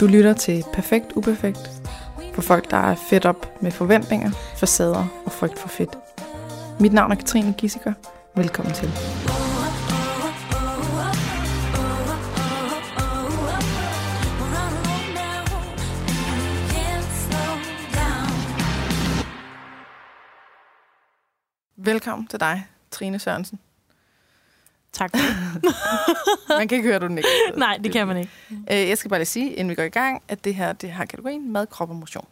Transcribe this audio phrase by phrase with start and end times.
[0.00, 1.70] Du lytter til Perfekt Uperfekt
[2.34, 5.98] for folk, der er fedt op med forventninger, facader og frygt for fedt.
[6.80, 7.92] Mit navn er Katrine Gissiker.
[8.36, 8.88] Velkommen til.
[21.76, 23.58] Velkommen til dig, Trine Sørensen.
[24.98, 25.12] Tak.
[26.58, 27.30] Man kan ikke høre, du nikker.
[27.56, 28.30] Nej, det kan man ikke.
[28.70, 30.90] Øh, Jeg skal bare lige sige, inden vi går i gang, at det her det
[30.90, 32.26] har kategorien mad, krop og motion.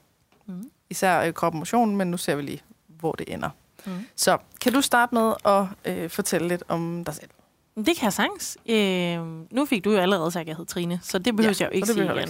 [0.46, 0.70] Mm.
[0.90, 3.50] Især øh, krop og motion, men nu ser vi lige, hvor det ender.
[3.86, 3.92] Mm.
[4.16, 7.30] Så kan du starte med at øh, fortælle lidt om dig selv?
[7.76, 8.58] Det kan jeg sagtens.
[8.68, 9.18] Øh,
[9.52, 11.72] nu fik du jo allerede sagt, at jeg hed Trine, så det behøver Ja, jeg
[11.72, 12.28] jo ikke sige igen.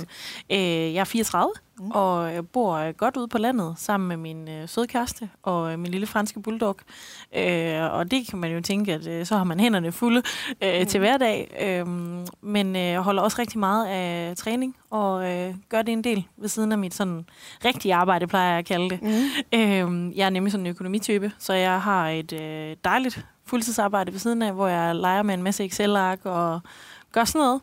[0.51, 1.91] Øh, jeg er 34, Mm.
[1.91, 5.73] og jeg bor øh, godt ude på landet sammen med min øh, søde kæreste og
[5.73, 6.77] øh, min lille franske bulldog.
[7.37, 10.23] Øh, og det kan man jo tænke, at øh, så har man hænderne fulde
[10.63, 10.87] øh, Mm.
[10.87, 11.57] til hverdag.
[11.61, 11.87] Øh,
[12.43, 16.25] men øh, jeg holder også rigtig meget af træning, og øh, gør det en del
[16.37, 17.27] ved siden af mit sådan
[17.65, 19.03] rigtige arbejde, plejer jeg at kalde det.
[19.03, 19.59] Mm.
[19.59, 24.19] Øhm, jeg er nemlig sådan en økonomitype, så jeg har et øh, dejligt fuldtidsarbejde ved
[24.19, 26.61] siden af, hvor jeg leger med en masse Excel-ark og
[27.13, 27.61] gør sådan noget.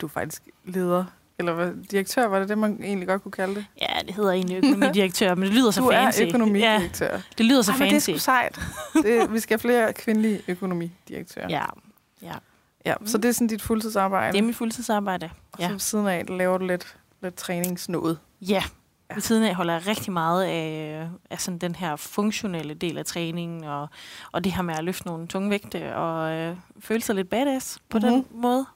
[0.00, 1.04] Du er faktisk leder,
[1.38, 3.66] eller hvad, direktør, var det det, man egentlig godt kunne kalde det?
[3.80, 6.18] Ja, det hedder egentlig økonomidirektør, men det lyder så du fancy.
[6.20, 7.18] er Ja, økonomidirektør.
[7.38, 8.10] det lyder så Ej, men det er fancy.
[8.10, 8.58] sgu sejt.
[9.02, 11.46] Det, vi skal have flere kvindelige økonomidirektører.
[11.50, 11.64] Ja,
[12.22, 12.34] ja,
[12.86, 12.94] ja.
[13.04, 14.32] Så det er sådan dit fuldtidsarbejde.
[14.32, 15.30] det er mit fuldtidsarbejde.
[15.52, 15.70] Og så ja.
[15.70, 18.18] ved siden af laver du lidt, lidt træningsnået.
[18.40, 18.62] Ja,
[19.14, 23.04] ved siden af holder jeg rigtig meget af, af sådan den her funktionelle del af
[23.04, 23.88] træningen, og,
[24.32, 27.78] og det her med at løfte nogle tunge vægte, og øh, føle sig lidt badass
[27.88, 28.12] på mm-hmm.
[28.12, 28.66] den måde,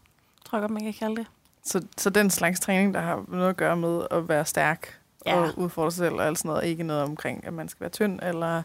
[0.44, 1.27] tror jeg godt, man kan kalde det.
[1.64, 5.36] Så, så den slags træning, der har noget at gøre med at være stærk Ja.
[5.36, 7.91] og udfordre sig selv og alt sådan noget, ikke noget omkring, at man skal være
[7.91, 8.62] tynd, eller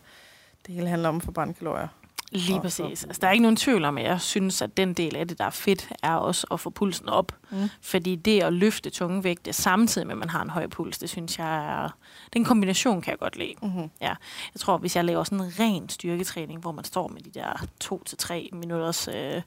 [0.66, 1.88] det hele handler om at forbrænde kalorier.
[2.32, 3.00] Lige præcis.
[3.00, 5.28] så- Altså, der er ikke nogen tvivl om, at jeg synes, at den del af
[5.28, 7.32] det, der er fedt, er også at få pulsen op.
[7.52, 7.70] Mm.
[7.82, 11.10] Fordi det at løfte tunge vægte samtidig med, at man har en høj puls, det
[11.10, 11.90] synes jeg er...
[12.34, 13.54] Den kombination kan jeg godt lide.
[13.62, 13.90] Mm-hmm.
[14.02, 14.16] Jeg
[14.60, 18.04] tror, hvis jeg laver sådan en ren styrketræning, hvor man står med de der to
[18.04, 19.42] til tre minutters øh,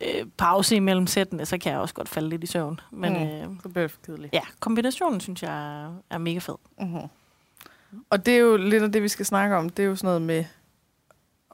[0.00, 2.80] øh, pause imellem sættene, så kan jeg også godt falde lidt i søvn.
[2.90, 3.18] Men Mm.
[3.22, 4.34] øh, Så bliver det for kedeligt.
[4.34, 6.54] ja, kombinationen synes jeg er- er mega fed.
[6.80, 7.08] Mm-hmm.
[8.10, 9.68] Og det er jo lidt af det, vi skal snakke om.
[9.68, 10.44] Det er jo sådan noget med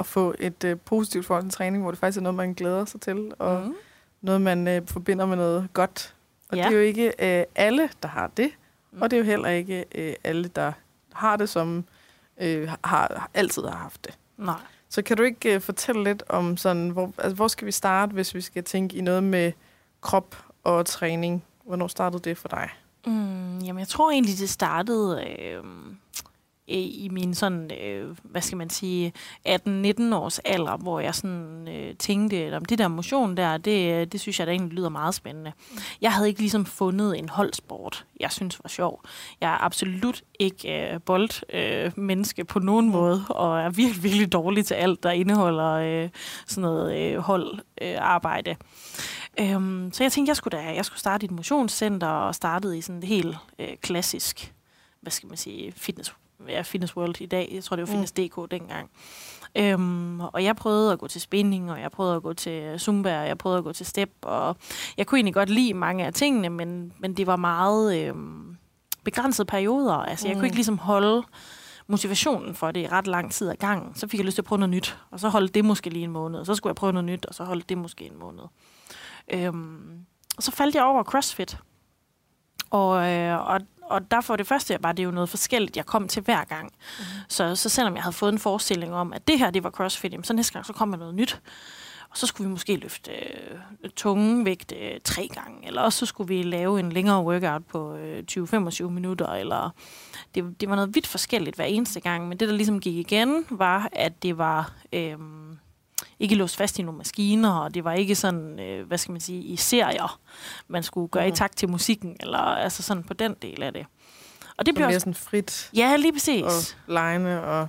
[0.00, 2.84] at få et øh, positivt forhold til træning, hvor det faktisk er noget, man glæder
[2.84, 3.75] sig til, og Mm.
[4.20, 6.14] noget, man øh, forbinder med noget godt.
[6.48, 6.62] Og Ja.
[6.62, 7.06] det er jo ikke
[7.38, 8.50] øh, alle, der har det,
[8.92, 9.03] Mm.
[9.03, 10.72] og det er jo heller ikke øh, alle, der
[11.12, 11.84] har det, som
[12.41, 14.19] øh, har, altid har haft det.
[14.37, 14.60] Nej.
[14.88, 18.12] Så kan du ikke øh, fortælle lidt om sådan, hvor, altså, hvor skal vi starte,
[18.12, 19.53] hvis vi skal tænke i noget med
[20.00, 21.44] krop og træning?
[21.64, 22.69] Hvornår startede det for dig?
[23.06, 25.62] Mm, jamen, jeg tror egentlig, det startede øh,
[26.76, 29.12] i min sådan, øh, hvad skal man sige,
[29.48, 34.20] 18-19 års alder, hvor jeg sådan øh, tænkte, om det der motion der, det, det
[34.20, 35.52] synes jeg da egentlig lyder meget spændende.
[36.00, 39.02] Jeg havde ikke ligesom fundet en holdsport, jeg synes var sjov.
[39.40, 44.32] Jeg er absolut ikke øh, boldmenneske øh, menneske på nogen måde, og er virkelig, virkelig
[44.32, 46.08] dårlig til alt, der indeholder øh,
[46.46, 47.62] sådan noget øh, holdarbejde.
[47.82, 48.56] Øh, arbejde.
[49.40, 52.78] Øhm, så jeg tænkte, jeg skulle, da, jeg skulle starte i et motionscenter, og startede
[52.78, 54.54] i sådan et helt øh, klassisk,
[55.00, 56.14] hvad skal man sige, fitness,
[56.49, 57.50] ja, fitness World i dag.
[57.54, 58.06] Jeg tror, det var Mm.
[58.06, 58.91] Fitness.dk dengang.
[59.56, 63.21] Øhm, og jeg prøvede at gå til spinning, og jeg prøvede at gå til Zumba,
[63.21, 64.56] og jeg prøvede at gå til step, og
[64.97, 68.56] jeg kunne egentlig godt lide mange af tingene, men, men det var meget øhm,
[69.04, 69.94] begrænsede perioder.
[69.94, 70.41] Altså, jeg Mm.
[70.41, 71.22] kunne ikke ligesom holde
[71.87, 73.94] motivationen for det i ret lang tid ad gangen.
[73.94, 76.05] Så fik jeg lyst til at prøve noget nyt, og så holdt det måske lige
[76.05, 78.19] en måned, og så skulle jeg prøve noget nyt, og så holdt det måske en
[78.19, 78.43] måned.
[79.32, 79.99] Øhm,
[80.37, 81.59] og så faldt jeg over CrossFit.
[82.70, 83.60] Og, øh, og,
[83.91, 86.72] og der for det første var det jo noget forskelligt, jeg kom til hver gang.
[86.99, 87.04] Mm.
[87.28, 90.12] Så, så selvom jeg havde fået en forestilling om, at det her det var CrossFit,
[90.12, 91.41] jamen, så næste gang så kom der noget nyt.
[92.10, 96.06] Og så skulle vi måske løfte øh, tunge vægt øh, tre gange, eller også så
[96.06, 99.71] skulle vi lave en længere workout på øh, 20-25 minutter, eller
[100.34, 102.28] det, det var noget vidt forskelligt hver eneste gang.
[102.28, 105.16] Men det, der ligesom gik igen, var, at det var øh,
[106.20, 109.20] ikke låst fast i nogle maskiner, og det var ikke sådan, øh, hvad skal man
[109.20, 110.20] sige, i serier,
[110.68, 111.32] man skulle gøre Mhm.
[111.32, 113.87] i takt til musikken, eller altså sådan på den del af det.
[114.56, 115.00] Og det Det blev mere også...
[115.00, 116.43] sådan frit Ja, lige præcis.
[116.44, 116.50] og
[116.93, 117.69] lejende og...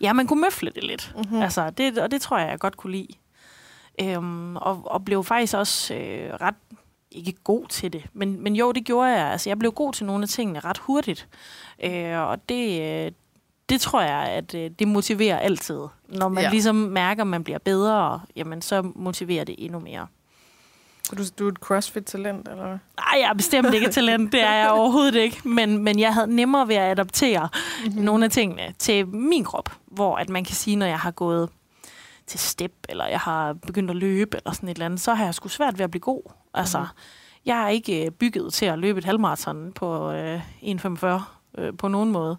[0.00, 1.12] Ja, man kunne møfle det lidt.
[1.16, 1.36] Mm-hmm.
[1.36, 1.42] Mm.
[1.42, 3.08] Altså, det, og det tror jeg, jeg godt kunne lide.
[4.00, 6.54] Øhm, og, og blev faktisk også øh, ret,
[7.10, 9.26] ikke god til det, men, men jo, det gjorde jeg.
[9.32, 11.28] Altså, jeg blev god til nogle af tingene ret hurtigt.
[11.84, 13.12] Øh, og det, øh,
[13.68, 15.80] det tror jeg, at øh, det motiverer altid.
[16.08, 16.50] Når man Ja.
[16.50, 20.06] ligesom mærker, at man bliver bedre, jamen, så motiverer det endnu mere.
[21.04, 22.78] Så du, du er et CrossFit-talent, eller hvad?
[22.96, 24.32] Nej, jeg er bestemt ikke et talent.
[24.32, 25.48] Det er jeg overhovedet ikke.
[25.48, 27.48] Men, men jeg havde nemmere ved at adaptere
[27.84, 28.02] mm-hmm.
[28.02, 29.70] nogle af tingene til min krop.
[29.86, 31.48] Hvor at man kan sige, når jeg har gået
[32.26, 35.24] til step, eller jeg har begyndt at løbe, eller sådan et eller andet, så har
[35.24, 36.22] jeg sgu svært ved at blive god.
[36.54, 36.84] Altså, Mhm.
[36.86, 37.42] mm-hmm.
[37.46, 41.06] jeg er ikke øh, bygget til at løbe et halvmarathon på øh, 1,45
[41.58, 42.36] øh, på nogen måde.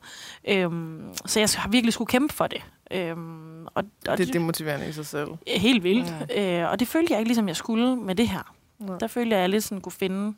[0.48, 2.62] Øhm, så jeg har virkelig skulle kæmpe for det.
[2.92, 5.28] Øhm, og, og Det er demotiverende i sig selv.
[5.48, 6.14] Helt vildt.
[6.30, 6.64] Ja.
[6.64, 8.54] Øh, og det følte jeg ikke, ligesom jeg skulle med det her.
[8.80, 8.98] Nej.
[8.98, 10.34] Der følte jeg, at jeg lidt sådan kunne finde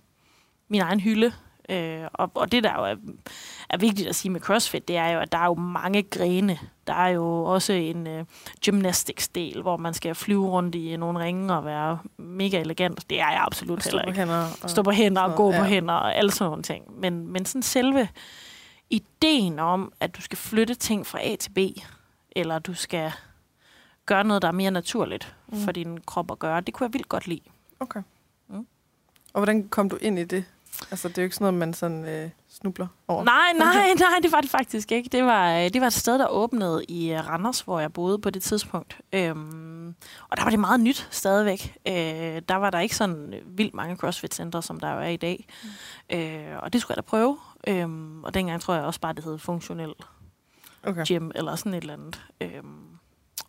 [0.70, 1.34] min egen hylde.
[1.70, 2.96] Øh, og, og det, der jo er,
[3.70, 6.60] er vigtigt at sige med CrossFit, det er jo, at der er jo mange grene.
[6.88, 8.26] Der er jo også en øh,
[8.66, 13.10] gymnastics-del, hvor man skal flyve rundt i nogle ringe og være mega elegant.
[13.10, 14.20] Det er jeg absolut Stå heller på ikke.
[14.20, 14.46] hænder.
[14.64, 14.70] Og...
[14.70, 15.70] Stå på hænder og sådan gå noget, på ja.
[15.70, 17.00] hænder og alle sådan nogle ting.
[17.00, 18.08] Men, men sådan selve
[18.90, 21.58] ideen om, at du skal flytte ting fra A til B,
[22.32, 23.12] eller du skal
[24.06, 25.60] gøre noget, der er mere naturligt Mm.
[25.60, 27.42] for din krop at gøre, det kunne jeg vildt godt lide.
[27.80, 28.02] Okay.
[28.48, 28.68] Mm.
[29.34, 30.46] Og hvordan kom du ind i det?
[30.92, 32.30] Altså, det er jo ikke sådan noget, man sådan øh,
[32.62, 33.24] snubler over.
[33.24, 35.10] Nej, nej, nej, det var det faktisk ikke.
[35.10, 38.20] Det var, øh, det var et sted, der åbnede i øh, Randers, hvor jeg boede
[38.20, 38.98] på det tidspunkt.
[39.14, 39.96] Øhm,
[40.30, 41.76] og der var det meget nyt stadigvæk.
[41.88, 41.94] Øh,
[42.50, 45.48] der var der ikke sådan vildt mange CrossFit-centre, som der jo er i dag.
[46.12, 46.18] Mm.
[46.18, 47.38] Øh, og det skulle jeg da prøve.
[47.68, 49.94] Øhm, og dengang tror jeg også bare, det hed funktionel
[50.84, 51.06] Okay.
[51.06, 52.22] gym eller sådan et eller andet.
[52.42, 52.86] Øhm,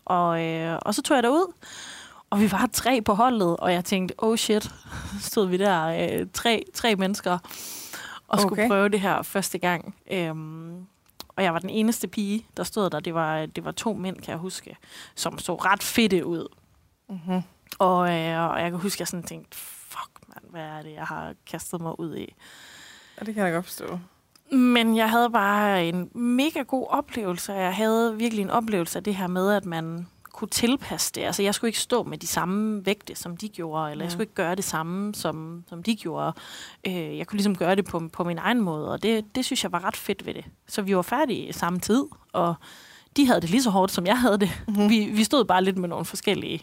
[0.04, 1.52] og, øh, og så tog jeg derud,
[2.30, 4.70] og vi var tre på holdet, og jeg tænkte, oh shit,
[5.30, 5.86] stod vi der,
[6.20, 7.38] øh, tre, tre mennesker,
[8.28, 8.68] og skulle Okay.
[8.68, 9.94] prøve det her første gang.
[10.10, 10.86] Øhm,
[11.28, 13.00] og jeg var den eneste pige, der stod der.
[13.00, 14.76] Det var, det var to mænd, kan jeg huske,
[15.14, 16.48] som så ret fedte ud.
[17.08, 17.42] Mm-hmm.
[17.78, 20.92] Og, øh, og jeg kan huske, at jeg sådan tænkte, fuck mand, hvad er det,
[20.94, 22.34] jeg har kastet mig ud i.
[23.20, 23.98] Ja, det kan jeg godt forstå.
[24.50, 27.52] Men jeg havde bare en mega god oplevelse.
[27.52, 30.06] Jeg havde virkelig en oplevelse af det her med, at man
[30.38, 31.20] kunne tilpasse det.
[31.24, 34.12] Altså, jeg skulle ikke stå med de samme vægte, som de gjorde, eller jeg Ja.
[34.12, 36.32] skulle ikke gøre det samme, som, som de gjorde.
[36.86, 39.62] Øh, jeg kunne ligesom gøre det på, på min egen måde, og det, det synes
[39.64, 40.44] jeg var ret fedt ved det.
[40.68, 42.54] Så vi var færdige samme tid, og
[43.16, 44.50] de havde det lige så hårdt, som jeg havde det.
[44.68, 44.88] Mm-hmm.
[44.88, 46.62] Vi, vi stod bare lidt med nogle forskellige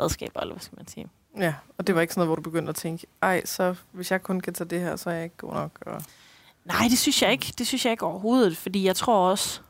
[0.00, 1.06] redskaber, eller hvad skal man sige.
[1.38, 4.10] Ja, og det var ikke sådan noget, hvor du begyndte at tænke, ej, så hvis
[4.10, 5.70] jeg kun kan tage det her, så er jeg ikke god nok.
[5.86, 6.02] Og...
[6.64, 7.52] Nej, det synes jeg ikke.
[7.58, 9.60] Det synes jeg ikke overhovedet, fordi jeg tror også,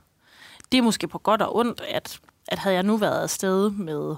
[0.72, 4.16] det er måske på godt og ondt, at, at havde jeg nu været afsted med,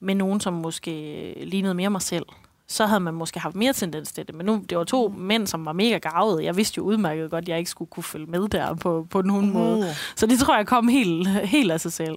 [0.00, 2.26] med nogen, som måske lignede mere mig selv,
[2.66, 4.34] så havde man måske haft mere tendens til det.
[4.34, 6.44] Men nu, det var to mænd, som var mega gavede.
[6.44, 9.22] Jeg vidste jo udmærket godt, at jeg ikke skulle kunne følge med der på, på
[9.22, 9.52] nogen mm.
[9.52, 9.88] måde.
[10.16, 12.16] Så det tror jeg kom helt, helt af sig selv.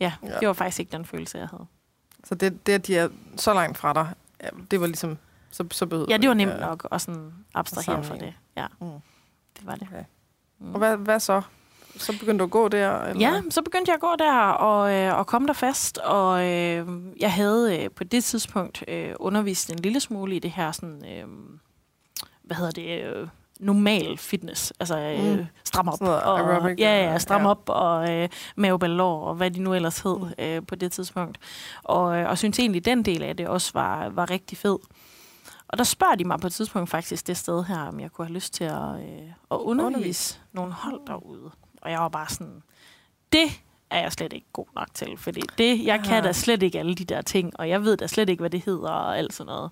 [0.00, 0.38] Ja, Ja.
[0.40, 1.66] det var faktisk ikke den følelse, jeg havde.
[2.24, 4.08] Så det, det, at de er så langt fra dig,
[4.70, 5.18] det var ligesom,
[5.50, 8.34] så, så behøvede Ja, det var nemt nok at sådan abstrahere fra det.
[8.56, 8.86] Ja, Mm.
[9.58, 9.88] det var det.
[9.92, 10.04] Okay.
[10.60, 10.72] Mm.
[10.72, 11.42] Og hvad, hvad så?
[11.96, 13.00] Så begyndte du at gå der?
[13.02, 13.20] Eller?
[13.30, 16.86] Ja, så begyndte jeg at gå der og, øh, og komme der fast, og øh,
[17.20, 21.04] jeg havde øh, på det tidspunkt øh, undervist en lille smule i det her sådan,
[21.04, 21.24] øh,
[22.42, 23.28] hvad hedder det, øh,
[23.60, 25.46] normal fitness, altså øh, Mm.
[25.64, 26.00] stram op.
[26.00, 27.48] Noget og, aerobic, ja, ja, stram ja.
[27.48, 30.44] op og øh, maveballår og hvad de nu ellers hed Mm.
[30.44, 31.38] øh, på det tidspunkt.
[31.84, 34.78] Og, øh, og synes egentlig, den del af det også var, var rigtig fed.
[35.68, 38.26] Og der spørger de mig på et tidspunkt faktisk det sted her, om jeg kunne
[38.26, 40.38] have lyst til at, øh, at undervise Undervise.
[40.52, 41.50] nogle hold derude.
[41.82, 42.62] Og jeg var bare sådan,
[43.32, 43.46] det
[43.90, 46.94] er jeg slet ikke god nok til, fordi det, jeg kan da slet ikke alle
[46.94, 49.46] de der ting, og jeg ved da slet ikke, hvad det hedder og alt sådan
[49.46, 49.70] noget.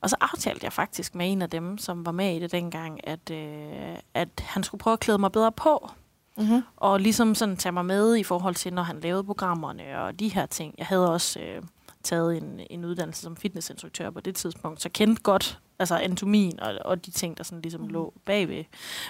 [0.00, 3.08] Og så aftalte jeg faktisk med en af dem, som var med i det dengang,
[3.08, 5.90] at, øh, at han skulle prøve at klæde mig bedre på,
[6.36, 6.62] Mm-hmm.
[6.76, 10.28] og ligesom sådan tage mig med i forhold til, når han lavede programmerne og de
[10.28, 10.74] her ting.
[10.78, 11.62] Jeg havde også øh,
[12.02, 16.74] taget en, en uddannelse som fitnessinstruktør på det tidspunkt, så kendte godt altså anatomien og,
[16.84, 17.90] og de ting, der sådan ligesom Mhm.
[17.90, 18.64] lå bagved.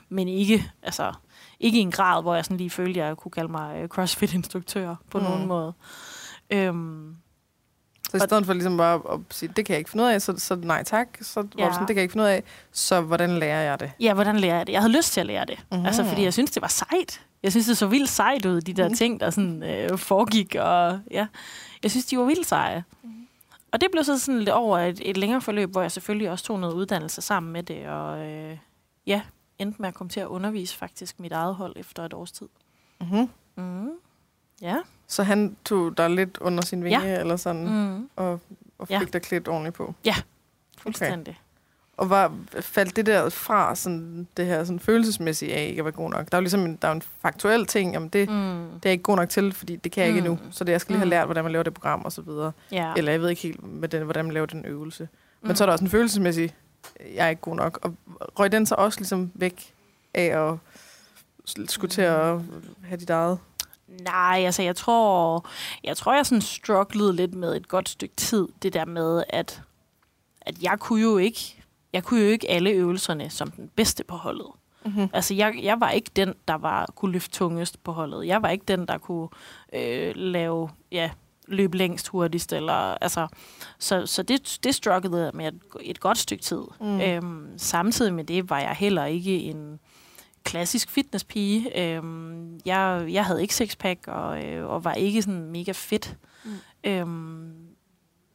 [0.09, 1.13] Men ikke, altså,
[1.61, 3.89] ikke i en grad, hvor jeg sådan lige følte, at jeg kunne kalde mig øh,
[3.89, 5.27] crossfit-instruktør på Mhm.
[5.27, 5.73] nogen måde.
[6.51, 7.17] Øhm,
[8.11, 10.23] Så i stedet for ligesom bare at sige, det kan jeg ikke finde ud af,
[10.23, 11.09] så, så nej tak.
[11.23, 11.65] Så Ja.
[11.73, 12.43] sådan, det kan jeg ikke finde ud af.
[12.73, 13.91] Så hvordan lærer jeg det?
[14.01, 14.73] ja, hvordan lærer jeg det?
[14.73, 15.65] Jeg havde lyst til at lære det.
[15.73, 15.87] Mm.
[15.87, 17.21] Altså, fordi jeg synes, det var sejt.
[17.43, 18.95] Jeg synes, det så vildt sejt ud, de der Mhm.
[18.97, 20.55] ting, der sådan øh, foregik.
[20.61, 21.27] Og, ja.
[21.83, 22.85] Jeg synes, de var vildt seje.
[23.73, 26.45] Og det blev så sådan lidt over et, et længere forløb, hvor jeg selvfølgelig også
[26.45, 28.57] tog noget uddannelse sammen med det, og øh,
[29.07, 29.21] ja,
[29.59, 32.49] endte med at komme til at undervise faktisk mit eget hold efter et års tid.
[33.01, 33.29] Mm-hmm.
[33.57, 33.91] Mm.
[34.63, 34.77] Ja.
[35.07, 37.21] Så han tog dig lidt under sin vinge, ja.
[37.21, 38.09] eller sådan, mm.
[38.17, 38.41] Og,
[38.79, 38.99] og Ja.
[38.99, 39.95] fik dig klædt ordentligt på.
[40.79, 41.41] Fuldstændig.
[41.97, 45.93] Og var, faldt det der fra sådan, det her sådan følelsesmæssige af ikke at være
[45.93, 46.31] god nok?
[46.31, 48.35] Der er jo ligesom en, der er en faktuel ting, jamen det, mm.
[48.35, 50.27] Det er jeg ikke god nok til, fordi det kan jeg ikke Mm.
[50.33, 50.39] endnu.
[50.51, 51.11] Så det, jeg skal lige have Mm.
[51.11, 52.53] lært, hvordan man laver det program og så videre.
[52.73, 52.93] Ja.
[52.97, 55.09] Eller jeg ved ikke helt, med den, hvordan man laver den øvelse.
[55.43, 55.55] Men Mm.
[55.57, 56.55] så er der også en følelsesmæssig,
[57.15, 57.79] jeg er ikke god nok.
[57.83, 57.95] Og
[58.39, 59.75] røg den så også ligesom væk
[60.15, 60.59] af at
[61.71, 62.41] skulle til at
[62.85, 63.39] have dit eget?
[63.89, 65.47] Nej, altså jeg tror,
[65.85, 69.63] jeg tror, jeg sådan strugglede lidt med et godt stykke tid, det der med, at,
[70.41, 74.17] at jeg kunne jo ikke, jeg kunne jo ikke alle øvelserne som den bedste på
[74.17, 74.47] holdet.
[74.85, 75.09] Mm-hmm.
[75.13, 78.27] Altså jeg, jeg var ikke den, der var, kunne løfte tungest på holdet.
[78.27, 79.29] Jeg var ikke den, der kunne
[79.73, 81.11] øh, lave ja,
[81.49, 82.53] løbe længst hurtigst.
[82.53, 83.27] Eller, altså,
[83.79, 86.63] så så det, det strugglede jeg med et, et godt stykke tid.
[86.81, 87.01] Mm.
[87.01, 89.81] Øhm, samtidig med det var jeg heller ikke en
[90.45, 91.81] klassisk fitnesspige.
[91.83, 96.17] Øhm, jeg, jeg havde ikke sixpack og, øh, og var ikke sådan mega fit.
[96.45, 96.51] Mm.
[96.85, 97.53] Øhm,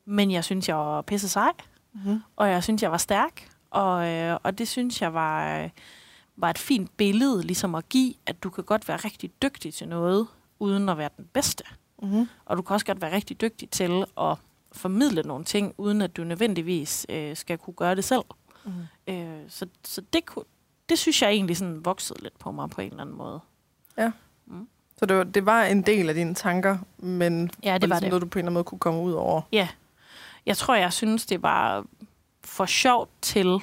[0.06, 1.52] men jeg synes, jeg var pisse sej,
[1.94, 2.20] Mm-hmm.
[2.36, 3.50] og jeg synes, jeg var stærk.
[3.72, 5.70] Og, øh, og det synes jeg var, øh,
[6.38, 9.88] var et fint billede ligesom at give, at du kan godt være rigtig dygtig til
[9.88, 10.28] noget,
[10.60, 11.64] uden at være den bedste.
[12.02, 12.30] Mm-hmm.
[12.46, 14.38] Og du kan også godt være rigtig dygtig til at
[14.72, 18.24] formidle nogle ting, uden at du nødvendigvis øh, skal kunne gøre det selv.
[18.66, 18.72] Mm.
[19.14, 20.46] Øh, så så det, kunne,
[20.90, 23.40] det synes jeg egentlig sådan voksede lidt på mig på en eller anden måde.
[24.98, 28.02] Så det var, det var en del af dine tanker, men Ja, det var ligesom
[28.02, 28.10] det.
[28.10, 29.42] noget, du på en eller anden måde kunne komme ud over.
[29.52, 29.68] Ja.
[30.46, 31.86] Jeg tror, jeg synes, det var
[32.44, 33.60] for sjovt til,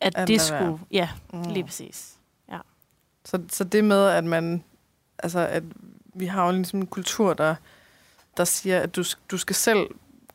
[0.00, 0.60] at, At det lade være.
[0.60, 0.78] skulle...
[0.90, 1.42] Ja, Mm.
[1.42, 2.10] lige præcis.
[3.26, 4.64] Så, så det med, at man,
[5.18, 5.62] altså at
[6.14, 7.54] vi har jo ligesom en kultur, der,
[8.36, 9.86] der siger, at du, du skal selv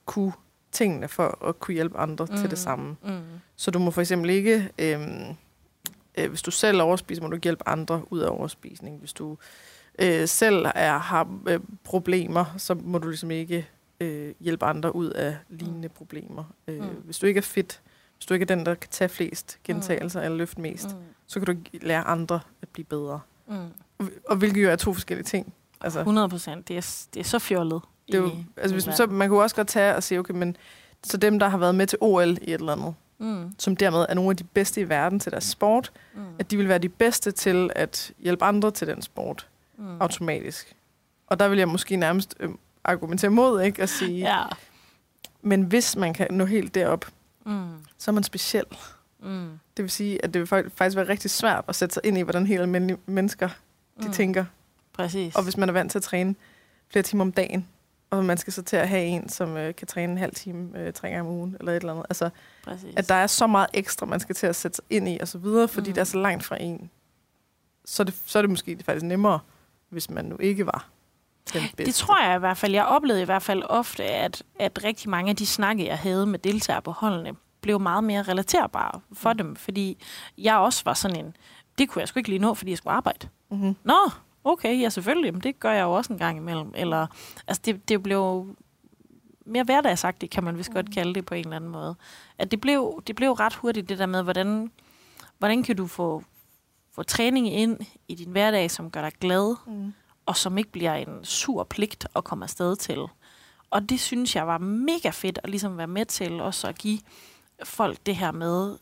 [0.05, 0.33] kunne
[0.71, 2.31] tingene for at kunne hjælpe andre mm.
[2.35, 2.49] til Mm.
[2.49, 2.95] det samme.
[3.03, 3.19] Mm.
[3.55, 5.35] Så du må for eksempel ikke, øhm,
[6.17, 8.99] øh, hvis du selv overspiser, må du ikke hjælpe andre ud af overspisning.
[8.99, 9.37] Hvis du
[9.99, 13.67] øh, selv er, har øh, problemer, så må du ligesom ikke
[13.99, 16.43] øh, hjælpe andre ud af lignende problemer.
[16.67, 16.87] Øh, Mm.
[16.87, 17.81] Hvis du ikke er fit,
[18.17, 20.25] hvis du ikke er den, der kan tage flest gentagelser mm.
[20.25, 20.97] eller løfte mest, mm.
[20.99, 21.03] Mm.
[21.27, 23.19] så kan du lære andre at blive bedre.
[23.47, 23.55] Mm.
[23.97, 25.53] Og- Og hvilket jo er to forskellige ting.
[25.81, 26.67] Altså, 100 procent.
[26.67, 27.81] Det er, det er så fjollet.
[28.07, 30.19] det er jo, i altså hvis man, så, man kunne også godt tage og sige,
[30.19, 30.57] okay, men
[31.03, 33.53] så dem, der har været med til OL i et eller andet, Mm.
[33.57, 36.21] som dermed er nogle af de bedste i verden til deres sport, Mm.
[36.39, 40.01] at de vil være de bedste til at hjælpe andre til den sport Mm.
[40.01, 40.75] automatisk.
[41.27, 42.49] Og der vil jeg måske nærmest øh,
[42.83, 43.81] argumentere mod, ikke?
[43.81, 44.43] At sige, Ja.
[45.41, 47.05] men hvis man kan nå helt derop,
[47.45, 47.67] Mm.
[47.97, 48.65] så er man speciel.
[49.23, 49.49] Mm.
[49.77, 52.17] Det vil sige, at det vil fak- faktisk være rigtig svært at sætte sig ind
[52.17, 53.47] i, hvordan helt almindelige mennesker
[54.01, 54.13] de Mm.
[54.13, 54.45] tænker.
[55.03, 55.35] Præcis.
[55.35, 56.35] Og hvis man er vant til at træne
[56.89, 57.67] flere timer om dagen,
[58.09, 60.79] og man skal så til at have en, som øh, kan træne en halv time
[60.79, 62.05] øh, tre gange om ugen, eller et eller andet.
[62.09, 62.29] Altså,
[62.63, 62.93] Præcis.
[62.97, 65.27] at der er så meget ekstra, man skal til at sætte sig ind i, og
[65.27, 65.93] så videre, fordi Mm.
[65.93, 66.89] det er så langt fra en.
[67.85, 69.39] Så er det, så er det måske faktisk nemmere,
[69.89, 70.87] hvis man nu ikke var
[71.53, 71.85] den bedste.
[71.85, 72.73] Det tror jeg i hvert fald.
[72.73, 76.25] Jeg oplevede i hvert fald ofte, at, at rigtig mange af de snakke, jeg havde
[76.25, 79.37] med deltagere på holdene, blev meget mere relaterbare for Mm.
[79.37, 80.03] dem, fordi
[80.37, 81.35] jeg også var sådan en,
[81.77, 83.27] det kunne jeg sgu ikke lige nå, fordi jeg skulle arbejde.
[83.51, 83.75] Mm-hmm.
[83.83, 84.09] Nå,
[84.51, 86.71] okay, ja selvfølgelig, men det gør jeg jo også en gang imellem.
[86.75, 87.07] Eller,
[87.47, 88.55] altså det, det blev
[89.45, 91.95] mere hverdagsagtigt, kan man vist godt kalde det på en eller anden måde.
[92.37, 94.71] At det blev, det blev ret hurtigt det der med, hvordan,
[95.37, 96.23] hvordan kan du få,
[96.95, 97.77] få træning ind
[98.07, 99.93] i din hverdag, som gør dig glad, Mm.
[100.25, 103.05] og som ikke bliver en sur pligt at komme afsted til.
[103.69, 106.99] Og det synes jeg var mega fedt at ligesom være med til også at give
[107.63, 108.77] folk det her med,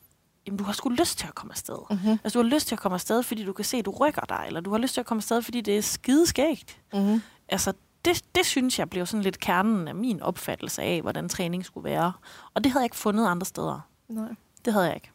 [0.48, 1.78] jamen du har sgu lyst til at komme afsted.
[1.90, 2.12] Mm-hmm.
[2.24, 4.22] Altså du har lyst til at komme afsted, fordi du kan se, at du rykker
[4.30, 6.78] dig, eller du har lyst til at komme afsted, fordi det er skideskægt.
[6.94, 7.22] Mm-hmm.
[7.50, 7.74] Altså
[8.06, 11.84] det, det synes jeg blev sådan lidt kernen af min opfattelse af, hvordan træning skulle
[11.90, 12.14] være.
[12.54, 13.80] Og det havde jeg ikke fundet andre steder.
[14.10, 14.30] Nej.
[14.66, 15.12] Det havde jeg ikke.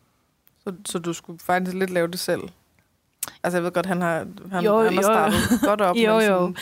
[0.65, 2.41] Så, så du skulle faktisk lidt lave det selv?
[3.43, 5.03] Altså, jeg ved godt, han har, han, Jo, han har jo.
[5.03, 6.39] startet godt op, Jo, men jo.
[6.39, 6.57] sådan,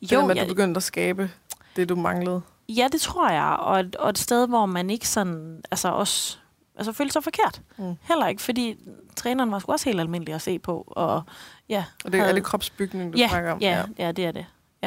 [0.00, 1.30] det der Jo, med, at jeg, du begyndte at skabe
[1.76, 2.40] det, du manglede.
[2.68, 3.56] Ja, det tror jeg.
[3.58, 6.38] Og et, og et sted, hvor man ikke sådan, altså også,
[6.76, 7.60] altså følte sig forkert.
[7.76, 7.94] Mm.
[8.02, 8.76] Heller ikke, fordi
[9.16, 10.84] træneren var sgu også helt almindelig at se på.
[10.86, 11.22] Og
[11.68, 13.58] ja, Og det, havde- er det kropsbygning, du ja, snakker om?
[13.60, 14.46] ja, ja, det er det.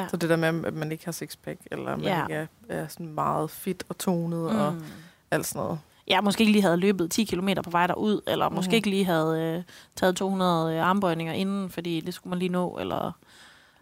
[0.10, 2.22] Så det der med, at man ikke har sixpack, eller man Ja.
[2.24, 4.60] ikke er, er sådan meget fit og tonet mm.
[4.60, 4.84] og Mm.
[5.32, 5.80] alt sådan noget.
[6.08, 8.76] Ja, måske ikke lige havde løbet 10 km på vej derud, eller måske Mhm.
[8.76, 9.64] ikke lige havde øh,
[9.96, 13.12] taget 200 øh, armbøjninger inden, fordi det skulle man lige nå, eller...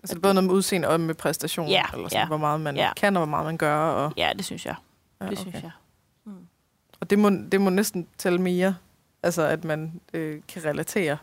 [0.03, 2.27] Altså både noget med udseende og med præstation, Ja, eller sådan, ja.
[2.27, 2.89] hvor meget man Ja.
[2.97, 3.77] kan, og hvor meget man gør.
[3.77, 4.75] Og, Ja, det synes jeg.
[5.21, 5.71] ja, Det synes jeg.
[6.99, 8.75] Og det, må, det må næsten tælle mere,
[9.23, 11.17] altså at man øh, kan relatere.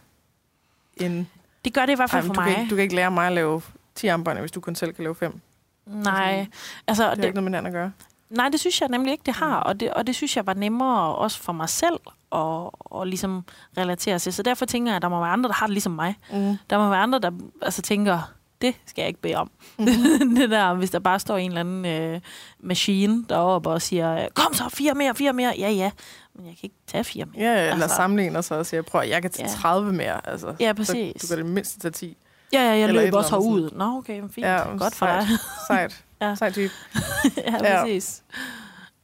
[0.97, 1.27] End,
[1.65, 2.55] Det gør det i hvert fald for du, mig.
[2.55, 3.63] kan du kan ikke lære mig at lave
[3.95, 5.41] 10 armbøjninger, hvis du kun selv kan lave 5.
[5.87, 6.47] Nej,
[6.87, 7.03] altså...
[7.03, 7.93] Det har Det, ikke noget med hinanden at gøre.
[8.31, 9.59] Nej, det synes jeg nemlig ikke, det har.
[9.59, 9.67] Mm.
[9.67, 12.01] Og det, og det synes jeg var nemmere også for mig selv
[12.33, 13.45] at, at ligesom
[13.79, 14.33] relatere til.
[14.33, 16.15] Så derfor tænker jeg, at der må være andre, der har det ligesom mig.
[16.33, 16.57] Mm.
[16.71, 17.31] Der må være andre, der
[17.63, 19.51] altså, tænker, det skal jeg ikke bede om.
[19.79, 20.35] Mhm.
[20.37, 22.21] det der, hvis der bare står en eller anden øh,
[22.61, 25.55] machine deroppe og siger, kom så, fire mere, fire mere.
[25.59, 25.91] Ja, ja,
[26.35, 27.43] men jeg kan ikke tage fire mere.
[27.43, 29.55] Ja, eller Altså- sammenligner sig og siger, prøv, jeg kan tage Ja.
[29.57, 30.29] 30 mere.
[30.29, 31.23] Altså, Ja, så præcis.
[31.23, 32.17] du kan det mindste tage 10.
[32.53, 33.71] Ja, ja, jeg løber også herud.
[33.73, 34.47] Nå, okay, fint.
[34.47, 35.23] Ja, Godt for sejt.
[35.29, 35.39] dig.
[35.69, 36.05] Sejt.
[36.21, 36.35] Ja.
[36.35, 36.73] Sejt type.
[37.37, 37.83] ja, Ja.
[37.83, 38.23] præcis.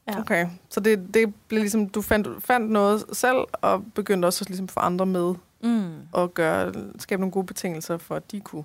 [0.07, 0.19] Ja.
[0.19, 4.49] Okay, så det, det blev ligesom, du fandt, fandt noget selv, og begyndte også at
[4.49, 5.91] ligesom få andre med, Mm.
[6.11, 8.63] og gøre, skabe nogle gode betingelser for, at de kunne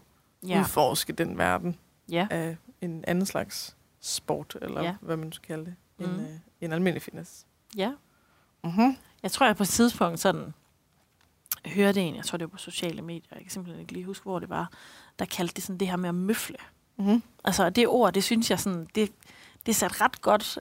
[0.48, 0.60] ja.
[0.60, 1.76] Udforske den verden
[2.10, 2.26] ja.
[2.30, 4.94] af en anden slags sport, eller Ja.
[5.00, 6.06] hvad man skal kalde det, mm.
[6.06, 6.14] Mm.
[6.14, 7.46] en, øh, en almindelig fitness.
[7.76, 7.92] Ja.
[8.64, 8.96] Mm-hmm.
[9.22, 10.54] Jeg tror, jeg på et tidspunkt sådan
[11.66, 14.22] hørte en, jeg tror det var på sociale medier, jeg kan simpelthen ikke lige huske,
[14.22, 14.72] hvor det var,
[15.18, 16.56] der kaldte det sådan det her med at møfle.
[16.96, 17.22] Mm-hmm.
[17.44, 19.12] Altså det ord, det synes jeg sådan, det,
[19.66, 20.58] det satte ret godt,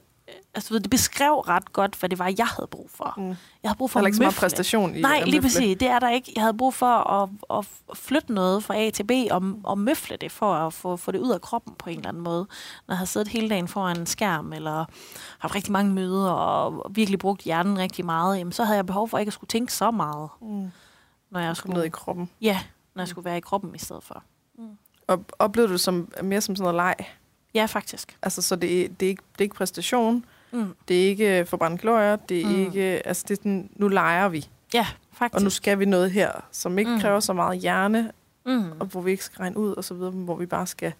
[0.54, 3.14] altså du ved, det beskrev ret godt, hvad det var, jeg havde brug for.
[3.16, 3.28] Mm.
[3.28, 3.36] Jeg
[3.70, 5.76] havde brug for er at ikke så meget præstation i Nej, lige præcis.
[5.80, 6.32] Det er der ikke.
[6.34, 7.28] Jeg havde brug for at,
[7.58, 7.66] at
[7.96, 11.18] flytte noget fra A til B og, og møfle det for at få, få det
[11.18, 12.46] ud af kroppen på en eller anden måde.
[12.88, 14.84] Når jeg har siddet hele dagen foran en skærm eller
[15.38, 19.08] haft rigtig mange møder og virkelig brugt hjernen rigtig meget, jamen, så havde jeg behov
[19.08, 20.70] for ikke at skulle tænke så meget, Mm.
[21.30, 22.30] når jeg skulle, ned i kroppen.
[22.40, 22.60] ja,
[22.94, 24.22] når jeg skulle være i kroppen i stedet for.
[25.08, 27.06] Og oplevede du det som, mere som sådan noget leg?
[27.54, 28.16] Ja, faktisk.
[28.22, 30.74] Altså, så det det er, ikke, det er ikke præstation, Mm.
[30.88, 32.60] det er ikke forbrændt glorier, det er Mm.
[32.66, 32.82] ikke...
[33.06, 35.34] Altså, det er sådan, nu leger vi, Ja, faktisk.
[35.36, 37.00] og nu skal vi noget her, som ikke Mm.
[37.00, 38.12] kræver så meget hjerne,
[38.46, 38.70] mm.
[38.80, 40.92] og hvor vi ikke skal regne ud, og så videre, hvor vi bare skal...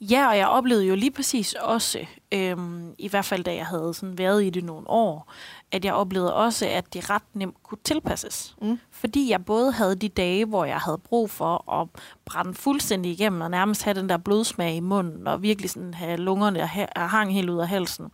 [0.00, 3.94] Ja, og jeg oplevede jo lige præcis også, øhm, i hvert fald da jeg havde
[3.94, 5.32] sådan været i det nogle år,
[5.74, 8.56] at jeg oplevede også, at det ret nemt kunne tilpasses.
[8.62, 8.78] Mm.
[8.90, 11.88] Fordi jeg både havde de dage, hvor jeg havde brug for at
[12.24, 16.16] brænde fuldstændig igennem, og nærmest have den der blodsmag i munden, og virkelig sådan have
[16.16, 18.10] lungerne der ha- hang helt ud af halsen.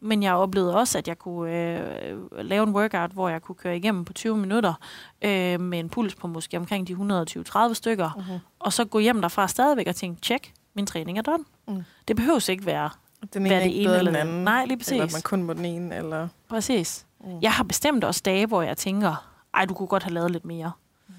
[0.00, 3.76] Men jeg oplevede også, at jeg kunne øh, lave en workout, hvor jeg kunne køre
[3.76, 4.74] igennem på 20 minutter,
[5.22, 8.38] øh, med en puls på måske omkring de 120-30 stykker, Uh-huh.
[8.58, 11.44] og så gå hjem derfra stadigvæk og tænke, tjek, min træning er done.
[11.68, 11.82] Mm.
[12.08, 12.90] Det behøves ikke være,
[13.34, 14.44] Den ene er det ene eller den anden.
[14.44, 14.92] Nej, lige præcis.
[14.92, 16.28] Eller man kun må den ene, eller...
[16.48, 17.06] Præcis.
[17.20, 17.38] Mm.
[17.42, 20.44] Jeg har bestemt også dage, hvor jeg tænker, ej, du kunne godt have lavet lidt
[20.44, 20.72] mere.
[21.08, 21.14] Mm.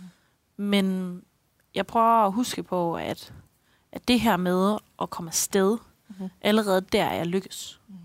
[0.57, 1.21] Men
[1.75, 3.33] jeg prøver at huske på, at,
[3.91, 5.77] at det her med at komme afsted,
[6.19, 6.29] Mhm.
[6.41, 7.79] allerede der er jeg lykkes.
[7.88, 7.97] Mhm.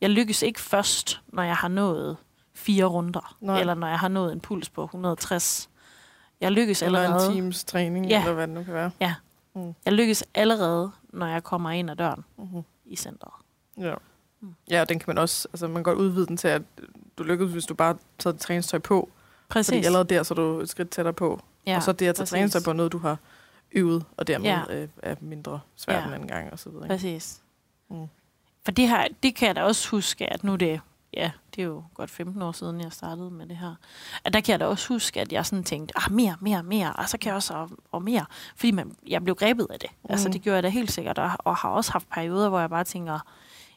[0.00, 2.16] Jeg lykkes ikke først, når jeg har nået
[2.54, 3.60] fire runder, Nej.
[3.60, 5.68] eller når jeg har nået en puls på 160.
[6.40, 7.26] Jeg lykkes Eller allerede.
[7.28, 8.20] en teams træning, Ja.
[8.20, 8.90] eller hvad det nu kan være.
[9.84, 12.62] Jeg lykkes allerede, når jeg kommer ind ad døren Uh-huh.
[12.88, 13.32] I centret.
[13.78, 13.94] Ja.
[14.40, 14.54] Mm.
[14.70, 16.62] Ja, og den kan man også, altså man kan godt udvide den til, at
[17.18, 19.08] du lykkes, hvis du bare tager dit træningstøj på.
[19.48, 19.68] Præcis.
[19.74, 21.40] Fordi allerede der, så er du et skridt tættere på.
[21.66, 23.16] ja, og så det at tage træningstøj på noget, du har
[23.72, 24.62] øvet, og dermed Ja.
[24.82, 26.00] øh, er mindre svært Ja.
[26.00, 26.06] ja.
[26.08, 26.84] en anden gang, og så videre.
[26.84, 26.94] ikke?
[26.94, 27.40] Præcis.
[27.90, 28.06] Mm.
[28.64, 30.80] For det her, det kan jeg da også huske, at nu er det,
[31.14, 33.74] ja, det er jo godt 15 år siden, jeg startede med det her.
[34.24, 36.92] At der kan jeg da også huske, at jeg sådan tænkte, ah, mere, mere, mere,
[36.92, 38.26] og så kan jeg også, og, og mere.
[38.56, 39.90] Fordi man, jeg blev grebet af det.
[40.02, 40.06] Mm.
[40.10, 40.32] Altså, Mm.
[40.32, 42.84] det gjorde jeg da helt sikkert, og, og har også haft perioder, hvor jeg bare
[42.84, 43.18] tænker,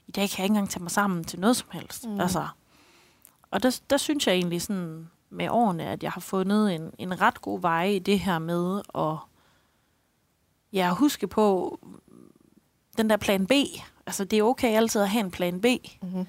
[0.07, 2.07] i dag kan jeg ikke engang tage mig sammen til noget som helst.
[2.07, 2.19] Mm.
[2.19, 2.47] Altså,
[3.51, 7.21] og der, der synes jeg egentlig sådan med årene, at jeg har fundet en, en
[7.21, 9.17] ret god vej i det her med at
[10.73, 11.79] ja, huske på
[12.97, 13.51] den der plan B.
[14.05, 15.65] Altså, det er okay altid at have en plan B.
[16.01, 16.25] Mm-hmm.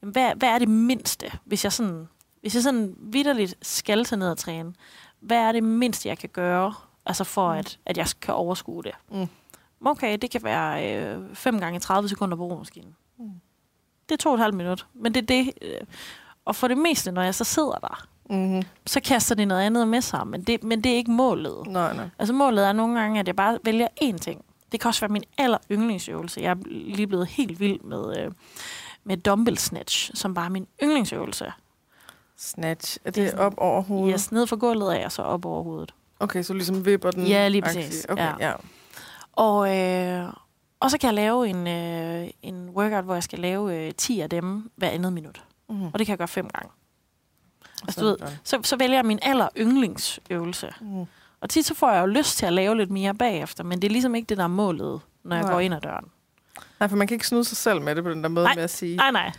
[0.00, 2.08] Hvad, hvad er det mindste, hvis jeg sådan,
[2.40, 4.72] hvis jeg sådan vidderligt skal tage ned og træne?
[5.20, 6.74] Hvad er det mindste, jeg kan gøre,
[7.06, 7.58] altså for Mm.
[7.58, 8.92] at, at jeg kan overskue det?
[9.12, 9.26] Mm.
[9.86, 12.96] Okay, det kan være øh, 5 gange 30 sekunder på romaskinen.
[13.18, 13.30] Mm.
[14.08, 14.86] Det er to og et halvt minut.
[14.94, 15.52] Men det er det.
[15.62, 15.80] Øh,
[16.44, 18.62] og for det meste, når jeg så sidder der, Mm-hmm.
[18.86, 20.26] så kaster det noget andet med sig.
[20.26, 21.66] Men det, men det er ikke målet.
[21.66, 22.08] Nej, nej.
[22.18, 24.44] Altså målet er nogle gange, at jeg bare vælger én ting.
[24.72, 26.40] Det kan også være min aller yndlingsøvelse.
[26.40, 28.30] Jeg er lige blevet helt vild med, øh,
[29.04, 31.52] med dumbbell snatch, som bare er min yndlingsøvelse.
[32.36, 32.98] Snatch.
[33.04, 34.14] Er Det det, er op over hovedet?
[34.14, 35.94] Yes, ned fra gulvet af, og så op over hovedet.
[36.20, 37.26] Okay, så ligesom vipper den?
[37.26, 38.06] Ja, lige præcis.
[38.08, 38.34] Okay, Ja.
[38.48, 38.52] ja.
[39.32, 40.32] Og, øh,
[40.80, 44.20] og så kan jeg lave en, øh, en workout, hvor jeg skal lave øh, 10
[44.20, 45.44] af dem hver andet minut.
[45.68, 45.86] Mm-hmm.
[45.86, 46.70] Og det kan jeg gøre fem gange.
[47.82, 48.32] Altså, Så du ved.
[48.44, 50.74] Så, så vælger jeg min aller yndlingsøvelse.
[50.80, 51.04] Mm.
[51.40, 53.88] Og tit så får jeg jo lyst til at lave lidt mere bagefter, men det
[53.88, 55.52] er ligesom ikke det, der er målet, når jeg Nej.
[55.52, 56.04] går ind ad døren.
[56.80, 58.54] Nej, for man kan ikke snyde sig selv med det på den der måde Nej.
[58.54, 59.32] med at sige, Nej, nej.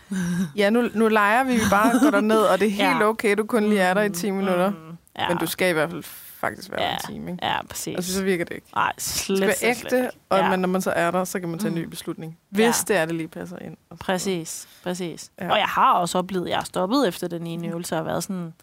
[0.56, 3.04] ja, nu, nu leger vi, bare går derned, og det er helt Ja.
[3.08, 4.70] okay, du kun lige er der i 10 minutter.
[4.70, 5.28] Mm, ja.
[5.28, 6.94] Men du skal i hvert fald faktisk være Ja.
[6.94, 7.46] en time, ikke?
[7.46, 7.96] Ja, præcis.
[7.96, 8.68] Altså, så virker det ikke.
[8.76, 10.10] Nej, Det slet, skal være slet, slet ægte, ikke.
[10.30, 10.50] og, ja.
[10.50, 11.90] men når man så er der, så kan man tage en ny Mm.
[11.90, 12.38] beslutning.
[12.50, 12.94] Hvis Ja.
[12.94, 13.78] det er, det lige passer ind.
[13.90, 15.32] Og Præcis, præcis.
[15.40, 15.46] Ja.
[15.46, 15.52] Ja.
[15.52, 18.24] Og jeg har også oplevet, at jeg har stoppet efter den ene øvelse og været
[18.24, 18.54] sådan,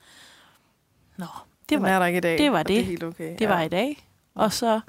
[1.17, 1.27] Nå,
[1.61, 2.39] det Den var, er der ikke i dag.
[2.39, 2.87] det var og Det er det.
[2.87, 3.35] helt okay.
[3.39, 4.07] det var i dag.
[4.35, 4.81] Og så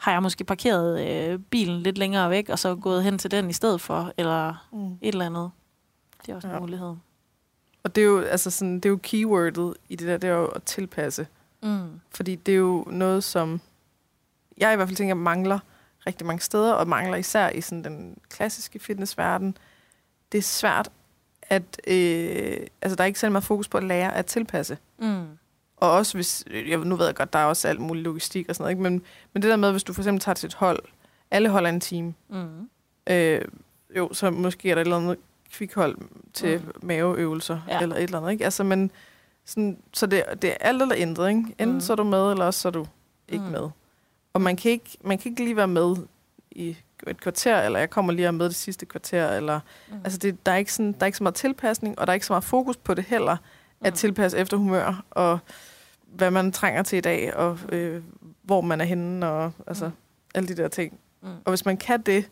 [0.00, 3.50] har jeg måske parkeret øh, bilen lidt længere væk, og så gået hen til den
[3.50, 4.92] i stedet for, eller Mm.
[4.92, 5.50] et eller andet.
[6.26, 6.60] Det er også en Ja.
[6.60, 6.94] mulighed.
[7.82, 10.34] Og det er jo, altså sådan, det er jo keywordet i det der, det er
[10.34, 11.26] jo at tilpasse.
[11.62, 12.00] Mm.
[12.14, 13.60] Fordi det er jo noget, som
[14.58, 15.58] jeg i hvert fald tænker mangler
[16.06, 19.56] rigtig mange steder, og mangler især i sådan den klassiske fitnessverden.
[20.32, 20.90] Det er svært
[21.42, 21.80] at...
[21.86, 24.78] Øh, altså, der er ikke særlig meget fokus på at lære at tilpasse.
[24.98, 25.26] Mm.
[25.80, 26.44] Og også hvis...
[26.68, 28.82] Jeg, nu ved jeg godt, der er også alt muligt logistik og sådan noget, ikke?
[28.82, 30.78] Men, men det der med, hvis du for eksempel tager til et hold,
[31.30, 32.68] alle holder en time, Mm.
[33.06, 33.40] øh,
[33.96, 35.16] jo, så måske er der et eller andet
[35.52, 35.96] kvikhold
[36.34, 36.72] til Mm.
[36.86, 37.80] maveøvelser, Ja.
[37.82, 38.44] eller et eller andet, ikke?
[38.44, 38.90] Altså, men
[39.44, 41.40] sådan, så det, det er alt eller intet, ikke?
[41.58, 41.80] Enten Mm.
[41.80, 42.86] så er du med, eller også så er du
[43.28, 43.50] ikke Mm.
[43.50, 43.68] med.
[44.32, 45.96] Og man kan, ikke, man kan ikke lige være med
[46.50, 49.60] i et kvarter, eller jeg kommer lige og med det sidste kvarter, eller...
[49.88, 49.94] Mm.
[50.04, 52.14] Altså, det, der, er ikke sådan, der er ikke så meget tilpasning, og der er
[52.14, 53.36] ikke så meget fokus på det heller,
[53.84, 53.96] at Mm.
[53.96, 55.38] tilpasse efter humør, og
[56.14, 58.02] hvad man trænger til i dag, og øh,
[58.42, 59.92] hvor man er henne, og altså, Mm.
[60.34, 60.98] alle de der ting.
[61.22, 61.28] Mm.
[61.44, 62.30] Og hvis man kan det,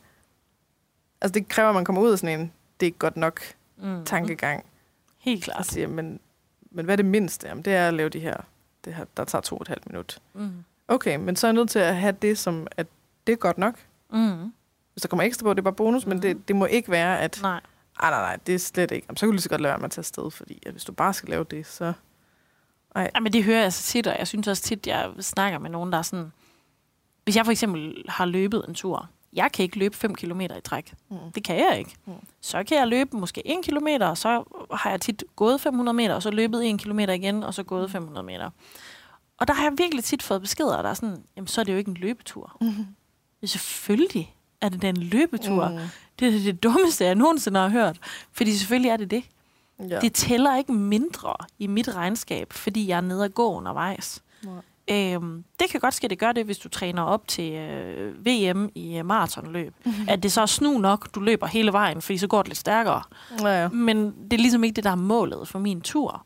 [1.21, 3.41] altså det kræver, at man kommer ud af sådan en, det er ikke godt nok
[3.77, 4.05] Mm.
[4.05, 4.65] tankegang.
[5.19, 5.67] Helt klart.
[5.67, 6.21] siger, men,
[6.71, 7.49] men hvad er det mindste?
[7.49, 8.37] Jamen, det er at lave de her,
[8.85, 10.19] det her, der tager to og et halvt minut.
[10.35, 10.51] Mm.
[10.89, 12.87] Okay, men så er jeg nødt til at have det som, at
[13.27, 13.75] det er godt nok.
[14.13, 14.53] Mm.
[14.93, 16.09] Hvis der kommer ekstra på, det er bare bonus, mm.
[16.09, 17.51] men det, det må ikke være, at Nej.
[18.01, 19.05] nej, nej, nej, det er slet ikke.
[19.09, 20.73] Jamen, så kan du lige så godt lade være med at tage afsted, fordi at
[20.73, 21.93] hvis du bare skal lave det, så...
[23.01, 25.71] Ja, men det hører jeg så tit, og jeg synes også tit, jeg snakker med
[25.71, 26.33] nogen, der er sådan...
[27.25, 30.61] Hvis jeg for eksempel har løbet en tur, jeg kan ikke løbe 5 km i
[30.65, 30.95] træk.
[31.11, 31.17] Mm.
[31.35, 31.97] Det kan jeg ikke.
[32.07, 32.13] Mm.
[32.41, 36.15] Så kan jeg løbe måske 1 km, og så har jeg tit gået 500 meter,
[36.15, 38.51] og så løbet 1 km igen, og så gået 500 meter.
[39.39, 41.73] Og der har jeg virkelig tit fået beskeder, der er sådan, jamen så er det
[41.73, 42.57] jo ikke en løbetur.
[42.61, 42.87] Mm.
[43.45, 45.69] Selvfølgelig er det da en løbetur.
[45.69, 45.75] Mm.
[45.75, 45.81] Mm.
[46.19, 47.99] Det er det dummeste, jeg nogensinde har hørt.
[48.33, 49.25] Fordi selvfølgelig er det det.
[49.89, 50.01] Ja.
[50.01, 54.23] Det tæller ikke mindre i mit regnskab, fordi jeg er nede og gå undervejs.
[54.45, 54.63] Nej.
[54.91, 58.27] Øhm, det kan godt ske, at det gør det, hvis du træner op til øh,
[58.27, 59.75] VM i øh, maratonløb.
[59.85, 60.07] Mm-hmm.
[60.13, 62.59] At det så er snu nok, du løber hele vejen, fordi så går det lidt
[62.59, 63.03] stærkere.
[63.41, 63.69] Ja, ja.
[63.69, 66.25] Men det er ligesom ikke det, der er målet for min tur.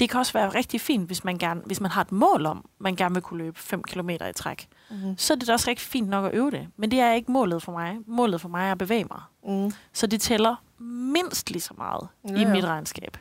[0.00, 2.64] Det kan også være rigtig fint, hvis man, gerne, hvis man har et mål om,
[2.78, 4.68] man gerne vil kunne løbe 5 km i træk.
[4.90, 5.18] Mm.
[5.18, 6.68] Så er det da også rigtig fint nok at øve det.
[6.76, 7.96] Men det er ikke målet for mig.
[8.06, 9.20] Målet for mig er at bevæge mig.
[9.48, 9.72] Mm.
[9.92, 13.16] Så det tæller mindst lige så meget ja, Ja, i mit regnskab.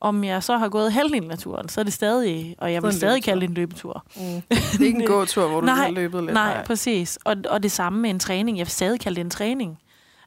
[0.00, 2.92] Om jeg så har gået halvdelen af turen, så er det stadig, og jeg vil
[2.92, 3.24] stadig løbetur.
[3.24, 4.04] kalde det en løbetur.
[4.16, 4.22] Mm.
[4.22, 6.34] Det er ikke en gåtur, hvor du Nej, har løbet lidt.
[6.34, 7.18] Nej, præcis.
[7.24, 8.58] Og, og det samme med en træning.
[8.58, 9.78] Jeg vil stadig kalde det en træning.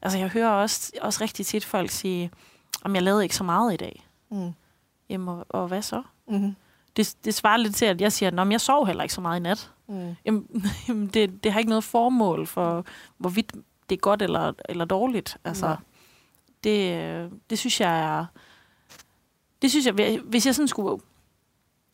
[0.01, 2.31] Altså, jeg hører også, også rigtig tit folk sige,
[2.83, 4.07] om jeg lavede ikke så meget i dag.
[4.31, 4.51] Mm.
[5.09, 6.03] Jamen, og, og hvad så?
[6.27, 6.55] Mm.
[6.97, 9.39] Det, det svarer lidt til, at jeg siger, at jeg sov heller ikke så meget
[9.39, 9.71] i nat.
[9.87, 10.15] Mm.
[10.25, 10.47] Jamen,
[10.87, 12.85] jamen det, det har ikke noget formål for,
[13.17, 13.51] hvorvidt
[13.89, 15.37] det er godt eller, eller dårligt.
[15.43, 15.75] Altså, Nej.
[16.65, 18.25] Det, øh, det synes jeg er...
[19.61, 21.01] Det synes jeg, hvis jeg sådan skulle,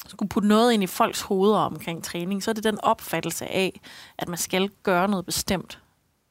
[0.07, 3.81] skulle putte noget ind i folks hoveder omkring træning, så er det den opfattelse af,
[4.17, 5.79] at man skal gøre noget bestemt,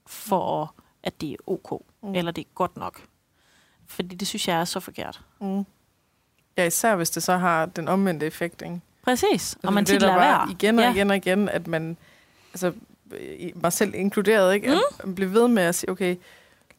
[0.06, 1.70] for at det er ok,
[2.02, 2.08] Mm.
[2.08, 2.14] mm.
[2.14, 3.00] eller det er godt nok.
[3.86, 5.20] Fordi det synes jeg er så forkert.
[5.40, 5.64] Mm.
[6.56, 8.80] Ja, især hvis det så har den omvendte effekt, ikke?
[9.02, 10.50] Præcis, og Altså, man det er tit der lader være.
[10.50, 10.92] Igen og Ja.
[10.94, 11.96] igen og igen, at man,
[12.52, 12.72] altså
[13.54, 14.68] mig selv inkluderet, ikke?
[14.70, 16.16] At man bliver ved med at sige, okay,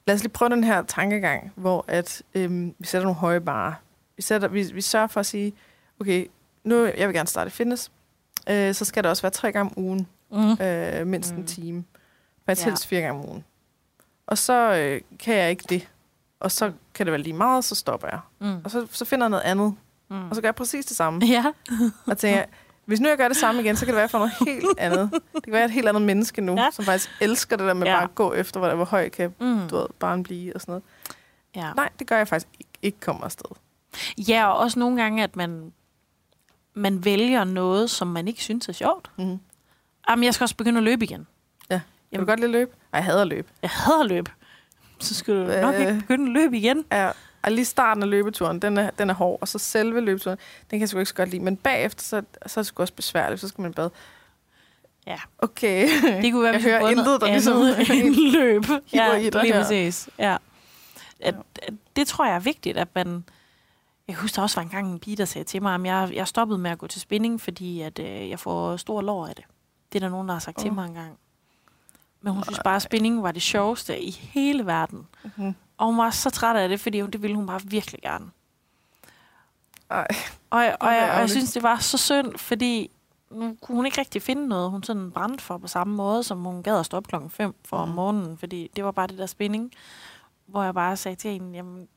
[0.08, 3.74] lad os lige prøve den her tankegang, hvor at øhm, vi sætter nogle høje barer.
[4.16, 5.54] Vi, sætter, vi, vi sørger for at sige,
[6.00, 6.28] okay,
[6.64, 7.92] nu jeg vil gerne starte fitness,
[8.50, 10.52] øh, så skal det også være tre gange om ugen, Mm.
[10.66, 11.38] øh, mindst mm.
[11.38, 11.48] en Mm.
[11.48, 11.84] time.
[12.46, 12.70] Faktisk Ja.
[12.72, 13.44] helst fire gange om ugen.
[14.28, 15.88] Og så øh, kan jeg ikke det.
[16.40, 18.20] Og så kan det være lige meget, så stopper jeg.
[18.40, 18.62] Mm.
[18.64, 19.76] Og så, så finder jeg noget andet,
[20.10, 20.30] Mm.
[20.30, 21.26] og så gør jeg præcis det samme.
[21.36, 21.46] Ja.
[22.08, 22.44] Og tænker,
[22.92, 25.10] hvis nu jeg gør det samme igen, så kan det være for noget helt andet.
[25.36, 26.64] Det kan være et helt andet menneske nu, ja.
[26.64, 26.70] Ja.
[26.72, 27.92] som faktisk elsker det der med Ja.
[27.92, 27.98] ja.
[27.98, 29.68] bare at gå efter, hvor, hvor høj kan Mm.
[29.70, 30.84] du ved, barn blive og sådan noget.
[31.56, 31.74] ja.
[31.74, 33.56] Nej, det gør jeg faktisk ikke, ikke kommer afsted.
[34.18, 35.72] Ja, og også nogle gange, at man,
[36.74, 39.12] man vælger noget, som man ikke synes er sjovt.
[39.18, 39.40] Mm-hmm.
[40.10, 41.28] Jamen, jeg skal også begynde at løbe igen.
[41.70, 41.80] Kan
[42.14, 42.26] Jamen.
[42.28, 42.74] du godt lide løb?
[42.94, 43.48] Ej, jeg hader løb.
[43.62, 44.30] Jeg hader løb.
[45.00, 45.80] Så skal du nok Øh.
[45.82, 46.86] ikke begynde at løbe igen.
[46.92, 47.10] Ja,
[47.44, 50.70] og lige starten af løbeturen, den er, den er hård, og så selve løbeturen, den
[50.70, 51.44] kan jeg sgu ikke så godt lide.
[51.44, 53.92] Men bagefter, så, så er det sgu også besværligt, så skal man bade.
[55.08, 55.18] Ja.
[55.40, 55.88] Okay.
[56.22, 57.58] Det kunne være, Jeg hører intet, der ligesom
[57.98, 58.64] end løb.
[58.86, 59.62] hiver i dig lige her.
[59.62, 60.10] præcis.
[60.20, 60.38] Ja.
[61.20, 63.24] At, at, det tror jeg er vigtigt, at man...
[64.08, 66.10] Jeg husker der også var en gang en pige, der sagde til mig, at jeg,
[66.14, 69.36] jeg stoppede med at gå til spinning, fordi at, øh, jeg får stor lår af
[69.36, 69.46] det.
[69.94, 70.64] Det er der nogen, der har sagt oh.
[70.64, 71.18] til mig en gang.
[72.22, 75.08] Men hun synes bare, at spinning var det sjoveste i hele verden.
[75.38, 75.56] Mhm.
[75.82, 78.26] Og hun var så træt af det, fordi hun, det ville hun bare virkelig gerne.
[79.90, 80.08] Ej.
[80.50, 82.92] Og, jeg, og, er jeg, og jeg synes, det var så synd, fordi
[83.32, 86.44] nu kunne hun ikke rigtig finde noget, hun sådan brændte for på samme måde, som
[86.44, 87.84] hun gad at stå op klokken 5 for mm.
[87.84, 89.72] om morgenen, fordi det var bare det der spænding,
[90.46, 91.88] hvor jeg bare sagde til hende, jamen,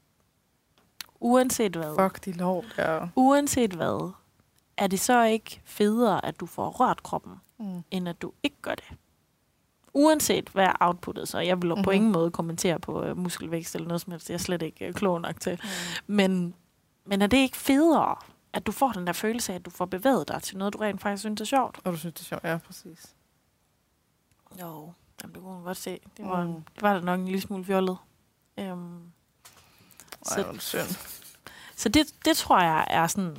[1.20, 2.64] uanset hvad, Fuck, de lov.
[2.78, 2.98] Ja.
[3.16, 4.12] uanset hvad,
[4.76, 7.82] er det så ikke federe, at du får rørt kroppen, Mm.
[7.90, 8.84] end at du ikke gør det?
[9.94, 11.84] Uanset hvad outputtet, så jeg vil mm-hmm.
[11.84, 14.62] på ingen måde kommentere på uh, muskelvækst eller noget som helst, det er jeg slet
[14.62, 15.60] ikke uh, klog nok til.
[15.62, 16.14] Mm.
[16.14, 16.54] Men,
[17.04, 18.16] men er det ikke federe,
[18.52, 20.78] at du får den der følelse af, at du får bevæget dig til noget, du
[20.78, 21.80] rent faktisk synes er sjovt?
[21.84, 22.44] Og du synes, det er sjovt?
[22.44, 23.14] Ja, præcis.
[24.60, 25.98] Jo, jamen, det kunne man godt se.
[26.16, 26.52] Det var, Mm.
[26.74, 27.96] det var da nok en lille smule fjollet.
[28.60, 29.12] Um,
[30.36, 30.96] Ej, det synd.
[31.76, 33.36] så det, det tror jeg er sådan...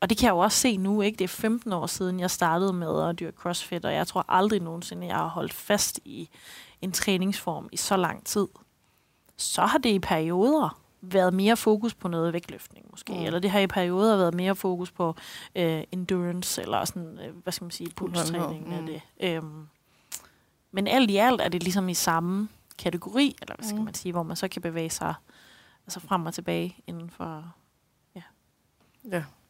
[0.00, 1.16] Og det kan jeg jo også se nu, ikke?
[1.16, 4.60] Det er 15 år siden, jeg startede med at dyrke CrossFit, og jeg tror aldrig
[4.60, 6.28] nogensinde, jeg har holdt fast i
[6.82, 8.48] en træningsform i så lang tid.
[9.36, 13.12] Så har det i perioder været mere fokus på noget vægtløftning, måske.
[13.12, 13.18] Mm.
[13.18, 15.14] Eller det har i perioder været mere fokus på
[15.54, 18.72] øh, endurance, eller sådan, øh, hvad skal man sige, pulstræning Mm.
[18.72, 19.00] af det.
[19.20, 19.68] Øhm,
[20.72, 23.84] men alt i alt er det ligesom i samme kategori, eller hvad skal Mm.
[23.84, 25.14] man sige, hvor man så kan bevæge sig
[25.86, 27.44] altså frem og tilbage inden for
[28.14, 28.22] Ja.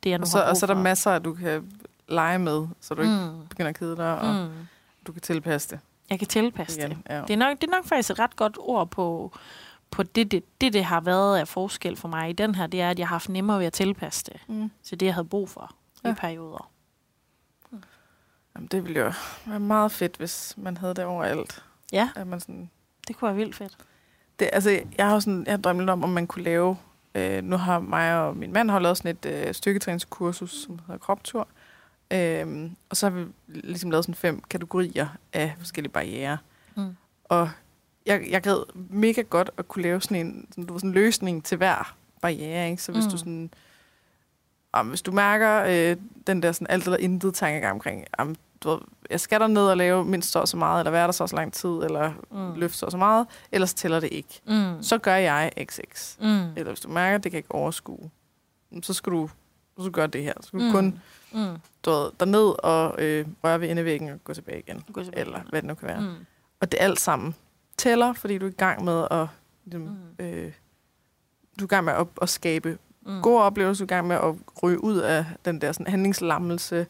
[0.04, 0.82] Det, jeg nu Og så, har og så er der for.
[0.82, 1.72] masser, du kan
[2.08, 3.46] lege med, så du ikke mm.
[3.48, 4.50] begynder at kede dig, og Mm.
[5.06, 5.80] du kan tilpasse det.
[6.11, 6.87] Jeg kan tilpasse det.
[6.90, 7.02] igen.
[7.11, 7.20] Ja.
[7.22, 9.32] Det er, nok, det er nok faktisk et ret godt ord på,
[9.90, 12.80] på det, det, det, det har været af forskel for mig i den her, det
[12.80, 14.70] er, at jeg har haft nemmere ved at tilpasse det Mm.
[14.84, 16.11] til det, jeg havde brug for ja.
[16.11, 16.70] I perioder.
[18.56, 19.12] Jamen, det ville jo
[19.46, 21.64] være meget fedt, hvis man havde det overalt.
[21.92, 22.70] Ja, At man sådan,
[23.08, 23.76] det kunne være vildt fedt.
[24.38, 26.76] det, altså, jeg har jo sådan, jeg har drømt lidt om, om man kunne lave...
[27.14, 30.99] Øh, nu har mig og min mand har lavet sådan et øh, styrketræningskursus, som hedder
[30.99, 31.49] Kroptur.
[32.11, 36.38] Øhm, og så har vi ligesom lavet sådan fem kategorier af forskellige barriere.
[36.77, 36.97] Mm.
[37.25, 37.51] Og
[38.07, 40.94] jeg, jeg gad mega godt at kunne lave sådan en, sådan, du ved, sådan en
[40.94, 42.71] løsning til hver barriere.
[42.71, 42.83] Ikke?
[42.83, 43.07] Så hvis Mm.
[43.07, 43.11] mm.
[43.11, 43.51] du sådan...
[44.73, 48.71] Om, hvis du mærker øh, den der sådan alt eller intet tankegang omkring, om, du
[48.71, 48.79] ved,
[49.11, 51.53] jeg skal der ned og lave mindst så meget, eller være der så så lang
[51.53, 52.61] tid, eller Mm.
[52.61, 54.40] løfte så meget, ellers tæller det ikke.
[54.47, 54.83] Mm.
[54.83, 56.16] Så gør jeg XX.
[56.21, 56.27] Mm.
[56.27, 58.11] Eller hvis du mærker, at det kan ikke overskue,
[58.83, 59.31] så skal du
[59.83, 60.33] så gør det her.
[60.40, 60.73] Så skal du Mm.
[60.73, 61.01] kun
[61.33, 61.57] Mm.
[61.85, 64.85] du ved, derned og øh, røre ved endevæggen og gå tilbage igen.
[64.92, 65.49] Gå tilbage Eller igen.
[65.51, 66.01] hvad det nu kan være.
[66.01, 66.14] Mm.
[66.61, 67.35] Og det alt sammen
[67.77, 69.27] tæller, fordi du er i gang med at,
[69.64, 69.83] ligesom,
[70.18, 70.25] Mm.
[70.25, 70.53] øh,
[71.59, 73.23] du er i gang med at, at skabe Mm.
[73.23, 76.87] gode oplevelser, du er i gang med at ryge ud af den der sådan, handlingslammelse.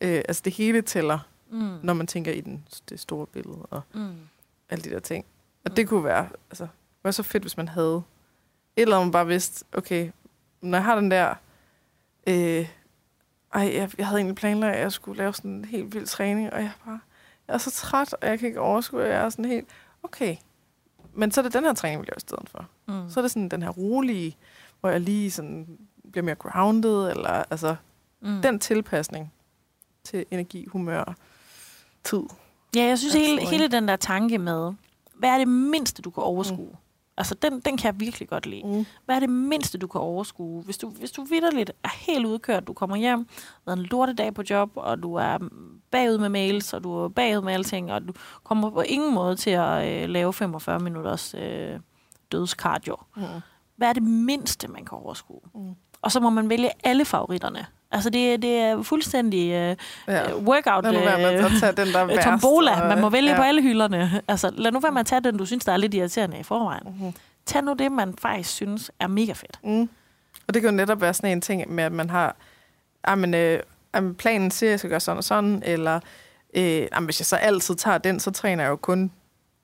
[0.00, 1.18] Øh, altså det hele tæller,
[1.52, 1.78] Mm.
[1.82, 4.14] når man tænker i den, det store billede og Mm.
[4.70, 5.24] alle de der ting.
[5.64, 5.74] Og Mm.
[5.74, 8.02] det kunne være, altså, det var så fedt, hvis man havde
[8.76, 10.10] et eller andet, man bare vidste, okay,
[10.60, 11.34] når jeg har den der,
[12.26, 12.68] øh,
[13.54, 16.52] ej, jeg, jeg havde egentlig planlagt, at jeg skulle lave sådan en helt vild træning,
[16.52, 17.00] og jeg er bare,
[17.48, 19.68] jeg er så træt, og jeg kan ikke overskue, og jeg er sådan helt,
[20.02, 20.36] okay,
[21.14, 22.68] men så er det den her træning, vi laver i stedet for.
[22.88, 23.10] Mm.
[23.10, 24.36] Så er det sådan den her rolige,
[24.80, 25.78] hvor jeg lige sådan
[26.12, 27.76] bliver mere grounded, eller altså,
[28.20, 28.42] mm.
[28.42, 29.32] den tilpasning
[30.04, 31.14] til energi, humør,
[32.04, 32.22] tid.
[32.76, 34.72] Ja, jeg synes hele, hele den der tanke med,
[35.14, 36.70] hvad er det mindste, du kan overskue?
[36.70, 36.76] Mm.
[37.16, 38.62] Altså, den, den kan jeg virkelig godt lide.
[38.64, 38.86] Mm.
[39.04, 40.62] Hvad er det mindste, du kan overskue?
[40.62, 43.26] Hvis du, hvis du vidderligt er helt udkørt, du kommer hjem,
[43.66, 45.38] været en lortedag på job, og du er
[45.90, 48.12] bagud med mails, og du er bagud med alting, og du
[48.44, 51.80] kommer på ingen måde til at øh, lave 45 minutters øh,
[52.32, 52.96] dødskardio.
[53.16, 53.22] Mm.
[53.76, 55.40] Hvad er det mindste, man kan overskue?
[55.54, 55.74] Mm.
[56.02, 57.66] Og så må man vælge alle favoritterne.
[57.92, 59.76] Altså, det, det er fuldstændig øh,
[60.08, 60.14] Ja.
[60.14, 60.34] ja.
[60.36, 60.84] workout.
[60.84, 62.80] Lad nu være med øh, at tage den, der er tombola.
[62.82, 63.36] og- Man må vælge ja.
[63.36, 64.22] på alle hylderne.
[64.28, 66.42] Altså, lad nu være med at tage den, du synes, der er lidt irriterende i
[66.42, 66.82] forvejen.
[67.00, 67.12] Mhm.
[67.46, 69.58] Tag nu det, man faktisk synes er mega fedt.
[69.64, 69.88] Mm.
[70.48, 72.36] Og det kan jo netop være sådan en ting med, at man har,
[73.08, 73.60] jamen, øh,
[73.94, 76.00] jamen, planen siger, at jeg skal gøre sådan og sådan, eller
[76.54, 79.10] øh, jamen, hvis jeg så altid tager den, så træner jeg jo kun,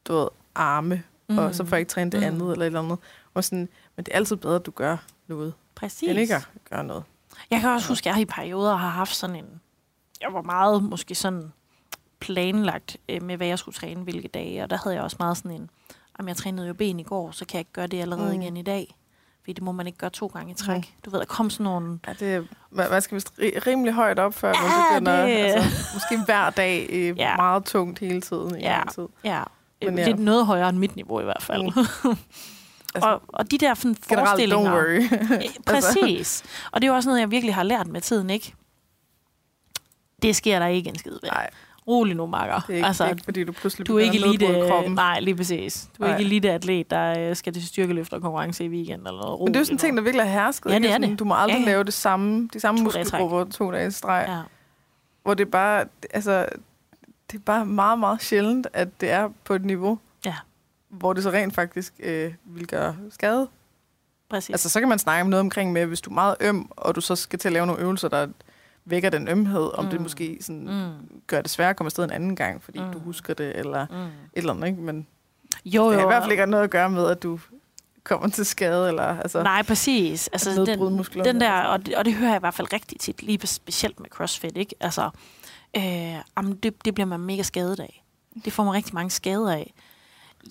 [0.09, 1.39] du ved, arme, mm.
[1.39, 2.27] og så får jeg ikke træne det Mm.
[2.27, 2.99] andet, eller et eller andet.
[3.35, 6.09] Og sådan, men det er altid bedre, at du gør noget, Præcis.
[6.09, 7.03] end ikke at gøre noget.
[7.51, 9.61] Jeg kan også huske, at jeg i perioder har haft sådan en...
[10.21, 11.53] Jeg var meget måske sådan
[12.21, 14.63] planlagt øh, med, hvad jeg skulle træne hvilke dage.
[14.63, 15.71] Og der havde jeg også meget sådan en...
[16.19, 18.41] Om jeg trænede jo ben i går, så kan jeg ikke gøre det allerede Mm.
[18.43, 18.95] igen i dag.
[19.41, 20.77] Fordi det må man ikke gøre to gange i træk.
[20.77, 20.83] Mm.
[21.05, 21.99] Du ved, der kom sådan nogle...
[22.07, 25.33] Ja, det, man, man skal vist ri- rimelig højt op, før man Ja, begynder, det-
[25.55, 27.37] altså, måske hver dag øh, Ja.
[27.37, 28.57] meget tungt hele tiden.
[28.57, 28.71] I Ja.
[28.77, 29.07] lang tid.
[29.25, 29.43] Ja,
[29.81, 30.03] Men Men ja.
[30.05, 30.09] ja.
[30.09, 31.63] lidt noget højere end mit niveau i hvert fald.
[31.63, 32.17] Mm.
[32.95, 34.71] Altså, og, og de der sådan, forestillinger...
[34.71, 35.01] don't worry.
[35.35, 36.43] Øh, Præcis.
[36.73, 38.55] Og det er jo også noget, jeg virkelig har lært med tiden, ikke?
[40.23, 41.31] Det sker der ikke en skid ved.
[41.31, 41.51] Nej,
[41.89, 42.61] Rolig nu, makker.
[42.61, 44.95] det er ikke, altså, det er ikke fordi du pludselig du er ikke elite, kroppen.
[44.95, 45.89] nej, lige præcis.
[45.99, 46.17] Du er Nej.
[46.19, 49.41] ikke elite atlet, der øh, skal til styrkeløft og konkurrence i weekend eller noget.
[49.41, 50.71] Men det er jo sådan en ting, der virkelig er hersket.
[50.71, 51.19] Ja, det er Sådan, det.
[51.19, 54.25] Du må aldrig Ja, lave det samme, de samme To muskelgrupper to dage i streg.
[54.29, 54.41] Ja.
[55.23, 56.47] Hvor det er bare, altså,
[57.31, 60.35] det er bare meget, meget sjældent, at det er på et niveau, Ja.
[60.89, 63.49] Hvor det så rent faktisk øh, vil gøre skade.
[64.31, 64.51] Præcis.
[64.51, 66.95] Altså, så kan man snakke om noget omkring med, hvis du er meget øm, og
[66.95, 68.27] du så skal til at lave nogle øvelser, der
[68.85, 69.91] vækker den ømhed, om mm.
[69.91, 71.21] det måske sådan, mm.
[71.27, 72.93] gør det svært at komme afsted en anden gang, fordi mm.
[72.93, 73.97] Du husker det, eller Mm.
[73.97, 74.83] et eller andet, ikke?
[74.83, 75.07] Men
[75.65, 75.91] Jo, jo.
[75.91, 77.41] det har i hvert fald ikke noget at gøre med, at du
[78.05, 80.29] kommer til skade, eller altså, Nej, præcis.
[80.29, 83.23] Altså, den, den der, og det, og det hører jeg i hvert fald rigtig tit,
[83.23, 84.75] lige specielt med CrossFit, ikke?
[84.81, 85.11] Altså,
[85.77, 85.83] øh,
[86.37, 88.05] jamen, det, det bliver man mega skadet af.
[88.45, 89.75] Det får man rigtig mange skader af.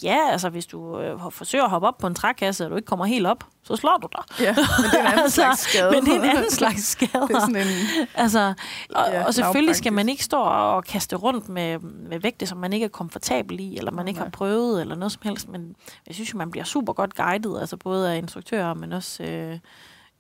[0.03, 2.85] Ja, altså hvis du øh, forsøger at hoppe op på en trækasse, og du ikke
[2.85, 4.23] kommer helt op, så slår du dig.
[4.45, 5.91] Ja, men det er en anden Altså, slags skade.
[5.91, 7.27] Men det er en anden slags skader.
[7.27, 8.07] det er sådan en...
[8.15, 8.53] Altså,
[8.95, 12.57] og, Ja, og selvfølgelig skal man ikke stå og kaste rundt med, med vægte, som
[12.57, 15.49] man ikke er komfortabel i, eller man Nej, ikke har prøvet, eller noget som helst.
[15.49, 15.75] Men
[16.07, 19.59] jeg synes jo, man bliver super godt guidet, altså både af instruktører, men også øh,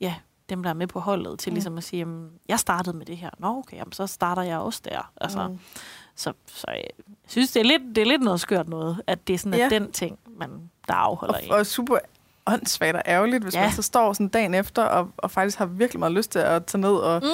[0.01, 0.15] ja,
[0.49, 1.53] dem, der er med på holdet, til mm.
[1.53, 3.29] ligesom at sige, jamen, jeg startede med det her.
[3.39, 5.11] Nå, okay, jamen, så starter jeg også der.
[5.21, 5.59] Altså, Mm.
[6.17, 6.83] Så, så jeg
[7.27, 9.59] synes, det er, lidt, det er lidt noget skørt noget, at det er sådan, at
[9.59, 9.69] Ja.
[9.69, 10.49] den ting, man,
[10.87, 11.51] der afholder en.
[11.51, 11.97] Og, og super
[12.47, 13.61] åndssvagt og ærgerligt, hvis ja.
[13.61, 16.65] Man så står sådan dagen efter, og, og faktisk har virkelig meget lyst til at
[16.65, 17.27] tage ned og Mm.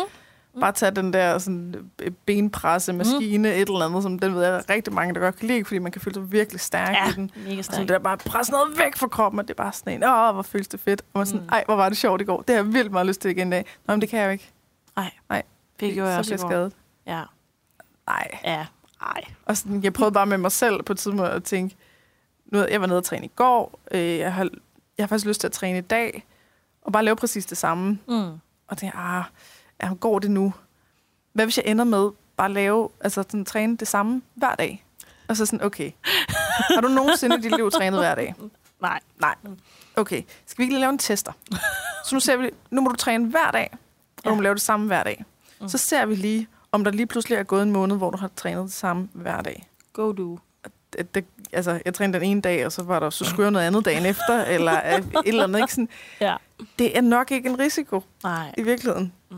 [0.54, 0.60] mm.
[0.62, 3.54] bare tage den der sådan, øh, benpresse maskine, mm.
[3.56, 5.80] et eller andet, som den ved jeg, er rigtig mange, der godt kan lide, fordi
[5.80, 7.32] man kan føle sig virkelig stærk Ja, i den.
[7.36, 7.80] mega Og sådan stærk.
[7.80, 10.34] det der bare presse noget væk fra kroppen, og det er bare sådan en, åh,
[10.34, 11.02] hvor føles det fedt.
[11.14, 11.50] Og man sådan, Mm.
[11.52, 12.42] ej, hvor var det sjovt i går.
[12.42, 13.66] Det har jeg vildt meget lyst til igen i dag.
[13.88, 14.52] Nå, men det kan jeg jo ikke.
[14.96, 15.44] Nej, Nej,
[15.80, 16.48] det gjorde jeg så også i går.
[16.50, 16.74] skadet.
[17.08, 17.22] Ja,
[18.08, 18.40] Nej.
[18.44, 18.66] ja.
[19.06, 19.24] Nej.
[19.46, 21.76] Og sådan, jeg prøvede bare med mig selv på et tidspunkt at tænke,
[22.46, 24.44] nu, jeg var nede og træne i går, øh, jeg, har,
[24.98, 26.26] jeg har faktisk lyst til at træne i dag,
[26.82, 28.00] og bare lave præcis det samme.
[28.08, 28.32] Mm.
[28.68, 29.24] Og det ah,
[29.84, 30.54] ja, går det nu?
[31.34, 34.86] Hvad hvis jeg ender med bare at lave, altså sådan, træne det samme hver dag?
[35.28, 35.92] Og så sådan, okay.
[36.76, 38.36] Har du nogensinde i dit liv trænet hver dag?
[38.82, 39.00] Nej.
[39.20, 39.36] Nej.
[39.96, 40.24] Okay.
[40.46, 41.32] Skal vi ikke lige lave en tester?
[42.06, 43.70] Så nu ser vi, nu må du træne hver dag,
[44.18, 44.30] og ja.
[44.30, 45.26] du må lave det samme hver dag.
[45.62, 45.70] Mm.
[45.70, 48.30] Så ser vi lige, om der lige pludselig er gået en måned, hvor du har
[48.36, 49.68] trænet det samme hver dag.
[49.94, 50.40] Go do.
[50.98, 53.52] Det, det, altså, jeg trænede den ene dag, og så var der så skulle jeg
[53.52, 55.60] noget andet dagen efter, eller et eller andet.
[55.60, 55.72] Ikke?
[55.74, 55.90] Sådan,
[56.22, 56.36] Ja.
[56.80, 58.54] det er nok ikke en risiko Nej.
[58.58, 59.14] i virkeligheden.
[59.32, 59.38] Mm.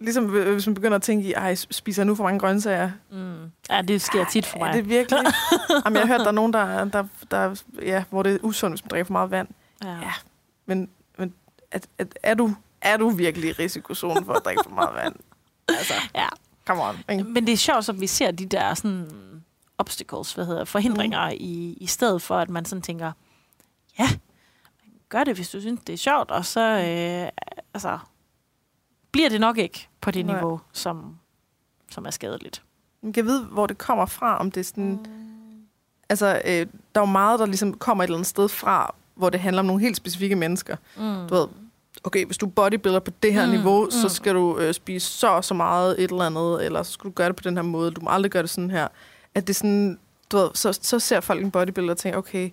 [0.00, 2.90] Ligesom hvis man begynder at tænke i, ej, spiser jeg nu for mange grøntsager?
[3.10, 3.34] Mm.
[3.70, 4.68] Ja, det sker tit for mig.
[4.68, 5.20] Er det virkelig?
[5.84, 8.72] Jamen, jeg har hørt, der er nogen, der, der, der, ja, hvor det er usundt,
[8.72, 9.48] hvis man drikker for meget vand.
[9.84, 9.88] ja.
[9.90, 10.12] Ja.
[10.66, 11.34] Men, men
[11.70, 15.14] at, at, er, du, er du virkelig i risikozonen for at drikke for meget vand?
[15.78, 16.26] Altså, ja.
[16.64, 16.96] Come on.
[17.10, 17.24] Ikke?
[17.24, 19.08] Men det er sjovt, at vi ser de der sådan
[19.78, 21.36] obstacles, hvad hedder, forhindringer mm.
[21.40, 23.12] i, i stedet for, at man sådan tænker,
[23.98, 24.08] ja,
[25.08, 27.28] gør det, hvis du synes, det er sjovt, og så øh,
[27.74, 27.98] altså,
[29.12, 30.34] bliver det nok ikke på det Nej.
[30.34, 31.18] niveau, som,
[31.90, 32.62] som er skadeligt.
[33.02, 35.06] Man kan vide, hvor det kommer fra, om det er sådan...
[36.08, 39.30] Altså, øh, der er jo meget, der ligesom kommer et eller andet sted fra, hvor
[39.30, 40.76] det handler om nogle helt specifikke mennesker.
[40.96, 41.28] Mm.
[41.28, 41.48] Du ved,
[42.04, 43.90] okay, hvis du er bodybuilder på det her Mm, niveau, mm.
[43.90, 47.08] så skal du øh, spise så og så meget et eller andet, eller så skal
[47.08, 47.90] du gøre det på den her måde.
[47.90, 48.88] Du må aldrig gøre det sådan her.
[49.34, 49.98] At det sådan,
[50.32, 52.50] du ved, så, så ser folk en bodybuilder og tænker, okay,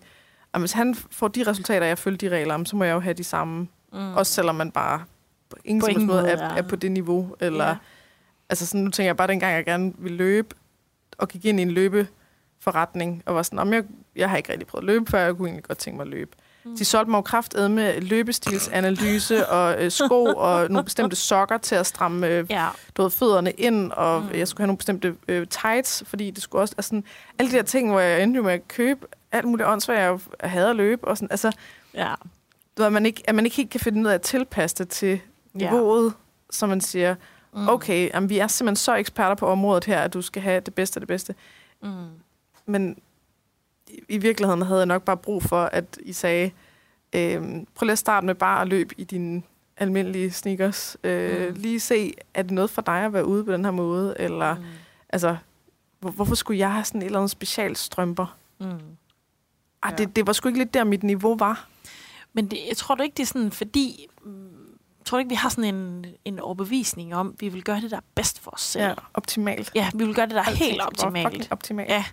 [0.54, 3.14] jamen, hvis han får de resultater, jeg følger de regler, så må jeg jo have
[3.14, 3.68] de samme.
[3.94, 4.16] Mm.
[4.16, 5.04] Også selvom man bare
[5.50, 7.36] på ingen, På ingen måde, måde er, er- er på det niveau.
[7.40, 7.70] Eller, Ja.
[7.70, 7.76] ja.
[8.50, 10.56] Altså sådan, nu tænker jeg bare, dengang jeg gerne ville løbe,
[11.18, 13.84] og gik ind i en løbeforretning, og var sådan, om jeg,
[14.16, 16.10] jeg har ikke rigtig prøvet at løbe før, jeg kunne egentlig godt tænke mig at
[16.10, 16.32] løbe.
[16.38, 16.44] Mm.
[16.64, 17.24] De solgte mig
[17.58, 22.68] jo med løbestilsanalyse og øh, sko og nogle bestemte sokker til at stramme øh, Ja.
[22.98, 24.28] du ved, fødderne ind, og Mm.
[24.28, 24.34] mm.
[24.38, 26.74] jeg skulle have nogle bestemte øh, tights, fordi det skulle også...
[26.78, 27.04] Altså, sådan,
[27.40, 30.00] alle de der ting, hvor jeg endte med at købe alt muligt åndssvagt,
[30.42, 31.52] jeg havde at løbe, og sådan, altså,
[31.94, 32.14] ja.
[32.78, 34.76] du ved, at man ikke, at man ikke helt kan finde ud af at tilpasse
[34.78, 35.20] det til
[35.54, 36.14] niveauet,
[36.50, 37.16] så man siger,
[37.54, 37.68] Mm.
[37.70, 40.74] okay, jamen, vi er simpelthen så eksperter på området her, at du skal have det
[40.76, 41.36] bedste af det bedste.
[41.84, 41.90] Mm.
[42.66, 42.98] Men
[44.10, 46.52] i, virkeligheden havde jeg nok bare brug for, at I sagde,
[47.16, 47.42] øh,
[47.76, 49.42] prøv lige at starte med bare at løbe i dine
[49.78, 50.98] almindelige sneakers.
[51.04, 51.48] Øh, Mm.
[51.48, 51.54] mm.
[51.62, 54.16] Lige se, er det noget for dig at være ude på den her måde?
[54.20, 54.64] Eller, Mm.
[55.10, 55.38] altså,
[56.00, 58.38] hvor, hvorfor skulle jeg have sådan et eller andet specialstrømper?
[58.60, 58.66] Mm.
[58.66, 58.72] Ej,
[59.84, 59.90] Ja.
[59.90, 59.96] ja.
[59.96, 61.68] det, det var sgu ikke lidt der, mit niveau var.
[62.34, 64.08] Men det, jeg tror du ikke, det er sådan, fordi...
[65.10, 68.02] Tror ikke, vi har sådan en, en overbevisning om, vi vil gøre det, der er
[68.16, 68.84] bedst for os selv?
[68.84, 69.72] Ja, optimalt.
[69.76, 71.48] ja vi vil gøre det, der er Alting helt optimalt.
[71.52, 71.90] Optimalt.
[71.90, 72.06] Ja,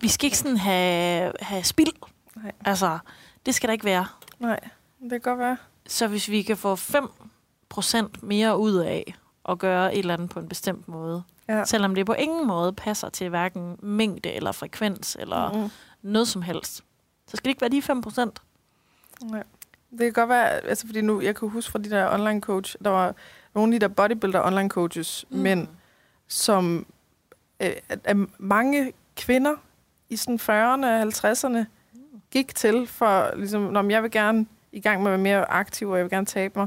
[0.00, 1.92] vi skal ikke sådan have, have spild.
[2.36, 2.52] Nej.
[2.64, 2.98] Altså,
[3.46, 4.06] det skal der ikke være.
[4.38, 4.60] Nej,
[5.02, 5.56] det kan godt være.
[5.86, 9.14] Så hvis vi kan få 5% mere ud af
[9.48, 11.64] at gøre et eller andet på en bestemt måde, Ja.
[11.64, 15.70] selvom det på ingen måde passer til hverken mængde eller frekvens eller mm.
[16.02, 16.76] Noget som helst,
[17.26, 18.30] så skal det ikke være de
[19.30, 19.36] 5%.
[19.36, 19.42] Ja.
[19.90, 22.76] Det kan godt være, altså fordi nu, jeg kan huske fra de der online coach,
[22.84, 23.14] der var
[23.54, 25.38] nogle af de der bodybuilder online coaches, mm.
[25.38, 25.68] men
[26.28, 26.86] som
[27.60, 29.54] øh, at, at mange kvinder
[30.08, 31.64] i sådan 40'erne og 50'erne
[32.30, 35.90] gik til for, ligesom, når jeg vil gerne i gang med at være mere aktiv,
[35.90, 36.66] og jeg vil gerne tabe mig.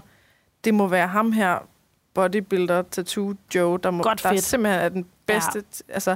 [0.64, 1.68] Det må være ham her,
[2.14, 4.44] bodybuilder, tattoo Joe, der, må, Godt der fedt.
[4.44, 5.64] simpelthen er den bedste.
[5.90, 5.94] Ja.
[5.94, 6.16] Altså,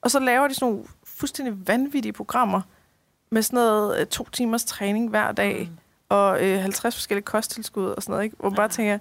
[0.00, 2.60] og så laver de sådan nogle fuldstændig vanvittige programmer
[3.30, 5.78] med sådan noget øh, to timers træning hver dag, mm.
[6.08, 8.36] Og øh, 50 forskellige kosttilskud og sådan noget, ikke?
[8.40, 8.98] hvor man bare tænker,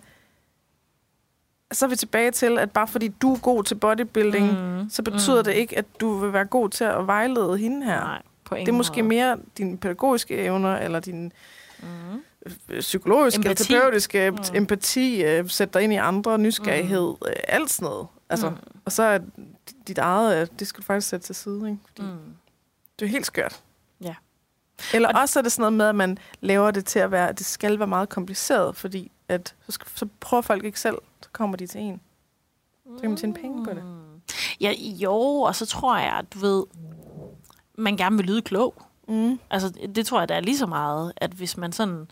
[1.72, 4.90] så er vi tilbage til, at bare fordi du er god til bodybuilding, mm.
[4.90, 5.44] Så betyder mm.
[5.44, 8.00] det ikke, at du vil være god til at vejlede hende her.
[8.00, 9.08] Nej, på ingen det er måske måde.
[9.16, 11.32] mere dine pædagogiske evner, eller din
[11.80, 11.88] Mm.
[12.70, 13.52] øh, psykologiske, Empati.
[13.52, 13.74] empati.
[13.74, 14.38] terapeutiske Mm.
[14.52, 14.56] mm.
[14.58, 17.28] empati, øh, sætte dig ind i andre, nysgerrighed, mm.
[17.28, 18.08] øh, alt sådan noget.
[18.30, 18.56] Altså, Mm.
[18.56, 18.80] mm.
[18.86, 19.20] Og så er
[19.88, 21.62] dit eget, øh, det skal du faktisk sætte til side.
[21.70, 21.78] Ikke?
[21.88, 22.34] Fordi Mm.
[23.00, 23.62] Det er helt skørt.
[24.94, 27.30] Eller Og- også er det sådan noget med, at man laver det til at være,
[27.30, 31.30] at det skal være meget kompliceret, fordi at, så, så prøver folk ikke selv, så
[31.32, 32.02] kommer de til en.
[32.96, 33.84] Så kan man tjene penge på det.
[33.86, 34.22] Mm.
[34.62, 36.64] Ja, jo, og så tror jeg, at du ved,
[37.78, 38.74] man gerne vil lyde klog.
[39.08, 39.40] Mm.
[39.50, 42.08] Altså, det tror jeg, der er lige så meget, at hvis man sådan...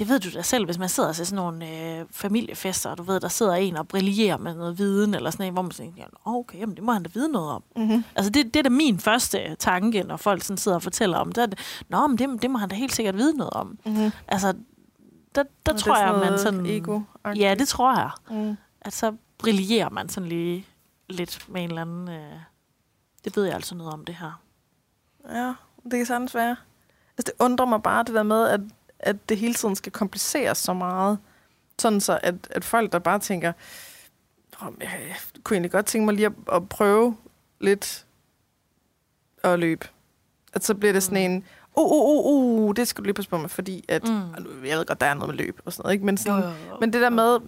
[0.00, 1.68] Det ved du da selv, hvis man sidder til sådan nogle
[2.00, 5.42] øh, familiefester, og du ved, der sidder en og brillerer med noget viden, eller sådan
[5.44, 7.62] noget, hvor man tænker, "Åh, okay, jamen, det må han da vide noget om.
[7.76, 8.04] Mm-hmm.
[8.14, 11.32] Altså, det, det er da min første tanke, når folk sådan sidder og fortæller om
[11.32, 11.58] det.
[11.88, 13.78] Nå, men det, det må han da helt sikkert vide noget om.
[13.86, 14.10] Mm-hmm.
[14.28, 14.54] Altså,
[15.34, 16.66] der, der tror jeg, man sådan...
[16.66, 17.00] ego
[17.36, 18.10] Ja, det tror jeg.
[18.30, 18.56] Mm.
[18.80, 20.66] At så brillerer man sådan lige
[21.08, 22.08] lidt med en eller anden...
[22.08, 22.32] Øh,
[23.24, 24.42] det ved jeg altså noget om, det her.
[25.30, 26.56] Ja, det kan sagtens være.
[27.18, 28.60] Altså, det undrer mig bare, det der med, at,
[29.02, 31.18] at det hele tiden skal kompliceres så meget.
[31.78, 33.52] Sådan så, at, at folk, der bare tænker,
[34.60, 37.16] "Nå, men jeg, kunne egentlig godt tænke mig lige at, at prøve
[37.60, 38.06] lidt
[39.44, 39.88] at løbe.
[40.52, 41.44] At så bliver det sådan en,
[41.76, 44.14] uh, uh, uh, uh, det skal du lige passe på med, fordi at, Mm.
[44.14, 44.64] mm.
[44.64, 46.04] jeg ved godt, der er noget med løb og sådan noget, ikke?
[46.06, 46.76] Men, sådan, Jo, jo, jo.
[46.80, 47.38] men det der med,